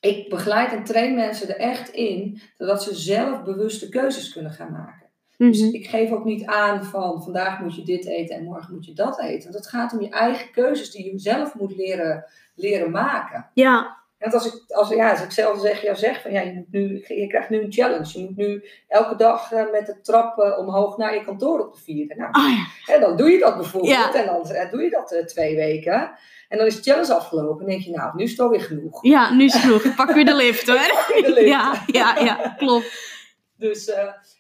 ik 0.01 0.29
begeleid 0.29 0.73
en 0.73 0.85
train 0.85 1.15
mensen 1.15 1.49
er 1.49 1.57
echt 1.57 1.89
in, 1.89 2.41
zodat 2.57 2.83
ze 2.83 2.95
zelf 2.95 3.43
bewuste 3.43 3.89
keuzes 3.89 4.33
kunnen 4.33 4.53
gaan 4.53 4.73
maken. 4.73 5.07
Dus 5.37 5.61
Mhm. 5.61 5.75
ik 5.75 5.87
geef 5.87 6.11
ook 6.11 6.25
niet 6.25 6.45
aan 6.47 6.85
van 6.85 7.23
vandaag 7.23 7.61
moet 7.61 7.77
je 7.77 7.83
dit 7.83 8.07
eten 8.07 8.37
en 8.37 8.45
morgen 8.45 8.75
moet 8.75 8.87
je 8.87 8.93
dat 8.93 9.21
eten. 9.21 9.43
Want 9.43 9.65
het 9.65 9.73
gaat 9.73 9.93
om 9.93 10.01
je 10.01 10.09
eigen 10.09 10.51
keuzes 10.51 10.91
die 10.91 11.13
je 11.13 11.19
zelf 11.19 11.55
moet 11.55 11.77
leren, 11.77 12.25
leren 12.55 12.91
maken. 12.91 13.51
Ja. 13.55 13.97
En 14.19 14.33
als 14.33 14.47
ik, 14.47 14.63
als, 14.69 14.89
ja, 14.89 15.11
als 15.11 15.23
ik 15.23 15.31
zelf 15.31 15.61
zeg, 15.61 15.83
jou 15.83 15.97
zeg 15.97 16.23
van 16.23 16.33
ja, 16.33 16.41
je, 16.41 16.53
moet 16.53 16.71
nu, 16.71 17.05
je 17.07 17.27
krijgt 17.27 17.51
nu 17.51 17.63
een 17.63 17.73
challenge. 17.73 18.19
Je 18.19 18.25
moet 18.25 18.37
nu 18.37 18.65
elke 18.89 19.17
dag 19.17 19.53
uh, 19.53 19.71
met 19.71 19.87
de 19.87 20.01
trap 20.01 20.39
uh, 20.39 20.59
omhoog 20.59 20.97
naar 20.97 21.15
je 21.15 21.25
kantoor 21.25 21.61
op 21.61 21.75
de 21.75 21.81
vierde. 21.81 22.15
Nou, 22.15 22.31
Oh 22.31 22.51
ja. 22.51 22.95
en 22.95 23.01
dan 23.01 23.17
doe 23.17 23.31
je 23.31 23.39
dat 23.39 23.57
bijvoorbeeld. 23.57 23.93
Ja. 23.93 24.15
En 24.15 24.27
dan 24.27 24.51
uh, 24.51 24.71
doe 24.71 24.83
je 24.83 24.91
dat 24.91 25.29
twee 25.29 25.57
weken. 25.57 26.13
En 26.49 26.59
dan 26.59 26.67
is 26.67 26.77
de 26.77 26.91
challenge 26.91 27.15
afgelopen. 27.15 27.61
En 27.61 27.71
denk 27.71 27.83
je, 27.83 27.91
nou, 27.91 28.17
nu 28.17 28.23
is 28.23 28.31
het 28.31 28.41
alweer 28.41 28.61
genoeg. 28.61 29.05
Ja, 29.05 29.35
nu 29.35 29.45
is 29.45 29.53
het 29.53 29.63
genoeg. 29.63 29.83
Ik 29.83 29.95
pak 29.95 30.11
weer 30.11 30.25
de 30.25 30.35
lift 30.35 30.67
hoor. 30.69 30.79
De 31.23 31.33
lift. 31.33 31.49
Ja, 31.49 31.83
ja, 31.87 32.19
ja, 32.19 32.55
klopt. 32.57 33.17
Dus 33.57 33.93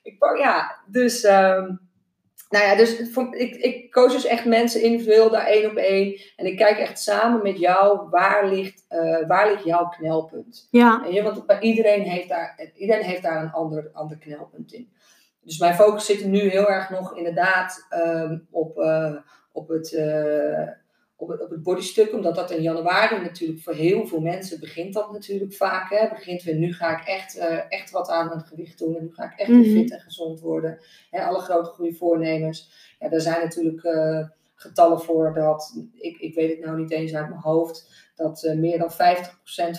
ik 0.02 0.18
pak, 0.18 0.36
ja, 0.38 0.82
dus, 0.86 1.24
um, 1.24 1.87
nou 2.48 2.64
ja, 2.64 2.76
dus 2.76 3.10
voor, 3.12 3.34
ik, 3.34 3.54
ik 3.54 3.90
koos 3.90 4.12
dus 4.12 4.26
echt 4.26 4.44
mensen 4.44 4.82
individueel 4.82 5.30
daar 5.30 5.46
één 5.46 5.70
op 5.70 5.76
één. 5.76 6.20
En 6.36 6.46
ik 6.46 6.56
kijk 6.56 6.78
echt 6.78 7.00
samen 7.00 7.42
met 7.42 7.58
jou, 7.58 8.08
waar 8.10 8.48
ligt, 8.48 8.86
uh, 8.90 9.26
waar 9.26 9.50
ligt 9.50 9.64
jouw 9.64 9.88
knelpunt? 9.88 10.68
Ja. 10.70 11.04
En 11.04 11.12
je, 11.12 11.22
want 11.22 11.44
iedereen 11.60 12.02
heeft 12.02 12.28
daar, 12.28 12.70
iedereen 12.74 13.04
heeft 13.04 13.22
daar 13.22 13.42
een 13.42 13.52
ander, 13.52 13.90
ander 13.92 14.18
knelpunt 14.18 14.72
in. 14.72 14.92
Dus 15.42 15.58
mijn 15.58 15.74
focus 15.74 16.06
zit 16.06 16.24
nu 16.24 16.38
heel 16.38 16.68
erg 16.68 16.90
nog 16.90 17.16
inderdaad 17.16 17.86
um, 18.04 18.46
op, 18.50 18.78
uh, 18.78 19.16
op 19.52 19.68
het 19.68 19.92
op 21.20 21.28
het, 21.28 21.42
op 21.42 21.50
het 21.50 21.62
bodystuk, 21.62 22.12
omdat 22.12 22.34
dat 22.34 22.50
in 22.50 22.62
januari 22.62 23.20
natuurlijk 23.20 23.60
voor 23.60 23.72
heel 23.72 24.06
veel 24.06 24.20
mensen 24.20 24.60
begint 24.60 24.94
dat 24.94 25.12
natuurlijk 25.12 25.54
vaak. 25.54 25.90
Hè? 25.90 26.08
Begint 26.08 26.42
weer, 26.42 26.54
nu 26.54 26.72
ga 26.72 27.00
ik 27.00 27.06
echt, 27.06 27.36
uh, 27.36 27.60
echt 27.68 27.90
wat 27.90 28.08
aan 28.08 28.28
mijn 28.28 28.40
gewicht 28.40 28.78
doen 28.78 28.96
en 28.96 29.02
nu 29.02 29.14
ga 29.14 29.24
ik 29.24 29.38
echt 29.38 29.48
mm 29.48 29.62
-hmm. 29.62 29.72
fit 29.72 29.92
en 29.92 30.00
gezond 30.00 30.40
worden. 30.40 30.78
En 31.10 31.24
alle 31.24 31.38
grote 31.38 31.70
goede 31.70 31.94
voornemens. 31.94 32.70
Ja, 32.98 33.08
daar 33.08 33.20
zijn 33.20 33.42
natuurlijk 33.42 33.84
uh, 33.84 34.28
getallen 34.54 35.00
voor 35.00 35.34
dat, 35.34 35.84
ik, 35.94 36.18
ik 36.18 36.34
weet 36.34 36.50
het 36.50 36.66
nou 36.66 36.78
niet 36.78 36.90
eens 36.90 37.14
uit 37.14 37.28
mijn 37.28 37.40
hoofd, 37.40 38.10
dat 38.14 38.42
uh, 38.42 38.58
meer 38.58 38.78
dan 38.78 38.90
50% 38.90 38.94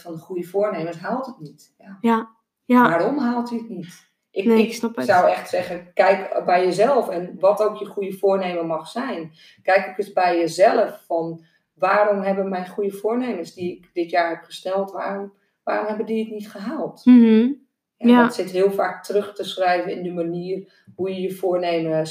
van 0.02 0.14
de 0.14 0.20
goede 0.20 0.44
voornemens 0.44 0.98
haalt 0.98 1.26
het 1.26 1.40
niet. 1.40 1.74
Ja. 1.78 1.98
Ja. 2.02 2.36
ja. 2.66 2.82
Waarom 2.82 3.18
haalt 3.18 3.50
hij 3.50 3.58
het 3.58 3.70
niet? 3.70 4.09
Ik, 4.32 4.45
nee, 4.45 4.67
ik, 4.67 4.91
zou 4.95 5.30
echt 5.30 5.49
zeggen, 5.49 5.93
kijk 5.93 6.45
bij 6.45 6.65
jezelf 6.65 7.09
en 7.09 7.36
wat 7.39 7.61
ook 7.61 7.77
je 7.77 7.86
goede 7.86 8.13
voornemen 8.13 8.65
mag 8.65 8.88
zijn. 8.88 9.32
Kijk 9.63 9.88
ook 9.89 9.97
eens 9.97 10.13
bij 10.13 10.38
jezelf 10.38 11.03
van 11.05 11.45
waarom 11.73 12.21
hebben 12.21 12.49
mijn 12.49 12.67
goede 12.67 12.91
voornemens 12.91 13.53
die 13.53 13.77
ik 13.77 13.89
dit 13.93 14.09
jaar 14.09 14.30
heb 14.30 14.43
gesteld, 14.43 14.91
waarom, 14.91 15.34
waarom 15.63 15.88
hebben 15.88 16.05
die 16.05 16.23
het 16.23 16.34
niet 16.34 16.51
gehaald? 16.51 17.05
Mm 17.05 17.21
-hmm. 17.21 17.67
ja, 17.97 18.07
ja. 18.07 18.21
Dat 18.23 18.36
zit 18.36 18.51
heel 18.51 18.71
vaak 18.71 19.03
terug 19.03 19.36
te 19.36 19.43
schrijven 19.43 19.91
in 19.91 20.03
de 20.03 20.13
manier 20.13 20.73
hoe 20.95 21.13
je 21.13 21.21
je 21.21 21.32
voornemen, 21.32 22.07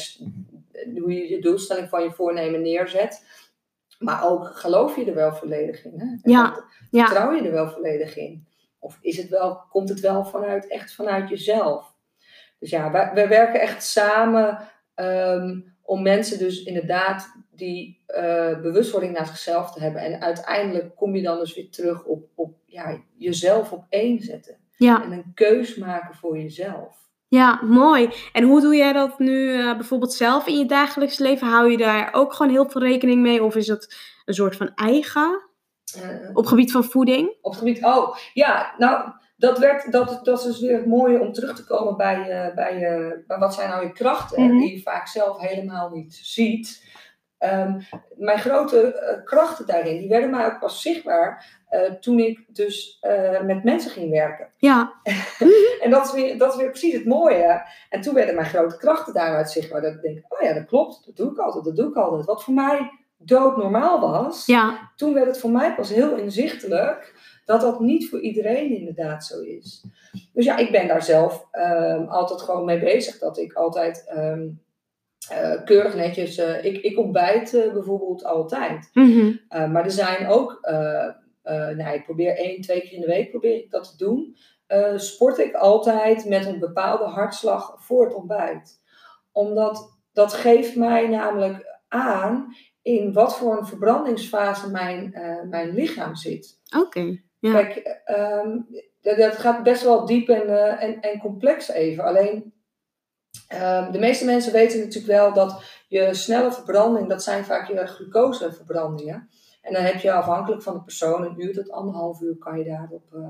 hoe 0.94 1.12
je 1.12 1.28
je 1.28 1.40
doelstelling 1.40 1.88
van 1.88 2.02
je 2.02 2.12
voornemen 2.12 2.62
neerzet. 2.62 3.26
Maar 3.98 4.30
ook 4.30 4.46
geloof 4.46 4.96
je 4.96 5.04
er 5.04 5.14
wel 5.14 5.32
volledig 5.32 5.84
in? 5.84 6.00
Hè? 6.00 6.30
Ja. 6.30 6.64
Vertrouw 6.90 7.32
je 7.32 7.42
er 7.42 7.52
wel 7.52 7.70
volledig 7.70 8.16
in? 8.16 8.46
Of 8.78 8.98
is 9.00 9.16
het 9.16 9.28
wel, 9.28 9.62
komt 9.70 9.88
het 9.88 10.00
wel 10.00 10.24
vanuit, 10.24 10.66
echt 10.66 10.94
vanuit 10.94 11.28
jezelf? 11.28 11.96
Dus 12.58 12.70
ja, 12.70 12.90
wij, 12.90 13.10
wij 13.14 13.28
werken 13.28 13.60
echt 13.60 13.84
samen 13.84 14.58
um, 14.96 15.76
om 15.82 16.02
mensen 16.02 16.38
dus 16.38 16.62
inderdaad 16.62 17.36
die 17.50 18.04
uh, 18.08 18.60
bewustwording 18.60 19.12
naar 19.12 19.26
zichzelf 19.26 19.72
te 19.72 19.80
hebben. 19.80 20.02
En 20.02 20.20
uiteindelijk 20.20 20.96
kom 20.96 21.16
je 21.16 21.22
dan 21.22 21.38
dus 21.38 21.54
weer 21.54 21.70
terug 21.70 22.04
op, 22.04 22.28
op 22.34 22.56
ja, 22.66 23.00
jezelf 23.16 23.72
op 23.72 23.84
één 23.88 24.20
zetten. 24.20 24.56
Ja. 24.76 25.02
En 25.02 25.12
een 25.12 25.32
keus 25.34 25.76
maken 25.76 26.14
voor 26.14 26.38
jezelf. 26.38 26.96
Ja, 27.28 27.60
mooi. 27.62 28.10
En 28.32 28.44
hoe 28.44 28.60
doe 28.60 28.76
jij 28.76 28.92
dat 28.92 29.18
nu 29.18 29.52
uh, 29.52 29.76
bijvoorbeeld 29.76 30.12
zelf 30.12 30.46
in 30.46 30.58
je 30.58 30.66
dagelijks 30.66 31.18
leven? 31.18 31.48
Hou 31.48 31.70
je 31.70 31.76
daar 31.76 32.08
ook 32.12 32.32
gewoon 32.32 32.52
heel 32.52 32.68
veel 32.70 32.80
rekening 32.80 33.22
mee? 33.22 33.42
Of 33.42 33.56
is 33.56 33.66
het 33.66 33.96
een 34.24 34.34
soort 34.34 34.56
van 34.56 34.74
eigen? 34.74 35.42
Uh, 35.96 36.30
op 36.32 36.46
gebied 36.46 36.72
van 36.72 36.84
voeding? 36.84 37.36
Op 37.40 37.54
gebied, 37.54 37.84
oh, 37.84 38.16
ja, 38.32 38.74
nou, 38.78 39.10
dat, 39.38 39.58
werd, 39.58 39.92
dat, 39.92 40.20
dat 40.22 40.38
is 40.38 40.44
dus 40.44 40.60
weer 40.60 40.76
het 40.76 40.86
mooie 40.86 41.20
om 41.20 41.32
terug 41.32 41.56
te 41.56 41.64
komen 41.64 41.96
bij, 41.96 42.18
uh, 42.48 42.54
bij, 42.54 42.74
uh, 42.98 43.12
bij 43.26 43.38
wat 43.38 43.54
zijn 43.54 43.68
nou 43.68 43.84
je 43.84 43.92
krachten, 43.92 44.42
Mhm. 44.44 44.58
die 44.58 44.74
je 44.76 44.82
vaak 44.82 45.06
zelf 45.08 45.38
helemaal 45.40 45.90
niet 45.90 46.14
ziet. 46.22 46.86
Ehm, 47.38 47.80
mijn 48.16 48.38
grote 48.38 49.00
uh, 49.18 49.24
krachten 49.24 49.66
daarin, 49.66 49.98
die 49.98 50.08
werden 50.08 50.30
mij 50.30 50.46
ook 50.46 50.58
pas 50.58 50.82
zichtbaar 50.82 51.56
toen 52.00 52.18
ik 52.18 52.44
dus 52.48 52.98
met 53.44 53.64
mensen 53.64 53.90
ging 53.90 54.10
werken. 54.10 54.48
Ja. 54.56 54.92
en 55.82 55.90
dat 55.90 56.04
is, 56.06 56.12
weer, 56.12 56.38
dat 56.38 56.52
is 56.52 56.56
weer 56.60 56.70
precies 56.70 56.92
het 56.94 57.04
mooie. 57.04 57.62
En 57.90 58.00
toen 58.00 58.14
werden 58.14 58.34
mijn 58.34 58.46
grote 58.46 58.76
krachten 58.76 59.14
daaruit 59.14 59.50
zichtbaar. 59.50 59.80
Dat 59.80 59.94
ik 59.94 60.00
denk, 60.02 60.24
oh 60.28 60.40
ja, 60.40 60.52
dat 60.54 60.66
klopt, 60.66 61.02
dat 61.06 61.16
doe 61.16 61.30
ik 61.30 61.38
altijd, 61.38 61.64
dat 61.64 61.76
doe 61.76 61.88
ik 61.88 61.94
altijd. 61.96 62.24
Wat 62.24 62.44
voor 62.44 62.54
mij 62.54 62.90
doodnormaal 63.18 64.00
was, 64.00 64.46
Ja. 64.46 64.90
toen 64.96 65.14
werd 65.14 65.26
het 65.26 65.38
voor 65.38 65.50
mij 65.50 65.74
pas 65.74 65.88
heel 65.90 66.16
inzichtelijk 66.16 67.14
dat 67.48 67.60
dat 67.60 67.80
niet 67.80 68.08
voor 68.08 68.20
iedereen 68.20 68.76
inderdaad 68.76 69.24
zo 69.24 69.40
is. 69.40 69.84
Dus 70.32 70.44
ja, 70.44 70.56
ik 70.56 70.70
ben 70.70 70.88
daar 70.88 71.02
zelf 71.02 71.48
um, 71.52 72.08
altijd 72.08 72.40
gewoon 72.40 72.64
mee 72.64 72.78
bezig. 72.78 73.18
Dat 73.18 73.38
ik 73.38 73.52
altijd 73.52 74.12
um, 74.16 74.62
uh, 75.32 75.64
keurig 75.64 75.94
netjes, 75.94 76.38
uh, 76.38 76.64
ik, 76.64 76.76
ik 76.76 76.98
ontbijt 76.98 77.54
uh, 77.54 77.72
bijvoorbeeld 77.72 78.24
altijd. 78.24 78.90
Mhm. 78.92 79.32
maar 79.48 79.84
er 79.84 79.90
zijn 79.90 80.26
ook, 80.26 80.58
nou, 81.76 81.94
ik 81.94 82.04
probeer 82.04 82.36
één, 82.36 82.60
twee 82.60 82.80
keer 82.80 82.92
in 82.92 83.00
de 83.00 83.06
week 83.06 83.30
probeer 83.30 83.56
ik 83.56 83.70
dat 83.70 83.90
te 83.90 84.04
doen. 84.04 84.36
sport 84.96 85.38
ik 85.38 85.54
altijd 85.54 86.24
met 86.24 86.46
een 86.46 86.58
bepaalde 86.58 87.04
hartslag 87.04 87.76
voor 87.78 88.04
het 88.04 88.14
ontbijt. 88.14 88.80
Omdat 89.32 89.98
dat 90.12 90.32
geeft 90.32 90.76
mij 90.76 91.08
namelijk 91.08 91.78
aan 91.88 92.54
in 92.82 93.12
wat 93.12 93.36
voor 93.36 93.58
een 93.58 93.66
verbrandingsfase 93.66 94.70
mijn, 94.70 95.14
mijn 95.50 95.74
lichaam 95.74 96.14
zit. 96.14 96.60
Oké. 96.76 96.84
Okay. 96.84 97.26
Ja. 97.38 97.52
Kijk, 97.52 98.02
um, 98.44 98.66
dat, 99.00 99.36
gaat 99.36 99.62
best 99.62 99.82
wel 99.82 100.06
diep 100.06 100.28
en, 100.28 100.48
uh, 100.48 100.82
en, 100.82 101.00
en, 101.00 101.18
complex 101.18 101.68
even. 101.70 102.04
Alleen, 102.04 102.52
um, 103.54 103.92
de 103.92 103.98
meeste 103.98 104.24
mensen 104.24 104.52
weten 104.52 104.78
natuurlijk 104.78 105.06
wel 105.06 105.32
dat 105.32 105.62
je 105.88 106.14
snelle 106.14 106.52
verbranding, 106.52 107.08
dat 107.08 107.22
zijn 107.22 107.44
vaak 107.44 107.68
je 107.68 107.86
glucoseverbrandingen. 107.86 109.28
En 109.62 109.72
dan 109.72 109.82
heb 109.82 110.00
je 110.00 110.12
afhankelijk 110.12 110.62
van 110.62 110.74
de 110.74 110.82
persoon 110.82 111.24
een 111.24 111.42
uur 111.42 111.52
tot 111.52 111.70
anderhalf 111.70 112.20
uur 112.20 112.36
kan 112.36 112.58
je, 112.58 112.64
daarop, 112.64 113.12
uh, 113.14 113.28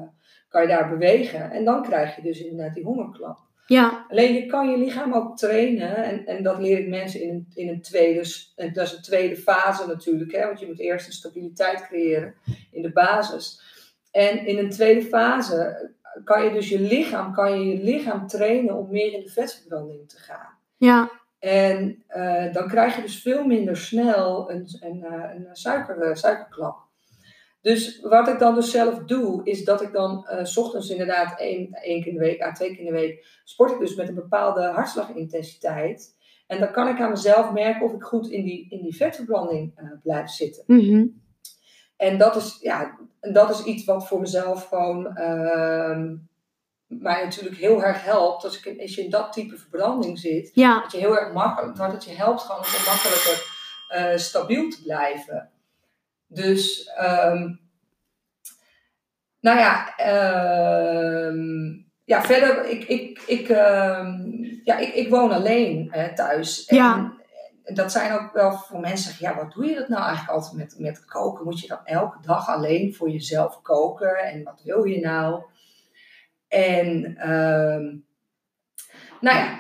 kan 0.49 0.63
je 0.63 0.69
daar 0.69 0.89
bewegen. 0.89 1.51
En 1.51 1.65
dan 1.65 1.83
krijg 1.83 2.17
je 2.17 2.23
dus 2.23 2.41
inderdaad 2.41 2.75
die 2.75 2.85
hongerklap. 2.85 3.39
Ja. 3.67 4.07
Alleen 4.09 4.35
je 4.35 4.47
kan 4.47 4.71
je 4.71 4.79
lichaam 4.79 5.15
ook 5.15 5.37
trainen. 5.37 5.97
En, 5.97 6.27
en 6.27 6.43
dat 6.43 6.59
leer 6.59 6.79
ik 6.79 6.89
mensen 6.89 7.23
in 7.23 7.29
een, 7.29 7.47
in 7.55 7.69
een 7.69 7.83
tweede, 7.83 8.35
dat 8.73 8.87
is 8.87 8.93
een 8.93 9.03
tweede 9.03 9.37
fase 9.37 9.87
natuurlijk. 9.87 10.33
Hè, 10.33 10.47
want 10.47 10.61
je 10.61 10.67
moet 10.67 10.79
eerst 10.79 11.07
een 11.07 11.13
stabiliteit 11.13 11.87
creëren 11.87 12.35
in 12.71 12.83
de 12.83 12.93
basis. 12.93 13.61
En 14.11 14.47
in 14.47 14.59
een 14.59 14.71
tweede 14.71 15.03
fase 15.03 15.91
kan 16.25 16.45
je 16.45 16.53
dus 16.53 16.69
je 16.69 16.81
lichaam, 16.81 17.33
kan 17.33 17.61
je, 17.61 17.77
je 17.77 17.85
lichaam 17.85 18.27
trainen 18.27 18.75
om 18.75 18.91
meer 18.91 19.13
in 19.13 19.23
de 19.23 19.31
vetverbranding 19.31 20.09
te 20.09 20.17
gaan. 20.17 20.59
Ja. 20.77 21.11
En 21.39 22.05
uh, 22.17 22.53
dan 22.53 22.69
krijg 22.69 22.97
je 22.97 23.03
dus 23.03 23.23
veel 23.23 23.45
minder 23.45 23.77
snel 23.77 24.51
een, 24.51 24.69
een, 24.81 25.05
een 25.13 25.47
suiker, 25.53 26.17
suikerklap. 26.17 26.87
Dus 27.61 28.01
wat 28.01 28.29
ik 28.29 28.39
dan 28.39 28.55
dus 28.55 28.71
zelf 28.71 28.99
doe, 28.99 29.41
is 29.45 29.65
dat 29.65 29.83
ik 29.83 29.93
dan 29.93 30.27
uh, 30.31 30.45
s 30.45 30.57
ochtends 30.57 30.91
inderdaad 30.91 31.41
één, 31.41 31.73
één 31.73 32.03
keer 32.03 32.13
in 32.13 32.19
de 32.19 32.25
week, 32.25 32.43
à 32.43 32.53
twee 32.53 32.69
keer 32.69 32.79
in 32.79 32.85
de 32.85 32.93
week, 32.93 33.41
sport 33.45 33.71
ik 33.71 33.79
dus 33.79 33.95
met 33.95 34.09
een 34.09 34.15
bepaalde 34.15 34.63
hartslagintensiteit. 34.63 36.17
En 36.47 36.61
dan 36.61 36.73
kan 36.73 36.89
ik 36.89 37.01
aan 37.01 37.11
mezelf 37.11 37.53
merken 37.53 37.87
of 37.87 37.93
ik 37.93 38.03
goed 38.03 38.29
in 38.29 38.45
die, 38.45 38.67
in 38.71 38.83
die 38.83 38.97
vetverbranding 38.97 39.81
uh, 39.81 39.91
blijf 40.03 40.31
zitten. 40.31 40.63
Mm 40.67 40.79
-hmm. 40.79 41.23
En 41.99 42.19
dat 42.19 42.37
is, 42.37 42.59
ja, 42.61 42.99
dat 43.21 43.51
is 43.51 43.65
iets 43.65 43.85
wat 43.85 44.09
voor 44.09 44.21
mezelf 44.21 44.69
gewoon 44.69 45.07
uh, 45.07 46.01
mij 46.87 47.25
natuurlijk 47.25 47.57
heel 47.57 47.83
erg 47.83 48.05
helpt. 48.05 48.45
Als, 48.45 48.61
ik, 48.61 48.81
als 48.81 48.95
je 48.95 49.05
in 49.05 49.11
dat 49.11 49.33
type 49.33 49.57
verbranding 49.57 50.19
zit, 50.19 50.51
ja. 50.55 50.81
dat 50.81 50.93
je 50.93 50.99
heel 50.99 51.19
erg 51.19 51.33
makkelijk, 51.33 51.77
dat 51.77 52.05
je 52.05 52.15
helpt 52.15 52.41
gewoon 52.41 52.61
om 52.61 52.85
makkelijker 52.87 53.57
uh, 53.97 54.19
stabiel 54.19 54.69
te 54.69 54.83
blijven. 54.83 55.51
Dus, 56.27 56.91
um, 57.01 57.61
nou 59.41 59.59
ja, 59.59 59.95
um, 61.27 61.87
ja, 62.05 62.23
verder, 62.23 62.65
ik, 62.65 62.85
ik, 62.85 63.23
ik, 63.27 63.49
ja, 64.65 64.79
ik, 64.79 64.95
ik 64.95 65.09
woon 65.09 65.33
alleen 65.33 65.89
hè, 65.91 66.15
thuis. 66.15 66.65
En, 66.65 66.77
ja 66.77 67.18
dat 67.75 67.93
zijn 67.93 68.13
ook 68.13 68.33
wel 68.33 68.53
voor 68.53 68.81
mensen 68.81 69.11
zeggen, 69.11 69.29
ja, 69.29 69.45
wat 69.45 69.53
doe 69.53 69.67
je 69.67 69.75
dat 69.75 69.89
nou 69.89 70.03
eigenlijk 70.03 70.31
altijd 70.31 70.53
met, 70.57 70.75
met 70.79 71.05
koken? 71.05 71.45
Moet 71.45 71.61
je 71.61 71.69
dan 71.69 71.85
elke 71.85 72.19
dag 72.21 72.49
alleen 72.49 72.95
voor 72.95 73.11
jezelf 73.11 73.63
koken? 73.63 74.17
En 74.17 74.43
wat 74.43 74.63
wil 74.65 74.85
je 74.85 75.01
nou? 75.01 75.43
En, 76.49 77.05
um, 77.31 78.07
nou 79.21 79.39
ja, 79.39 79.59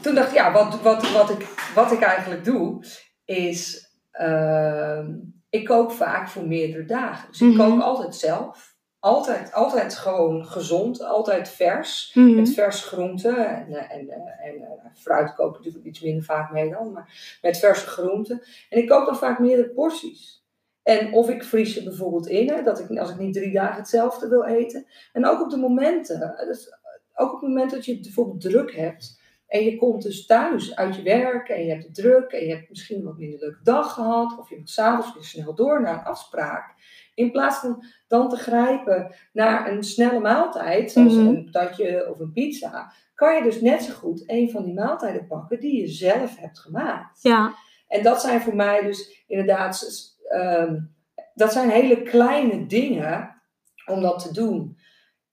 toen 0.00 0.14
dacht 0.14 0.28
ik, 0.28 0.34
ja, 0.34 0.52
wat, 0.52 0.80
wat, 0.80 1.12
wat, 1.12 1.30
ik, 1.30 1.46
wat 1.74 1.92
ik 1.92 2.00
eigenlijk 2.00 2.44
doe, 2.44 2.84
is, 3.24 3.90
uh, 4.20 5.08
ik 5.50 5.64
kook 5.64 5.92
vaak 5.92 6.28
voor 6.28 6.46
meerdere 6.46 6.84
dagen. 6.84 7.28
Dus 7.30 7.40
ik 7.40 7.48
Mhm. 7.48 7.58
kook 7.58 7.80
altijd 7.82 8.14
zelf. 8.14 8.76
Altijd, 9.00 9.52
altijd 9.52 9.94
gewoon 9.94 10.46
gezond, 10.46 11.02
altijd 11.02 11.48
vers. 11.48 12.10
Mhm. 12.14 12.34
Met 12.34 12.54
verse 12.54 12.86
groenten 12.86 13.48
en, 13.48 13.72
eh, 13.72 13.96
en, 13.96 14.10
eh, 14.10 14.48
en 14.48 14.62
eh, 14.62 14.90
fruit 14.94 15.34
kook 15.34 15.50
ik 15.50 15.58
natuurlijk 15.58 15.84
iets 15.84 16.00
minder 16.00 16.24
vaak 16.24 16.52
mee 16.52 16.70
dan, 16.70 16.92
maar 16.92 17.38
met 17.42 17.58
verse 17.58 17.86
groenten. 17.86 18.42
En 18.68 18.78
ik 18.78 18.88
kook 18.88 19.06
dan 19.06 19.16
vaak 19.16 19.38
meerdere 19.38 19.68
porties. 19.68 20.46
En 20.82 21.12
of 21.12 21.28
ik 21.28 21.44
vries 21.44 21.74
je 21.74 21.82
bijvoorbeeld 21.82 22.26
in, 22.26 22.48
hè, 22.48 22.62
dat 22.62 22.80
ik, 22.80 22.98
als 22.98 23.10
ik 23.10 23.18
niet 23.18 23.34
drie 23.34 23.52
dagen 23.52 23.76
hetzelfde 23.76 24.28
wil 24.28 24.44
eten. 24.44 24.86
En 25.12 25.26
ook 25.26 25.40
op 25.40 25.50
de 25.50 25.56
momenten, 25.56 26.34
dus 26.46 26.76
ook 27.14 27.32
op 27.32 27.40
het 27.40 27.48
moment 27.48 27.70
dat 27.70 27.84
je 27.84 28.00
bijvoorbeeld 28.00 28.40
druk 28.40 28.74
hebt. 28.74 29.17
En 29.48 29.64
je 29.64 29.76
komt 29.76 30.02
dus 30.02 30.26
thuis 30.26 30.76
uit 30.76 30.96
je 30.96 31.02
werk 31.02 31.48
en 31.48 31.64
je 31.64 31.70
hebt 31.70 31.84
het 31.84 31.94
druk 31.94 32.32
en 32.32 32.44
je 32.46 32.54
hebt 32.54 32.68
misschien 32.68 32.98
een 32.98 33.04
wat 33.04 33.18
minder 33.18 33.38
leuke 33.40 33.62
dag 33.62 33.92
gehad. 33.92 34.38
Of 34.38 34.50
je 34.50 34.58
moet 34.58 34.70
s'avonds 34.70 35.14
weer 35.14 35.24
snel 35.24 35.54
door 35.54 35.80
naar 35.82 35.94
een 35.98 36.04
afspraak. 36.04 36.74
In 37.14 37.30
plaats 37.30 37.58
van 37.58 37.84
dan 38.08 38.28
te 38.28 38.36
grijpen 38.36 39.14
naar 39.32 39.70
een 39.72 39.82
snelle 39.82 40.20
maaltijd, 40.20 40.90
zoals 40.92 41.14
Mhm. 41.14 41.26
een 41.26 41.44
patatje 41.50 42.10
of 42.10 42.18
een 42.18 42.32
pizza, 42.32 42.92
kan 43.14 43.34
je 43.36 43.42
dus 43.42 43.60
net 43.60 43.82
zo 43.82 43.92
goed 43.94 44.22
een 44.26 44.50
van 44.50 44.64
die 44.64 44.74
maaltijden 44.74 45.26
pakken 45.26 45.60
die 45.60 45.80
je 45.80 45.86
zelf 45.88 46.36
hebt 46.36 46.58
gemaakt. 46.58 47.22
Ja. 47.22 47.54
En 47.88 48.02
dat 48.02 48.20
zijn 48.20 48.40
voor 48.40 48.56
mij 48.56 48.82
dus 48.82 49.24
inderdaad, 49.26 49.88
ehm, 50.28 50.80
dat 51.34 51.52
zijn 51.52 51.70
hele 51.70 52.02
kleine 52.02 52.66
dingen 52.66 53.42
om 53.86 54.00
dat 54.00 54.18
te 54.22 54.32
doen. 54.32 54.77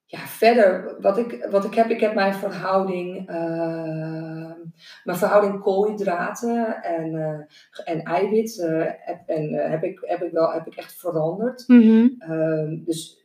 Ja, 0.08 0.18
verder, 0.18 0.96
wat 1.00 1.18
ik, 1.18 1.46
wat 1.50 1.64
ik 1.64 1.74
heb, 1.74 1.90
ik 1.90 2.00
heb 2.00 2.14
mijn 2.14 2.34
verhouding, 2.34 3.28
ehm, 3.28 4.58
mijn 5.04 5.18
verhouding 5.18 5.60
koolhydraten 5.60 6.82
en, 6.82 7.14
eh, 7.14 7.94
en 7.94 8.02
eiwit, 8.02 8.58
eh, 8.60 8.82
heb, 8.86 9.22
en, 9.26 9.54
eh, 9.54 9.70
heb, 9.70 9.82
ik, 9.84 9.98
heb, 10.02 10.22
ik 10.22 10.32
wel, 10.32 10.52
heb 10.52 10.66
ik 10.66 10.74
echt 10.76 10.94
veranderd. 10.94 11.64
Mhm. 11.68 12.08
Ehm, 12.18 12.84
dus 12.84 13.24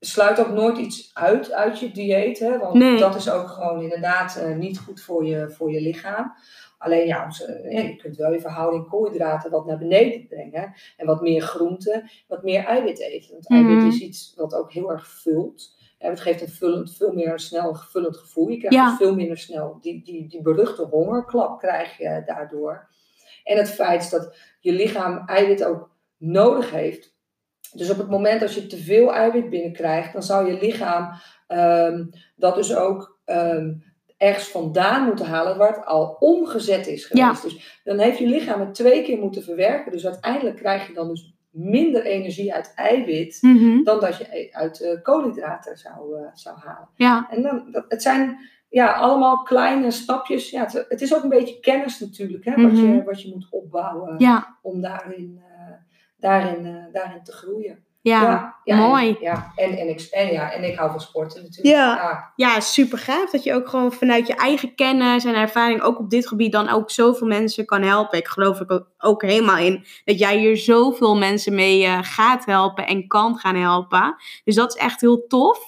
sluit 0.00 0.40
ook 0.40 0.52
nooit 0.52 0.78
iets 0.78 1.10
uit 1.14 1.52
uit 1.52 1.78
je 1.80 1.90
dieet, 1.90 2.38
hè, 2.38 2.58
want 2.58 2.74
Nee. 2.74 2.98
dat 2.98 3.14
is 3.14 3.30
ook 3.30 3.48
gewoon 3.48 3.82
inderdaad 3.82 4.44
niet 4.56 4.78
goed 4.78 5.00
voor 5.00 5.24
je, 5.26 5.50
voor 5.50 5.72
je 5.72 5.80
lichaam. 5.80 6.32
Alleen 6.78 7.06
ja, 7.06 7.26
je 7.70 7.96
kunt 7.96 8.16
wel 8.16 8.32
je 8.32 8.40
verhouding 8.40 8.88
koolhydraten 8.88 9.50
wat 9.50 9.66
naar 9.66 9.78
beneden 9.78 10.26
brengen. 10.26 10.74
En 10.96 11.06
wat 11.06 11.20
meer 11.22 11.42
groente, 11.42 12.10
wat 12.28 12.42
meer 12.42 12.64
eiwit 12.64 13.00
eten. 13.00 13.32
Want 13.32 13.48
Mhm. 13.48 13.66
eiwit 13.66 13.92
is 13.94 14.00
iets 14.00 14.32
wat 14.36 14.54
ook 14.54 14.72
heel 14.72 14.90
erg 14.90 15.08
vult. 15.08 15.76
Het 15.98 16.20
geeft 16.20 16.40
een 16.42 16.48
vullend, 16.48 16.96
veel 16.96 17.12
meer 17.12 17.38
snel 17.38 17.68
een 17.68 17.76
vullend 17.76 18.16
gevoel. 18.16 18.48
Je 18.48 18.56
krijgt 18.58 18.76
Ja. 18.76 18.88
dus 18.88 18.96
veel 18.96 19.14
minder 19.14 19.38
snel 19.38 19.78
die, 19.80 20.02
die, 20.04 20.28
die 20.28 20.42
beruchte 20.42 20.82
hongerklap 20.82 21.58
krijg 21.58 21.96
je 21.98 22.22
daardoor. 22.26 22.88
En 23.44 23.56
het 23.56 23.70
feit 23.70 24.10
dat 24.10 24.36
je 24.60 24.72
lichaam 24.72 25.22
eiwit 25.26 25.64
ook 25.64 25.90
nodig 26.16 26.70
heeft. 26.70 27.16
Dus 27.72 27.90
op 27.90 27.98
het 27.98 28.10
moment 28.10 28.40
dat 28.40 28.54
je 28.54 28.66
te 28.66 28.76
veel 28.76 29.14
eiwit 29.14 29.50
binnenkrijgt, 29.50 30.12
dan 30.12 30.22
zou 30.22 30.52
je 30.52 30.58
lichaam 30.60 31.10
ehm, 31.46 32.04
dat 32.36 32.54
dus 32.54 32.76
ook 32.76 33.18
ehm, 33.24 33.74
ergens 34.16 34.48
vandaan 34.48 35.04
moeten 35.06 35.26
halen 35.26 35.56
waar 35.56 35.74
het 35.76 35.86
al 35.86 36.16
omgezet 36.18 36.86
is 36.86 37.04
geweest. 37.04 37.42
Dus 37.42 37.80
dan 37.84 37.98
heeft 37.98 38.18
je 38.18 38.26
lichaam 38.26 38.60
het 38.60 38.74
twee 38.74 39.02
keer 39.02 39.18
moeten 39.18 39.42
verwerken. 39.42 39.92
Dus 39.92 40.06
uiteindelijk 40.06 40.56
krijg 40.56 40.86
je 40.86 40.92
dan 40.92 41.08
dus 41.08 41.32
minder 41.50 42.04
energie 42.04 42.54
uit 42.54 42.72
eiwit 42.74 43.38
Mhm. 43.40 43.82
dan 43.82 44.00
dat 44.00 44.16
je 44.16 44.48
uit 44.52 44.80
eh, 44.82 45.02
koolhydraten 45.02 45.76
zou, 45.78 46.16
eh, 46.18 46.28
zou 46.32 46.58
halen. 46.58 46.88
Ja. 46.94 47.26
En 47.30 47.42
dan, 47.42 47.68
dat, 47.70 47.84
het 47.88 48.02
zijn 48.02 48.38
ja, 48.68 48.92
allemaal 48.92 49.42
kleine 49.42 49.90
stapjes. 49.90 50.50
Ja, 50.50 50.60
het, 50.64 50.84
het 50.88 51.00
is 51.00 51.14
ook 51.14 51.22
een 51.22 51.28
beetje 51.28 51.60
kennis 51.60 52.00
natuurlijk, 52.00 52.44
hè, 52.44 52.62
wat, 52.62 52.72
Mhm. 52.72 52.92
je, 52.92 53.02
wat 53.04 53.22
je 53.22 53.30
moet 53.34 53.46
opbouwen 53.50 54.14
Ja. 54.18 54.56
om 54.62 54.80
daarin, 54.80 55.40
eh, 55.48 55.72
daarin, 56.18 56.88
daarin 56.92 57.22
te 57.22 57.32
groeien. 57.32 57.84
Ja. 58.08 58.56
ja, 58.64 58.76
mooi. 58.76 59.08
En, 59.08 59.16
ja, 59.20 59.52
en, 59.56 59.76
en, 59.78 59.88
ik, 59.88 60.00
en, 60.10 60.32
ja, 60.32 60.52
en 60.52 60.64
ik 60.64 60.76
hou 60.76 60.90
van 60.90 61.00
sporten 61.00 61.42
natuurlijk. 61.42 61.76
Ja. 61.76 62.32
Ja, 62.36 62.60
super 62.60 62.98
gaaf 62.98 63.30
dat 63.30 63.42
je 63.44 63.54
ook 63.54 63.68
gewoon 63.68 63.92
vanuit 63.92 64.26
je 64.26 64.34
eigen 64.34 64.74
kennis 64.74 65.24
en 65.24 65.34
ervaring 65.34 65.80
ook 65.82 65.98
op 65.98 66.10
dit 66.10 66.28
gebied 66.28 66.52
dan 66.52 66.68
ook 66.68 66.90
zoveel 66.90 67.26
mensen 67.26 67.64
kan 67.66 67.82
helpen. 67.82 68.18
Ik 68.18 68.28
geloof 68.28 68.60
er 68.60 68.86
ook- 68.98 69.22
helemaal 69.22 69.56
in 69.58 69.84
dat 70.04 70.18
jij 70.18 70.38
hier 70.38 70.56
zoveel 70.56 71.16
mensen 71.16 71.54
mee 71.54 71.84
eh, 71.84 71.98
gaat 72.02 72.44
helpen 72.44 72.86
en 72.86 73.06
kan 73.06 73.36
gaan 73.36 73.56
helpen. 73.56 74.16
Dus 74.44 74.54
dat 74.54 74.74
is 74.76 74.82
echt 74.82 75.00
heel 75.00 75.26
tof. 75.26 75.58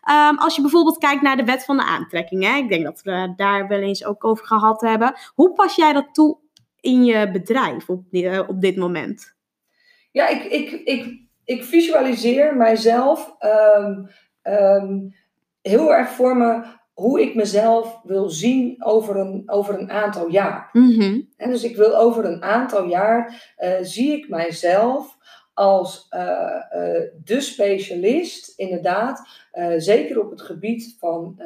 Ehm, 0.00 0.34
als 0.36 0.54
je 0.56 0.60
bijvoorbeeld 0.62 0.98
kijkt 0.98 1.22
naar 1.22 1.36
de 1.36 1.44
wet 1.44 1.64
van 1.64 1.76
de 1.76 1.84
aantrekking, 1.84 2.44
hè? 2.44 2.56
ik 2.56 2.68
denk 2.68 2.84
dat 2.84 3.02
we 3.02 3.32
daar 3.36 3.68
wel 3.68 3.80
eens 3.80 4.04
ook 4.04 4.24
over 4.24 4.46
gehad 4.46 4.80
hebben. 4.80 5.14
Hoe 5.34 5.52
pas 5.52 5.74
jij 5.76 5.92
dat 5.92 6.08
toe 6.14 6.38
in 6.80 7.04
je 7.04 7.30
bedrijf 7.30 7.88
op, 7.88 8.04
eh, 8.10 8.40
op 8.48 8.60
dit 8.60 8.76
moment? 8.76 9.34
Ja, 10.12 10.28
ik, 10.28 10.44
ik, 10.44 10.70
ik, 10.70 11.20
ik 11.50 11.64
visualiseer 11.64 12.56
mijzelf 12.56 13.34
ehm, 13.38 14.04
ehm, 14.42 14.98
heel 15.62 15.94
erg 15.94 16.08
voor 16.08 16.36
me 16.36 16.62
hoe 16.92 17.20
ik 17.20 17.34
mezelf 17.34 18.00
wil 18.02 18.28
zien 18.28 18.84
over 18.84 19.16
een, 19.16 19.42
over 19.46 19.78
een 19.78 19.90
aantal 19.90 20.28
jaar. 20.28 20.68
Mhm. 20.72 21.20
En 21.36 21.50
dus 21.50 21.64
ik 21.64 21.76
wil 21.76 21.96
over 21.96 22.24
een 22.24 22.42
aantal 22.42 22.84
jaar 22.84 23.52
eh, 23.56 23.72
zie 23.80 24.12
ik 24.12 24.28
mijzelf 24.28 25.18
als 25.54 26.06
eh, 26.08 26.62
de 27.24 27.40
specialist, 27.40 28.58
inderdaad, 28.58 29.28
zeker 29.76 30.20
op 30.20 30.30
het 30.30 30.42
gebied 30.42 30.96
van, 30.98 31.42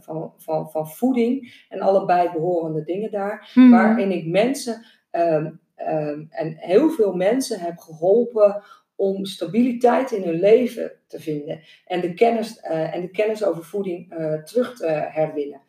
van, 0.00 0.32
van, 0.36 0.70
van 0.70 0.88
voeding 0.88 1.64
en 1.68 1.80
alle 1.80 2.04
bijbehorende 2.04 2.84
dingen 2.84 3.10
daar, 3.10 3.50
Mhm. 3.54 3.70
waarin 3.70 4.10
ik 4.12 4.26
mensen 4.26 4.84
ehm, 5.10 5.50
en 6.30 6.56
heel 6.56 6.90
veel 6.90 7.12
mensen 7.12 7.60
heb 7.60 7.78
geholpen 7.78 8.62
om 8.98 9.24
stabiliteit 9.24 10.12
in 10.12 10.22
hun 10.22 10.40
leven 10.40 10.92
te 11.06 11.20
vinden 11.20 11.60
en 11.86 12.00
de 12.00 12.14
kennis, 12.14 12.60
eh, 12.60 12.94
en 12.94 13.00
de 13.00 13.10
kennis 13.10 13.44
over 13.44 13.64
voeding 13.64 14.12
eh, 14.12 14.42
terug 14.42 14.76
te 14.76 14.86
herwinnen. 14.86 15.60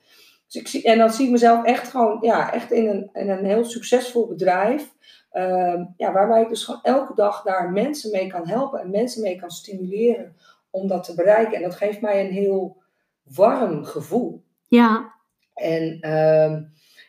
Dus 0.46 0.62
ik 0.62 0.68
zie, 0.68 0.84
en 0.84 0.98
dan 0.98 1.12
zie 1.12 1.26
ik 1.26 1.32
mezelf 1.32 1.66
echt 1.66 1.90
gewoon, 1.90 2.18
ja, 2.22 2.54
echt 2.54 2.72
in 2.72 2.88
een, 2.88 3.10
in 3.14 3.30
een 3.30 3.46
heel 3.46 3.64
succesvol 3.64 4.28
bedrijf. 4.28 4.98
ehm, 5.32 5.86
ja, 5.98 6.12
waarbij 6.12 6.42
ik 6.42 6.50
dus 6.50 6.64
gewoon 6.64 6.84
elke 6.84 7.14
dag 7.16 7.44
daar 7.44 7.72
mensen 7.72 8.12
mee 8.12 8.28
kan 8.28 8.48
helpen 8.48 8.80
en 8.80 8.90
mensen 8.90 9.22
mee 9.22 9.40
kan 9.40 9.50
stimuleren 9.50 10.36
om 10.70 10.88
dat 10.88 11.04
te 11.04 11.16
bereiken. 11.16 11.56
En 11.56 11.62
dat 11.62 11.76
geeft 11.76 12.02
mij 12.02 12.26
een 12.26 12.32
heel 12.32 12.82
warm 13.24 13.84
gevoel. 13.84 14.44
Ja. 14.68 15.14
En 15.54 15.98
ehm, 16.02 16.64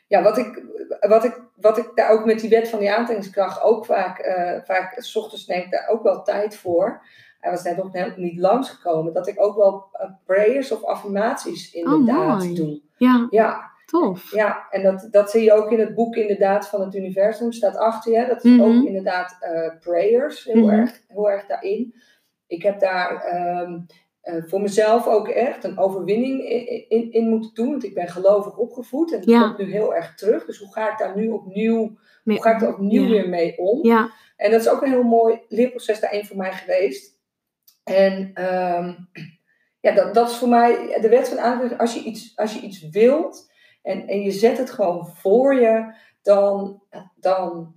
ja, 0.06 0.22
wat 0.22 0.38
ik, 0.38 0.64
wat, 1.00 1.24
ik, 1.24 1.42
wat 1.61 1.78
ik 1.78 1.90
daar 1.94 2.11
ook 2.11 2.24
met 2.24 2.40
die 2.40 2.50
wet 2.50 2.68
van 2.68 2.78
die 2.78 2.92
aantrekkingskracht 2.92 3.62
ook 3.62 3.84
vaak, 3.86 4.18
eh 4.18 4.61
vaak 4.64 4.94
s 4.96 5.16
ochtends 5.16 5.46
neem 5.46 5.61
ik 5.62 5.70
daar 5.70 5.88
ook 5.88 6.02
wel 6.02 6.22
tijd 6.22 6.56
voor. 6.56 7.02
Hij 7.40 7.50
was 7.50 7.62
net 7.62 7.76
nog 7.76 7.92
net 7.92 8.16
niet 8.16 8.38
langsgekomen, 8.38 9.12
dat 9.12 9.26
ik 9.28 9.42
ook 9.42 9.56
wel 9.56 9.88
eh, 9.92 10.11
prayers 10.24 10.72
of 10.72 10.84
affirmaties 10.84 11.72
inderdaad 11.72 12.38
mooi. 12.38 12.54
doe. 12.54 12.80
Ja, 12.96 13.26
Ja, 13.30 13.70
tof. 13.86 14.32
ja, 14.34 14.66
en 14.70 14.82
dat, 14.82 15.08
dat 15.11 15.30
zie 15.30 15.42
je 15.42 15.52
ook 15.52 15.70
in 15.70 15.80
het 15.80 15.94
boek 15.94 16.14
inderdaad 16.16 16.68
van 16.68 16.80
het 16.80 16.94
universum, 16.94 17.52
staat 17.52 17.76
achter 17.76 18.12
je. 18.12 18.26
Dat 18.26 18.44
is 18.44 18.50
Mhm. 18.50 18.61
ook 18.61 18.84
inderdaad 18.86 19.36
eh, 19.40 19.70
prayers, 19.80 20.44
heel, 20.44 20.66
Mhm. 20.66 20.70
erg, 20.74 21.00
heel 21.08 21.30
erg 21.30 21.46
daarin. 21.46 21.94
Ik 22.46 22.62
heb 22.62 22.80
daar 22.80 23.14
ehm, 23.24 23.78
eh, 24.20 24.42
voor 24.46 24.60
mezelf 24.60 25.06
ook 25.06 25.28
echt 25.28 25.64
een 25.64 25.78
overwinning 25.78 26.48
in, 26.48 26.88
in, 26.88 27.12
in 27.12 27.28
moeten 27.28 27.54
doen, 27.54 27.70
want 27.70 27.84
ik 27.84 27.94
ben 27.94 28.08
gelovig 28.08 28.56
opgevoed 28.56 29.12
en 29.12 29.18
dat 29.18 29.28
Ja. 29.28 29.42
komt 29.42 29.58
nu 29.58 29.72
heel 29.72 29.94
erg 29.94 30.14
terug. 30.14 30.44
Dus 30.46 30.58
hoe 30.58 30.72
ga 30.72 30.92
ik 30.92 30.98
daar 30.98 31.16
nu 31.16 31.28
opnieuw, 31.28 31.98
Me- 32.24 32.32
hoe 32.32 32.42
ga 32.42 32.54
ik 32.54 32.60
er 32.62 32.72
opnieuw 32.74 33.02
ja. 33.02 33.08
weer 33.08 33.28
mee 33.28 33.58
om? 33.58 33.84
Ja. 33.86 34.10
En 34.36 34.50
dat 34.50 34.60
is 34.60 34.68
ook 34.68 34.82
een 34.82 34.90
heel 34.90 35.02
mooi 35.02 35.40
leerproces 35.48 36.00
daarin 36.00 36.24
voor 36.26 36.36
mij 36.36 36.52
geweest. 36.52 37.18
En 37.84 38.30
ehm, 38.34 38.94
ja, 39.80 39.92
dat, 39.94 40.14
dat 40.14 40.30
is 40.30 40.36
voor 40.36 40.48
mij 40.48 40.98
de 41.00 41.08
wet 41.08 41.28
van 41.28 41.38
aantrekking. 41.38 41.80
Als 41.80 41.94
je 41.94 42.02
iets, 42.02 42.32
als 42.36 42.54
je 42.54 42.60
iets 42.60 42.88
wilt 42.88 43.52
en, 43.82 44.06
en 44.08 44.20
je 44.20 44.30
zet 44.30 44.58
het 44.58 44.70
gewoon 44.70 45.06
voor 45.06 45.54
je, 45.54 45.94
dan, 46.22 46.82
dan 47.16 47.74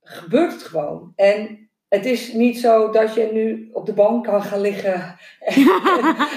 gebeurt 0.00 0.52
het 0.52 0.62
gewoon. 0.62 1.12
En 1.16 1.67
het 1.88 2.06
is 2.06 2.32
niet 2.32 2.58
zo 2.58 2.90
dat 2.90 3.14
je 3.14 3.28
nu 3.32 3.68
op 3.72 3.86
de 3.86 3.92
bank 3.92 4.24
kan 4.24 4.42
gaan 4.42 4.60
liggen 4.60 5.16
en, 5.40 5.66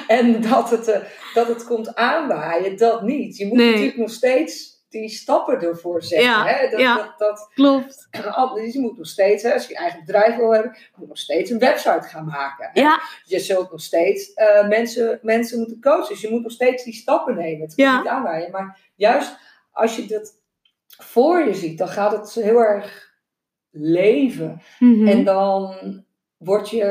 en 0.18 0.42
dat, 0.42 0.70
het, 0.70 0.88
eh, 0.88 1.02
dat 1.34 1.48
het 1.48 1.64
komt 1.66 1.96
aanwaaien. 1.96 2.78
Dat 2.78 3.02
niet. 3.02 3.38
Je 3.38 3.46
moet 3.48 3.58
Nee. 3.58 3.70
natuurlijk 3.72 3.98
nog 3.98 4.10
steeds 4.12 4.70
die 4.90 5.10
stappen 5.10 5.62
ervoor 5.62 6.04
zetten. 6.04 6.28
Ja, 6.30 6.46
hè? 6.46 6.70
Dat, 6.70 6.80
ja. 6.80 6.96
dat, 6.96 7.14
dat, 7.18 7.50
Klopt. 7.54 8.08
dus 8.56 8.74
je 8.74 8.80
moet 8.80 8.98
nog 8.98 9.08
steeds, 9.08 9.44
hè, 9.44 9.54
als 9.54 9.64
je 9.68 9.74
je 9.74 9.80
eigen 9.80 10.00
bedrijf 10.06 10.36
wil 10.36 10.54
hebben, 10.54 10.78
moet 10.96 11.08
nog 11.08 11.18
steeds 11.18 11.50
een 11.50 11.60
website 11.60 12.08
gaan 12.08 12.26
maken. 12.26 12.70
hè. 12.74 12.82
Ja. 12.82 13.00
Je 13.26 13.40
zult 13.40 13.72
nog 13.72 13.82
steeds 13.82 14.34
eh, 14.34 14.68
mensen, 14.68 15.20
mensen 15.22 15.58
moeten 15.58 15.82
coachen. 15.82 16.08
Dus 16.10 16.22
je 16.22 16.30
moet 16.30 16.42
nog 16.44 16.52
steeds 16.52 16.84
die 16.84 16.94
stappen 16.94 17.36
nemen. 17.36 17.62
Het 17.62 17.76
kan 17.76 17.86
Ja. 17.86 17.98
niet 17.98 18.08
aanwaaien. 18.08 18.52
Maar 18.52 18.80
juist 18.96 19.38
als 19.72 19.96
je 19.96 20.06
dat 20.06 20.40
voor 20.98 21.40
je 21.46 21.54
ziet, 21.54 21.78
dan 21.78 21.88
gaat 21.88 22.12
het 22.12 22.34
heel 22.34 22.60
erg 22.60 23.11
leven. 23.72 24.62
Mhm. 24.80 25.08
En 25.08 25.24
dan 25.24 25.74
word 26.38 26.70
je, 26.70 26.84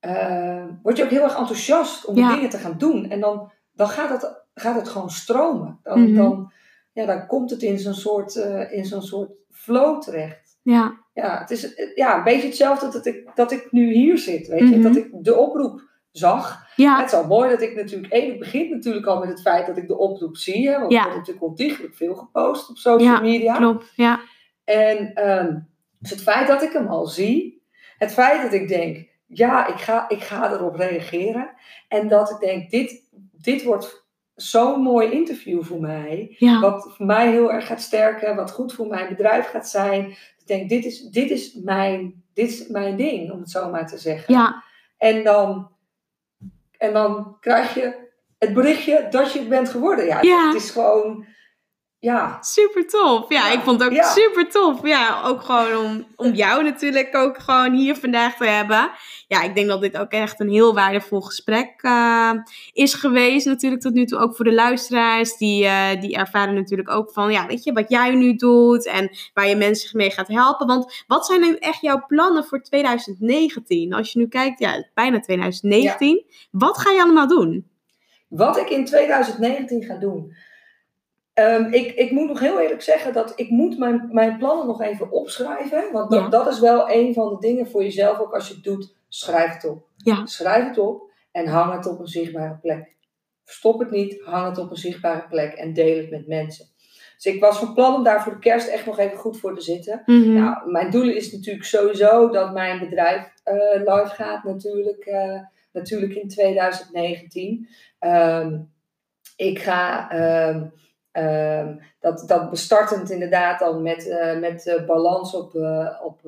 eh, 0.00 0.64
word 0.82 0.96
je 0.96 1.04
ook 1.04 1.10
heel 1.10 1.22
erg 1.22 1.38
enthousiast 1.38 2.04
om 2.04 2.16
Ja. 2.16 2.34
dingen 2.34 2.50
te 2.50 2.58
gaan 2.58 2.78
doen. 2.78 3.10
En 3.10 3.20
dan, 3.20 3.50
dan 3.72 3.88
gaat, 3.88 4.10
het, 4.10 4.42
gaat 4.54 4.74
het 4.76 4.88
gewoon 4.88 5.10
stromen. 5.10 5.78
Dan, 5.82 6.02
Mhm. 6.02 6.14
dan, 6.14 6.52
ja, 6.92 7.06
dan 7.06 7.26
komt 7.26 7.50
het 7.50 7.62
in 7.62 7.78
zo'n 7.78 7.94
soort, 7.94 8.36
eh, 8.36 8.72
in 8.72 8.84
zo'n 8.84 9.02
soort 9.02 9.30
flow 9.50 10.00
terecht. 10.02 10.58
Ja. 10.62 11.02
Ja, 11.14 11.38
het 11.40 11.50
is 11.50 11.74
eh, 11.74 11.94
ja, 11.96 12.16
een 12.16 12.24
beetje 12.24 12.46
hetzelfde 12.46 12.88
dat 12.90 13.06
ik, 13.06 13.30
dat 13.34 13.52
ik 13.52 13.68
nu 13.72 13.92
hier 13.92 14.18
zit. 14.18 14.46
Weet 14.46 14.58
je? 14.68 14.74
Mhm. 14.76 14.82
Dat 14.82 14.96
ik 14.96 15.08
de 15.12 15.36
oproep 15.36 15.80
zag. 16.10 16.62
Ja. 16.76 16.96
Het 16.96 17.06
is 17.06 17.12
al 17.18 17.26
mooi 17.26 17.50
dat 17.50 17.62
ik 17.62 17.74
natuurlijk... 17.74 18.12
één, 18.12 18.28
het 18.30 18.38
begint 18.38 18.70
natuurlijk 18.70 19.06
al 19.06 19.18
met 19.20 19.28
het 19.28 19.40
feit 19.40 19.66
dat 19.66 19.76
ik 19.76 19.86
de 19.88 19.98
oproep 19.98 20.36
zie. 20.36 20.68
Hè, 20.68 20.78
want 20.78 20.92
Ja. 20.92 20.98
er 20.98 21.04
wordt 21.04 21.18
natuurlijk 21.18 21.46
ontiegelijk 21.46 21.94
veel 21.94 22.14
gepost 22.14 22.70
op 22.70 22.76
social 22.76 23.14
Ja, 23.14 23.20
media. 23.20 23.56
Klopt. 23.56 23.92
Ja. 23.96 24.20
En 24.64 25.14
ehm, 25.14 25.58
dus 25.98 26.10
het 26.10 26.22
feit 26.22 26.46
dat 26.46 26.62
ik 26.62 26.72
hem 26.72 26.86
al 26.86 27.06
zie. 27.06 27.62
het 27.98 28.12
feit 28.12 28.42
dat 28.42 28.52
ik 28.52 28.68
denk, 28.68 29.08
ja, 29.26 29.66
ik 29.66 29.80
ga, 29.80 30.08
ik 30.08 30.20
ga 30.20 30.52
erop 30.52 30.74
reageren. 30.74 31.50
En 31.88 32.08
dat 32.08 32.30
ik 32.30 32.38
denk, 32.40 32.70
dit, 32.70 33.02
dit 33.32 33.62
wordt 33.62 34.04
zo'n 34.34 34.80
mooi 34.80 35.10
interview 35.10 35.62
voor 35.64 35.80
mij. 35.80 36.34
Ja. 36.38 36.60
Wat 36.60 36.92
voor 36.96 37.06
mij 37.06 37.30
heel 37.30 37.52
erg 37.52 37.66
gaat 37.66 37.80
sterken, 37.80 38.36
wat 38.36 38.50
goed 38.50 38.72
voor 38.74 38.86
mijn 38.86 39.08
bedrijf 39.08 39.46
gaat 39.46 39.68
zijn. 39.68 40.06
Ik 40.38 40.46
denk, 40.46 40.68
dit 40.68 40.84
is, 40.84 41.00
dit 41.00 41.30
is, 41.30 41.54
mijn, 41.54 42.22
dit 42.34 42.48
is 42.48 42.66
mijn 42.66 42.96
ding, 42.96 43.30
om 43.30 43.40
het 43.40 43.50
zo 43.50 43.70
maar 43.70 43.86
te 43.86 43.98
zeggen. 43.98 44.34
Ja. 44.34 44.62
En, 44.98 45.24
dan, 45.24 45.70
en 46.78 46.92
dan 46.92 47.36
krijg 47.40 47.74
je 47.74 48.02
het 48.38 48.54
berichtje 48.54 49.06
dat 49.10 49.32
je 49.32 49.38
het 49.38 49.48
bent 49.48 49.68
geworden. 49.68 50.04
Ja, 50.06 50.18
Ja. 50.22 50.46
het 50.46 50.62
is 50.62 50.70
gewoon, 50.70 51.26
ja, 52.04 52.38
Super 52.40 52.86
tof. 52.86 53.28
Ja, 53.28 53.46
Ja, 53.46 53.52
ik 53.52 53.60
vond 53.60 53.80
het 53.80 53.88
ook 53.88 53.96
ja. 53.96 54.08
super 54.08 54.48
tof. 54.48 54.86
Ja, 54.86 55.22
ook 55.24 55.42
gewoon 55.42 55.84
om, 55.84 56.06
om 56.16 56.34
jou 56.34 56.62
natuurlijk 56.62 57.16
ook 57.16 57.38
gewoon 57.38 57.72
hier 57.72 57.96
vandaag 57.96 58.36
te 58.36 58.44
hebben. 58.44 58.90
Ja, 59.28 59.42
ik 59.42 59.54
denk 59.54 59.68
dat 59.68 59.80
dit 59.80 59.98
ook 59.98 60.10
echt 60.10 60.40
een 60.40 60.48
heel 60.48 60.74
waardevol 60.74 61.20
gesprek 61.20 61.72
eh, 61.76 62.30
is 62.72 62.94
geweest. 62.94 63.46
Natuurlijk 63.46 63.82
tot 63.82 63.92
nu 63.92 64.04
toe 64.04 64.18
ook 64.18 64.36
voor 64.36 64.44
de 64.44 64.54
luisteraars. 64.54 65.36
Die, 65.36 65.64
eh, 65.64 66.00
die 66.00 66.16
ervaren 66.16 66.54
natuurlijk 66.54 66.90
ook 66.90 67.12
van, 67.12 67.32
ja, 67.32 67.46
weet 67.46 67.64
je, 67.64 67.72
wat 67.72 67.90
jij 67.90 68.14
nu 68.14 68.34
doet 68.34 68.86
en 68.86 69.10
waar 69.34 69.48
je 69.48 69.56
mensen 69.56 69.96
mee 69.96 70.10
gaat 70.10 70.28
helpen. 70.28 70.66
Want 70.66 71.04
wat 71.06 71.26
zijn 71.26 71.40
nu 71.40 71.56
echt 71.56 71.80
jouw 71.80 72.04
plannen 72.06 72.44
voor 72.44 72.62
2019? 72.62 73.94
Als 73.94 74.12
je 74.12 74.18
nu 74.18 74.28
kijkt, 74.28 74.58
ja, 74.58 74.86
bijna 74.94 75.20
2019. 75.20 76.24
Wat 76.50 76.78
ga 76.78 76.90
je 76.90 77.02
allemaal 77.02 77.28
doen? 77.28 77.68
Wat 78.28 78.56
ik 78.56 78.70
in 78.70 78.84
2019 78.84 79.82
ga 79.82 79.96
doen. 79.96 80.32
Ehm, 81.34 81.72
ik, 81.72 81.92
ik 81.92 82.10
moet 82.10 82.28
nog 82.28 82.40
heel 82.40 82.60
eerlijk 82.60 82.82
zeggen 82.82 83.12
dat 83.12 83.32
ik 83.36 83.50
moet 83.50 83.78
mijn, 83.78 84.08
mijn 84.12 84.38
plannen 84.38 84.66
nog 84.66 84.82
even 84.82 85.10
opschrijven. 85.12 85.92
Want 85.92 86.10
dat, 86.10 86.20
Ja. 86.20 86.28
dat 86.28 86.46
is 86.46 86.60
wel 86.60 86.90
een 86.90 87.14
van 87.14 87.28
de 87.28 87.38
dingen 87.38 87.66
voor 87.70 87.82
jezelf, 87.82 88.18
ook 88.18 88.34
als 88.34 88.48
je 88.48 88.54
het 88.54 88.64
doet, 88.64 88.94
schrijf 89.08 89.52
het 89.52 89.64
op. 89.64 89.86
Ja. 89.96 90.26
Schrijf 90.26 90.64
het 90.68 90.78
op 90.78 91.10
en 91.32 91.46
hang 91.46 91.72
het 91.72 91.86
op 91.86 91.98
een 92.00 92.06
zichtbare 92.06 92.58
plek. 92.62 92.92
Verstop 93.44 93.78
het 93.78 93.90
niet, 93.90 94.20
hang 94.24 94.48
het 94.48 94.58
op 94.58 94.70
een 94.70 94.76
zichtbare 94.76 95.26
plek 95.28 95.52
en 95.52 95.72
deel 95.72 95.96
het 95.96 96.10
met 96.10 96.26
mensen. 96.26 96.66
Dus 97.14 97.34
ik 97.34 97.40
was 97.40 97.58
van 97.58 97.74
plan 97.74 97.94
om 97.94 98.04
daar 98.04 98.22
voor 98.22 98.32
de 98.32 98.38
kerst 98.38 98.68
echt 98.68 98.86
nog 98.86 98.98
even 98.98 99.18
goed 99.18 99.38
voor 99.38 99.54
te 99.54 99.60
zitten. 99.60 100.02
Mhm. 100.06 100.32
Nou, 100.32 100.70
mijn 100.70 100.90
doel 100.90 101.08
is 101.08 101.32
natuurlijk 101.32 101.64
sowieso 101.64 102.30
dat 102.30 102.52
mijn 102.52 102.78
bedrijf 102.78 103.32
eh, 103.44 103.54
live 103.74 104.10
gaat, 104.14 104.44
natuurlijk, 104.44 105.04
eh, 105.04 105.40
natuurlijk 105.72 106.14
in 106.14 106.28
2019. 106.28 107.68
Ehm, 107.98 108.58
ik 109.36 109.58
ga 109.58 110.10
ehm, 110.10 110.66
dat, 112.00 112.24
dat 112.26 112.50
bestartend 112.50 113.10
inderdaad 113.10 113.58
dan 113.58 113.82
met, 113.82 114.08
eh, 114.08 114.38
met 114.38 114.66
eh, 114.66 114.86
balans 114.86 115.34
op, 115.34 115.54
eh, 115.54 116.00
op, 116.02 116.20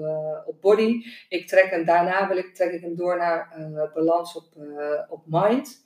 op 0.46 0.60
body. 0.60 1.02
Ik 1.28 1.46
trek 1.46 1.70
hem, 1.70 1.84
daarna 1.84 2.28
wil 2.28 2.36
ik, 2.36 2.54
trek 2.54 2.72
ik 2.72 2.80
hem 2.80 2.96
door 2.96 3.16
naar 3.16 3.70
balans 3.94 4.36
op, 4.36 4.44
op 5.08 5.22
mind. 5.26 5.84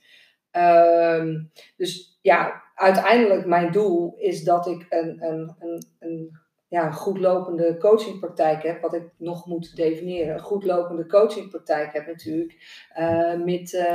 Ehm, 0.51 1.39
dus 1.77 2.19
ja, 2.23 2.63
uiteindelijk 2.75 3.47
mijn 3.47 3.73
doel 3.73 4.15
is 4.19 4.45
dat 4.45 4.67
ik 4.67 4.87
een, 4.89 5.25
een, 5.25 5.57
een, 5.59 5.85
een 5.99 6.39
ja, 6.69 6.91
goed 6.91 7.19
lopende 7.19 7.77
coachingpraktijk 7.79 8.63
heb, 8.63 8.81
wat 8.81 8.95
ik 8.95 9.09
nog 9.17 9.47
moet 9.47 9.77
definiëren. 9.77 10.35
Een 10.35 10.41
goed 10.41 10.65
lopende 10.65 11.07
coachingpraktijk 11.07 11.93
heb 11.93 12.07
natuurlijk 12.07 12.87
eh, 12.95 13.35
mid, 13.35 13.87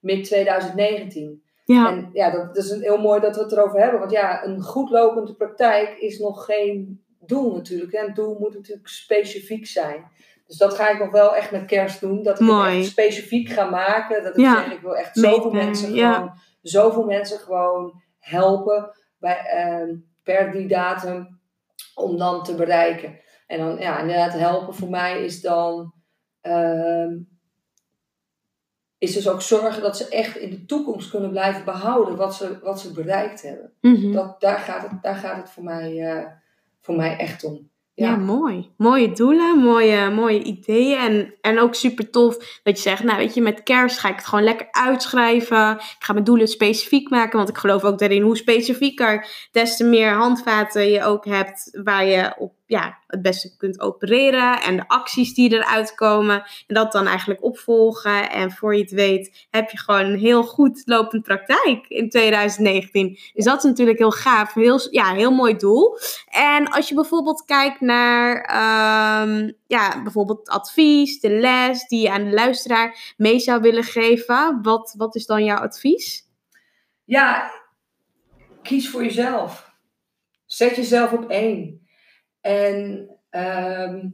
mid 0.00 0.24
2019. 0.24 1.42
Ja. 1.74 1.90
En 1.90 2.10
ja, 2.12 2.30
dat, 2.30 2.54
dat 2.54 2.64
is 2.64 2.70
een, 2.70 2.80
heel 2.82 2.98
mooi 2.98 3.20
dat 3.20 3.36
we 3.36 3.42
het 3.42 3.52
erover 3.52 3.80
hebben. 3.80 3.98
Want 4.00 4.12
ja, 4.12 4.44
een 4.44 4.60
goed 4.62 4.90
lopende 4.90 5.34
praktijk 5.34 5.98
is 5.98 6.18
nog 6.18 6.44
geen 6.44 7.04
doel 7.18 7.54
natuurlijk. 7.54 7.92
Hè. 7.92 8.06
Een 8.06 8.14
doel 8.14 8.36
moet 8.38 8.54
natuurlijk 8.54 8.88
specifiek 8.88 9.66
zijn. 9.66 10.10
Dus 10.46 10.56
dat 10.58 10.74
ga 10.74 10.88
ik 10.90 10.98
nog 10.98 11.10
wel 11.10 11.36
echt 11.36 11.50
met 11.50 11.64
kerst 11.64 12.00
doen. 12.00 12.22
Dat 12.22 12.40
ik 12.40 12.46
Mooi. 12.46 12.68
het 12.70 12.78
echt 12.78 12.90
specifiek 12.90 13.48
ga 13.48 13.64
maken. 13.64 14.22
Dat 14.22 14.36
ik 14.36 14.40
Ja. 14.40 14.62
zeg, 14.62 14.72
ik 14.72 14.80
wil 14.80 14.96
echt 14.96 15.18
zoveel 15.18 15.50
mensen 15.50 15.94
ja. 15.94 16.14
gewoon, 16.14 16.32
zoveel 16.62 17.04
mensen 17.04 17.38
gewoon 17.38 18.02
helpen 18.18 18.90
bij, 19.18 19.38
ehm, 19.38 19.94
per 20.22 20.50
die 20.52 20.66
datum 20.68 21.40
om 21.94 22.16
dan 22.18 22.42
te 22.42 22.54
bereiken. 22.54 23.20
En 23.46 23.58
dan, 23.58 23.76
ja, 23.78 24.00
inderdaad, 24.00 24.32
helpen 24.32 24.74
voor 24.74 24.90
mij 24.90 25.24
is 25.24 25.40
dan, 25.40 25.92
ehm, 26.40 27.18
is 29.00 29.12
dus 29.12 29.28
ook 29.28 29.42
zorgen 29.42 29.82
dat 29.82 29.96
ze 29.96 30.08
echt 30.08 30.36
in 30.36 30.50
de 30.50 30.64
toekomst 30.64 31.10
kunnen 31.10 31.30
blijven 31.30 31.64
behouden 31.64 32.16
wat 32.16 32.34
ze, 32.34 32.58
wat 32.62 32.80
ze 32.80 32.92
bereikt 32.92 33.42
hebben. 33.42 33.72
Mhm. 33.80 34.12
Dat, 34.12 34.40
daar, 34.40 34.58
gaat 34.58 34.82
het, 34.82 35.02
daar 35.02 35.14
gaat 35.14 35.36
het 35.36 35.50
voor 35.50 35.64
mij, 35.64 35.98
eh, 35.98 36.26
voor 36.80 36.96
mij 36.96 37.16
echt 37.16 37.44
om. 37.44 37.68
Ja, 37.94 38.16
mooi. 38.16 38.70
Mooie 38.76 39.12
doelen, 39.12 39.58
mooie, 39.58 40.10
mooie 40.10 40.42
ideeën. 40.42 40.98
En, 40.98 41.34
en 41.40 41.58
ook 41.58 41.74
super 41.74 42.10
tof 42.10 42.60
dat 42.62 42.76
je 42.76 42.82
zegt, 42.82 43.04
nou 43.04 43.18
weet 43.18 43.34
je, 43.34 43.42
met 43.42 43.62
kerst 43.62 43.98
ga 43.98 44.08
ik 44.08 44.16
het 44.16 44.26
gewoon 44.26 44.44
lekker 44.44 44.68
uitschrijven. 44.70 45.70
Ik 45.70 45.96
ga 45.98 46.12
mijn 46.12 46.24
doelen 46.24 46.48
specifiek 46.48 47.10
maken, 47.10 47.36
want 47.36 47.48
ik 47.48 47.58
geloof 47.58 47.84
ook 47.84 47.98
daarin 47.98 48.22
hoe 48.22 48.36
specifieker, 48.36 49.26
des 49.52 49.76
te 49.76 49.84
meer 49.84 50.12
handvaten 50.12 50.90
je 50.90 51.04
ook 51.04 51.24
hebt 51.24 51.78
waar 51.82 52.04
je 52.04 52.34
op 52.38 52.52
ja, 52.70 52.98
het 53.06 53.22
beste 53.22 53.56
kunt 53.56 53.80
opereren. 53.80 54.62
En 54.62 54.76
de 54.76 54.88
acties 54.88 55.34
die 55.34 55.52
eruit 55.52 55.94
komen. 55.94 56.42
En 56.66 56.74
dat 56.74 56.92
dan 56.92 57.06
eigenlijk 57.06 57.42
opvolgen. 57.44 58.30
En 58.30 58.50
voor 58.50 58.74
je 58.74 58.82
het 58.82 58.90
weet 58.90 59.46
heb 59.50 59.70
je 59.70 59.78
gewoon 59.78 60.04
een 60.04 60.18
heel 60.18 60.42
goed 60.42 60.82
lopend 60.84 61.22
praktijk 61.22 61.86
in 61.88 62.08
2019. 62.08 63.18
Dus 63.34 63.44
dat 63.44 63.56
is 63.56 63.62
natuurlijk 63.62 63.98
heel 63.98 64.10
gaaf. 64.10 64.54
Heel, 64.54 64.80
ja, 64.90 65.14
heel 65.14 65.30
mooi 65.30 65.56
doel. 65.56 65.98
En 66.26 66.68
als 66.68 66.88
je 66.88 66.94
bijvoorbeeld 66.94 67.44
kijkt 67.44 67.80
naar 67.80 68.40
ehm, 68.40 69.50
ja, 69.66 70.02
bijvoorbeeld 70.02 70.48
advies, 70.48 71.20
de 71.20 71.30
les 71.30 71.86
die 71.86 72.02
je 72.02 72.10
aan 72.10 72.24
de 72.24 72.34
luisteraar 72.34 73.14
mee 73.16 73.38
zou 73.38 73.60
willen 73.60 73.84
geven, 73.84 74.58
wat, 74.62 74.94
wat 74.96 75.14
is 75.14 75.26
dan 75.26 75.44
jouw 75.44 75.58
advies? 75.58 76.28
Ja, 77.04 77.50
kies 78.62 78.90
voor 78.90 79.02
jezelf. 79.02 79.72
Zet 80.46 80.76
jezelf 80.76 81.12
op 81.12 81.28
één. 81.30 81.79
En 82.40 83.08
ehm, 83.30 84.08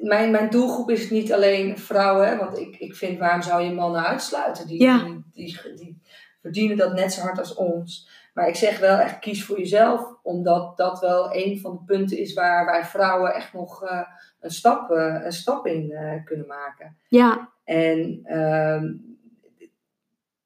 mijn, 0.00 0.30
mijn 0.30 0.50
doelgroep 0.50 0.90
is 0.90 1.10
niet 1.10 1.32
alleen 1.32 1.78
vrouwen, 1.78 2.28
hè, 2.28 2.36
want 2.36 2.58
ik, 2.58 2.76
ik 2.76 2.94
vind 2.94 3.18
waarom 3.18 3.42
zou 3.42 3.62
je 3.62 3.72
mannen 3.72 4.04
uitsluiten? 4.06 4.66
Die, 4.66 4.82
Ja. 4.82 5.04
die, 5.04 5.24
die, 5.32 5.74
die 5.74 6.00
verdienen 6.40 6.76
dat 6.76 6.94
net 6.94 7.12
zo 7.12 7.20
hard 7.20 7.38
als 7.38 7.54
ons. 7.54 8.08
Maar 8.34 8.48
ik 8.48 8.54
zeg 8.56 8.78
wel 8.78 8.96
echt 8.98 9.18
kies 9.18 9.44
voor 9.44 9.58
jezelf, 9.58 10.14
omdat 10.22 10.76
dat 10.76 11.00
wel 11.00 11.34
een 11.34 11.60
van 11.60 11.72
de 11.72 11.84
punten 11.94 12.18
is 12.18 12.34
waar 12.34 12.64
wij 12.66 12.84
vrouwen 12.84 13.34
echt 13.34 13.52
nog 13.52 13.84
eh, 13.84 14.00
een, 14.40 14.50
stap, 14.50 14.90
eh, 14.90 15.20
een 15.24 15.32
stap 15.32 15.66
in 15.66 15.90
eh, 15.90 16.24
kunnen 16.24 16.46
maken. 16.46 16.96
Ja, 17.08 17.52
En 17.64 18.20
ehm, 18.24 18.92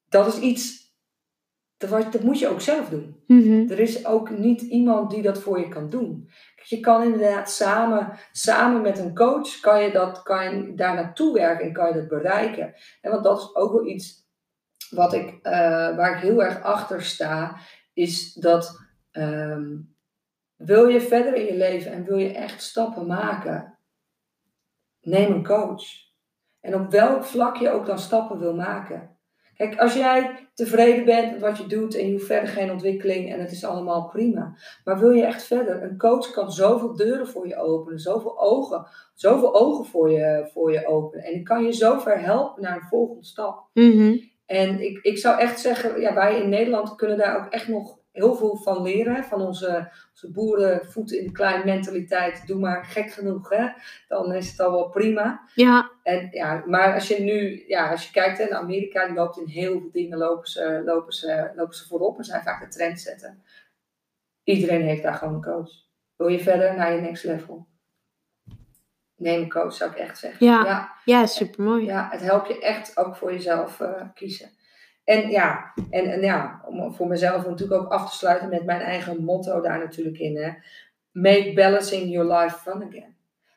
dat 0.09 0.26
is 0.26 0.39
iets, 0.39 0.93
dat 1.76 2.22
moet 2.22 2.39
je 2.39 2.49
ook 2.49 2.61
zelf 2.61 2.89
doen. 2.89 3.16
mhm. 3.26 3.70
Er 3.70 3.78
is 3.80 4.07
ook 4.07 4.30
niet 4.30 4.61
iemand 4.62 5.11
die 5.11 5.22
dat 5.22 5.39
voor 5.39 5.59
je 5.61 5.68
kan 5.68 5.91
doen. 5.91 6.28
Je 6.65 6.81
kan 6.81 7.03
inderdaad 7.03 7.51
samen, 7.51 8.19
samen 8.33 8.83
met 8.83 8.99
een 8.99 9.15
coach, 9.15 9.61
kan 9.61 9.83
je, 9.83 9.91
dat, 9.91 10.23
kan 10.23 10.77
daar 10.77 10.95
naartoe 10.95 11.33
werken 11.33 11.67
en 11.67 11.73
kan 11.73 11.87
je 11.87 11.95
dat 11.95 12.09
bereiken. 12.09 12.75
En 13.01 13.11
want 13.11 13.25
dat 13.25 13.39
is 13.39 13.55
ook 13.55 13.73
wel 13.73 13.87
iets 13.87 14.27
wat 14.91 15.13
ik, 15.13 15.39
eh, 15.43 15.97
waar 15.97 16.17
ik 16.17 16.23
heel 16.23 16.43
erg 16.43 16.63
achter 16.63 17.03
sta, 17.03 17.57
is 17.93 18.33
dat 18.33 18.81
ehm, 19.11 19.77
wil 20.57 20.87
je 20.87 21.01
verder 21.01 21.35
in 21.35 21.45
je 21.45 21.57
leven 21.57 21.93
en 21.93 22.05
wil 22.05 22.17
je 22.17 22.33
echt 22.33 22.63
stappen 22.63 23.07
maken, 23.07 23.79
neem 25.01 25.33
een 25.33 25.45
coach. 25.45 25.85
En 26.61 26.75
op 26.75 26.91
welk 26.91 27.25
vlak 27.25 27.57
je 27.57 27.71
ook 27.71 27.87
dan 27.87 27.99
stappen 27.99 28.39
wil 28.39 28.55
maken. 28.55 29.12
Kijk, 29.63 29.81
als 29.81 29.95
jij 29.95 30.49
tevreden 30.55 31.05
bent 31.05 31.31
met 31.33 31.41
wat 31.41 31.59
je 31.59 31.67
doet 31.67 31.95
en 31.97 32.07
je 32.07 32.13
hoeft 32.13 32.27
verder 32.27 32.49
geen 32.49 32.71
ontwikkeling 32.71 33.33
en 33.33 33.41
het 33.41 33.53
is 33.53 33.65
allemaal 33.65 34.09
prima. 34.09 34.57
Maar 34.85 34.99
wil 34.99 35.11
je 35.11 35.25
echt 35.25 35.45
verder? 35.45 35.83
Een 35.83 35.99
coach 35.99 36.31
kan 36.31 36.53
zoveel 36.53 36.97
deuren 36.97 37.29
voor 37.29 37.49
je 37.49 37.57
openen, 37.57 37.99
zoveel 37.99 38.41
ogen, 38.41 38.87
zoveel 39.15 39.55
ogen 39.55 39.85
voor 39.85 40.11
je, 40.11 40.49
voor 40.53 40.73
je 40.73 40.87
openen. 40.87 41.25
En 41.25 41.45
kan 41.45 41.65
je 41.65 41.73
zo 41.73 41.99
ver 41.99 42.21
helpen 42.21 42.63
naar 42.63 42.77
een 42.77 42.89
volgende 42.89 43.25
stap. 43.25 43.67
Mhm. 43.73 44.19
En 44.47 44.81
ik, 44.81 44.99
ik 45.03 45.19
zou 45.19 45.39
echt 45.39 45.61
zeggen, 45.61 46.01
ja, 46.01 46.15
wij 46.15 46.41
in 46.43 46.49
Nederland 46.49 46.95
kunnen 46.95 47.19
daar 47.19 47.37
ook 47.37 47.53
echt 47.53 47.69
nog 47.69 47.99
heel 48.13 48.35
veel 48.35 48.57
van 48.57 48.83
leren. 48.83 49.25
Van 49.25 49.41
onze, 49.41 49.91
onze 50.11 50.31
boerenvoeten 50.31 51.19
in 51.19 51.27
de 51.27 51.33
kleine 51.33 51.65
mentaliteit. 51.65 52.47
Doe 52.47 52.61
maar 52.61 52.85
gek 52.85 53.11
genoeg, 53.11 53.49
hè? 53.49 53.69
dan 54.09 54.33
is 54.33 54.51
het 54.51 54.61
al 54.61 54.71
wel 54.71 54.89
prima. 54.89 55.49
ja, 55.55 55.91
En, 56.03 56.29
ja, 56.31 56.63
maar 56.67 56.95
als 56.95 57.09
je 57.09 57.21
nu, 57.21 57.65
ja, 57.67 57.91
als 57.91 58.07
je 58.07 58.13
kijkt 58.13 58.39
hè, 58.39 58.45
naar 58.45 58.61
Amerika, 58.61 59.07
die 59.07 59.15
loopt 59.15 59.39
in 59.39 59.47
heel 59.47 59.81
veel 59.81 59.91
dingen, 59.93 60.19
lopen 60.19 60.49
ze, 60.49 60.83
lopen 60.85 61.13
ze, 61.13 61.53
lopen 61.57 61.75
ze 61.75 61.87
voorop 61.87 62.19
en 62.19 62.25
zijn 62.25 62.43
vaak 62.43 62.61
de 62.61 62.69
trend 62.69 63.01
zetten. 63.01 63.43
Iedereen 64.45 64.83
heeft 64.83 65.03
daar 65.03 65.15
gewoon 65.15 65.35
een 65.35 65.43
coach. 65.43 65.71
Wil 66.17 66.29
je 66.29 66.41
verder 66.41 66.77
naar 66.77 66.93
je 66.95 67.01
next 67.01 67.25
level? 67.25 67.67
Neem 69.17 69.43
een 69.43 69.51
coach, 69.51 69.75
zou 69.75 69.91
ik 69.91 69.97
echt 69.97 70.19
zeggen. 70.19 70.47
Ja. 70.47 70.65
ja, 70.65 70.93
ja 71.05 71.27
super 71.27 71.65
mooi. 71.65 71.85
ja, 71.85 72.09
het 72.11 72.21
helpt 72.21 72.49
je 72.49 72.61
echt 72.61 72.97
ook 72.97 73.17
voor 73.17 73.33
jezelf 73.33 73.81
eh, 73.81 74.03
kiezen. 74.15 74.51
En 75.05 75.31
ja, 75.31 75.73
en, 75.91 76.13
en 76.13 76.21
ja, 76.21 76.63
om 76.67 76.95
voor 76.95 77.07
mezelf 77.07 77.47
natuurlijk 77.47 77.83
ook 77.83 77.91
af 77.91 78.11
te 78.11 78.17
sluiten 78.17 78.49
met 78.49 78.65
mijn 78.65 78.81
eigen 78.81 79.25
motto 79.25 79.61
daar 79.61 79.79
natuurlijk 79.79 80.19
in. 80.19 80.37
Hè. 80.37 80.51
Make 81.13 81.53
balancing 81.55 82.11
your 82.11 82.35
life 82.35 82.59
fun 82.59 82.83
again. 82.83 83.17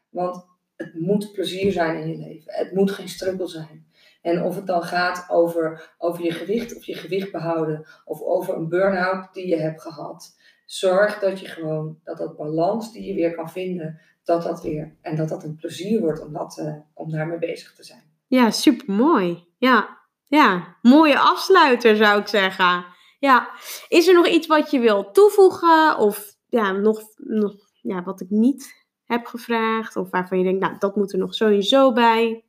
Want 0.09 0.45
het 0.75 0.93
moet 0.93 1.31
plezier 1.31 1.71
zijn 1.71 2.01
in 2.01 2.07
je 2.07 2.17
leven. 2.17 2.53
Het 2.53 2.73
moet 2.73 2.91
geen 2.91 3.09
struggle 3.09 3.47
zijn. 3.47 3.85
En 4.21 4.43
of 4.43 4.55
het 4.55 4.67
dan 4.67 4.83
gaat 4.83 5.25
over, 5.29 5.93
over 5.97 6.23
je 6.23 6.31
gewicht 6.31 6.75
of 6.75 6.83
je 6.83 6.95
gewicht 6.95 7.31
behouden, 7.31 7.85
of 8.05 8.21
over 8.21 8.55
een 8.55 8.69
burn-out 8.69 9.33
die 9.33 9.47
je 9.47 9.57
hebt 9.57 9.81
gehad. 9.81 10.37
Zorg 10.65 11.19
dat 11.19 11.39
je 11.39 11.47
gewoon, 11.47 11.99
dat 12.03 12.17
dat 12.17 12.37
balans 12.37 12.93
die 12.93 13.03
je 13.03 13.13
weer 13.13 13.35
kan 13.35 13.49
vinden, 13.49 13.99
dat 14.23 14.43
dat 14.43 14.61
weer, 14.61 14.95
en 15.01 15.15
dat 15.15 15.29
dat 15.29 15.43
een 15.43 15.55
plezier 15.55 15.99
wordt 15.99 16.25
om, 16.25 16.33
dat, 16.33 16.57
uh, 16.61 16.75
om 16.93 17.11
daarmee 17.11 17.37
bezig 17.37 17.73
te 17.73 17.83
zijn. 17.83 18.03
Ja, 18.27 18.51
super 18.51 18.93
mooi. 18.93 19.43
Ja, 19.57 19.97
ja, 20.27 20.77
mooie 20.81 21.19
afsluiter 21.19 21.95
zou 21.95 22.19
ik 22.19 22.27
zeggen. 22.27 22.85
Ja, 23.19 23.49
is 23.87 24.07
er 24.07 24.13
nog 24.13 24.27
iets 24.27 24.47
wat 24.47 24.71
je 24.71 24.79
wil 24.79 25.11
toevoegen? 25.11 25.97
Of 25.97 26.35
ja, 26.47 26.71
nog, 26.71 27.01
nog 27.15 27.53
ja, 27.81 28.03
wat 28.03 28.21
ik 28.21 28.29
niet 28.29 28.85
heb 29.03 29.25
gevraagd? 29.25 29.95
Of 29.95 30.09
waarvan 30.09 30.37
je 30.37 30.43
denkt, 30.43 30.59
nou, 30.59 30.75
dat 30.79 30.95
moet 30.95 31.13
er 31.13 31.19
nog 31.19 31.33
sowieso 31.33 31.93
bij? 31.93 32.45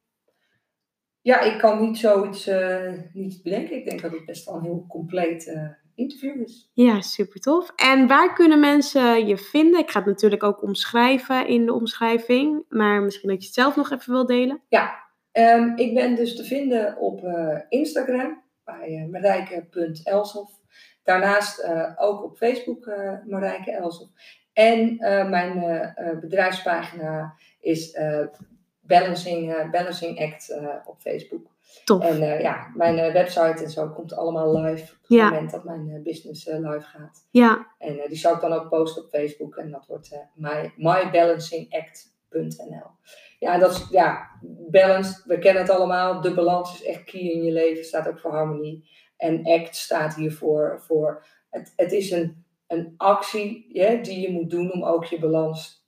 Ja, 1.20 1.41
ik 1.41 1.59
kan 1.59 1.81
niet 1.81 1.99
zoiets 1.99 2.49
uh, 2.49 2.93
niet 3.12 3.43
bedenken. 3.43 3.77
Ik 3.77 3.85
denk 3.85 4.03
dat 4.03 4.12
het 4.12 4.24
best 4.24 4.45
wel 4.45 4.55
een 4.55 4.62
heel 4.62 4.85
compleet 4.89 5.47
uh, 5.47 5.68
interview 5.95 6.41
is. 6.41 6.70
Ja, 6.74 7.01
super 7.01 7.41
tof. 7.41 7.72
En 7.77 8.07
waar 8.07 8.35
kunnen 8.35 8.61
mensen 8.61 9.27
je 9.27 9.39
vinden? 9.39 9.81
Ik 9.81 9.91
ga 9.91 9.99
het 9.99 10.09
natuurlijk 10.09 10.43
ook 10.43 10.62
omschrijven 10.62 11.47
in 11.47 11.66
de 11.66 11.72
omschrijving. 11.72 12.64
Maar 12.68 13.03
misschien 13.03 13.29
dat 13.29 13.41
je 13.41 13.47
het 13.47 13.55
zelf 13.55 13.77
nog 13.77 13.91
even 13.91 14.12
wil 14.12 14.27
delen. 14.27 14.62
Ja, 14.68 15.06
um, 15.39 15.76
ik 15.76 15.95
ben 15.95 16.14
dus 16.14 16.37
te 16.37 16.45
vinden 16.45 16.99
op 16.99 17.24
uh, 17.24 17.59
Instagram 17.68 18.43
bij 18.64 18.89
uh, 18.89 19.11
marijke.elsof. 19.11 20.51
Daarnaast 21.03 21.68
ook 21.97 22.24
op 22.24 22.37
Facebook 22.37 22.87
Marijke 23.26 23.70
Elsof. 23.70 24.09
En 24.53 24.97
mijn 25.30 25.61
bedrijfspagina 26.20 27.34
is 27.61 27.99
Balancing, 28.80 29.70
Balancing 29.70 30.20
Act 30.20 30.61
op 30.84 31.01
Facebook. 31.01 31.47
Top. 31.84 32.03
En 32.03 32.41
ja, 32.41 32.70
mijn 32.74 33.12
website 33.12 33.64
en 33.64 33.70
zo 33.70 33.89
komt 33.89 34.14
allemaal 34.14 34.61
live 34.61 34.93
op 34.93 34.99
het 35.09 35.18
moment 35.18 35.51
dat 35.51 35.64
mijn 35.64 36.03
business 36.03 36.47
live 36.47 36.80
gaat. 36.80 37.26
Ja. 37.30 37.66
En 37.78 38.01
die 38.09 38.18
zou 38.18 38.34
ik 38.34 38.41
dan 38.41 38.53
ook 38.53 38.68
posten 38.68 39.03
op 39.03 39.09
Facebook 39.09 39.57
en 39.57 39.70
dat 39.70 39.87
wordt 39.87 40.18
my, 40.34 40.72
mybalancingact.nl. 40.76 42.91
Ja, 43.39 43.59
dat 43.59 43.70
is, 43.70 43.87
ja, 43.91 44.30
balance, 44.70 45.22
we 45.24 45.39
kennen 45.39 45.62
het 45.62 45.70
allemaal. 45.70 46.20
De 46.20 46.34
balans 46.34 46.74
is 46.74 46.87
echt 46.87 47.05
key 47.05 47.20
in 47.20 47.43
je 47.43 47.53
leven, 47.53 47.84
staat 47.84 48.09
ook 48.09 48.20
voor 48.20 48.30
harmonie. 48.30 48.91
En 49.16 49.45
act 49.45 49.76
staat 49.76 50.14
hiervoor 50.14 50.80
voor, 50.80 51.26
het, 51.51 51.72
het 51.76 51.93
is 51.93 52.11
een, 52.11 52.45
een 52.66 52.95
actie 52.97 53.66
yeah, 53.68 54.05
die 54.05 54.20
je 54.20 54.32
moet 54.32 54.51
doen 54.51 54.72
om 54.72 54.84
ook 54.84 55.05
je 55.05 55.18
balans 55.18 55.84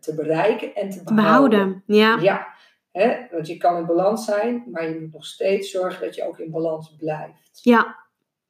te 0.00 0.14
bereiken 0.14 0.74
en 0.74 0.90
te 0.90 1.02
behouden. 1.04 1.50
behouden. 1.50 1.82
Ja. 1.86 2.18
ja. 2.20 2.46
Hè? 2.92 3.26
Want 3.30 3.46
je 3.46 3.56
kan 3.56 3.76
in 3.76 3.86
balans 3.86 4.24
zijn, 4.24 4.64
maar 4.70 4.88
je 4.88 5.00
moet 5.00 5.12
nog 5.12 5.24
steeds 5.24 5.70
zorgen 5.70 6.00
dat 6.06 6.14
je 6.14 6.26
ook 6.26 6.38
in 6.38 6.50
balans 6.50 6.96
blijft. 6.96 7.60
Ja, 7.62 7.96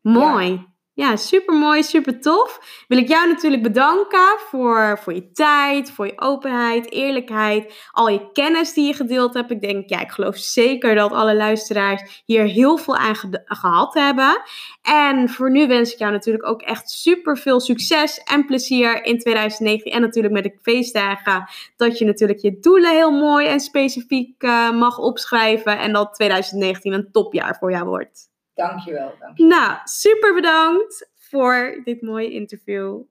mooi. 0.01 0.51
Ja, 0.51 0.67
super 1.15 1.55
mooi, 1.55 1.83
super 1.83 2.21
tof. 2.21 2.85
Wil 2.89 2.99
ik 2.99 3.09
jou 3.09 3.29
natuurlijk 3.29 3.63
bedanken 3.63 4.39
voor, 4.39 4.99
voor 5.03 5.15
je 5.15 5.31
tijd, 5.33 5.91
voor 5.91 6.07
je 6.07 6.21
openheid, 6.21 6.91
eerlijkheid, 6.91 7.89
al 7.91 8.09
je 8.09 8.33
kennis 8.33 8.73
die 8.73 8.87
je 8.87 8.95
gedeeld 8.95 9.35
hebt. 9.35 9.51
Ik 9.51 9.61
denk, 9.61 9.89
ja, 9.89 10.01
ik 10.01 10.11
geloof 10.11 10.37
zeker 10.37 10.95
dat 10.95 11.13
alle 11.13 11.37
luisteraars 11.37 12.23
hier 12.27 12.45
heel 12.45 12.77
veel 12.77 12.97
aan 12.97 13.17
gehad 13.45 13.95
hebben. 13.95 14.43
En 14.83 15.29
voor 15.29 15.51
nu 15.51 15.67
wens 15.67 15.93
ik 15.93 15.99
jou 15.99 16.13
natuurlijk 16.13 16.47
ook 16.47 16.63
echt 16.63 16.91
super 16.91 17.39
veel 17.39 17.61
succes 17.61 18.19
en 18.19 18.47
plezier 18.47 19.05
in 19.05 19.19
2019 19.19 19.93
en 19.93 20.01
natuurlijk 20.01 20.35
met 20.35 20.45
de 20.45 20.59
feestdagen. 20.63 21.49
Dat 21.77 21.99
je 21.99 22.05
natuurlijk 22.05 22.39
je 22.39 22.59
doelen 22.61 22.91
heel 22.91 23.13
mooi 23.13 23.47
en 23.47 23.61
specifiek 23.61 24.43
uh, 24.43 24.71
mag 24.71 24.99
opschrijven 24.99 25.79
en 25.79 25.93
dat 25.93 26.15
2019 26.15 26.93
een 26.93 27.09
topjaar 27.13 27.57
voor 27.61 27.71
jou 27.71 27.87
wordt. 27.87 28.32
Dankjewel. 28.55 29.17
dankjewel. 29.19 29.59
Nou, 29.59 29.79
super 29.85 30.35
bedankt 30.35 31.11
voor 31.15 31.81
dit 31.85 32.03
mooie 32.03 32.31
interview. 32.31 33.03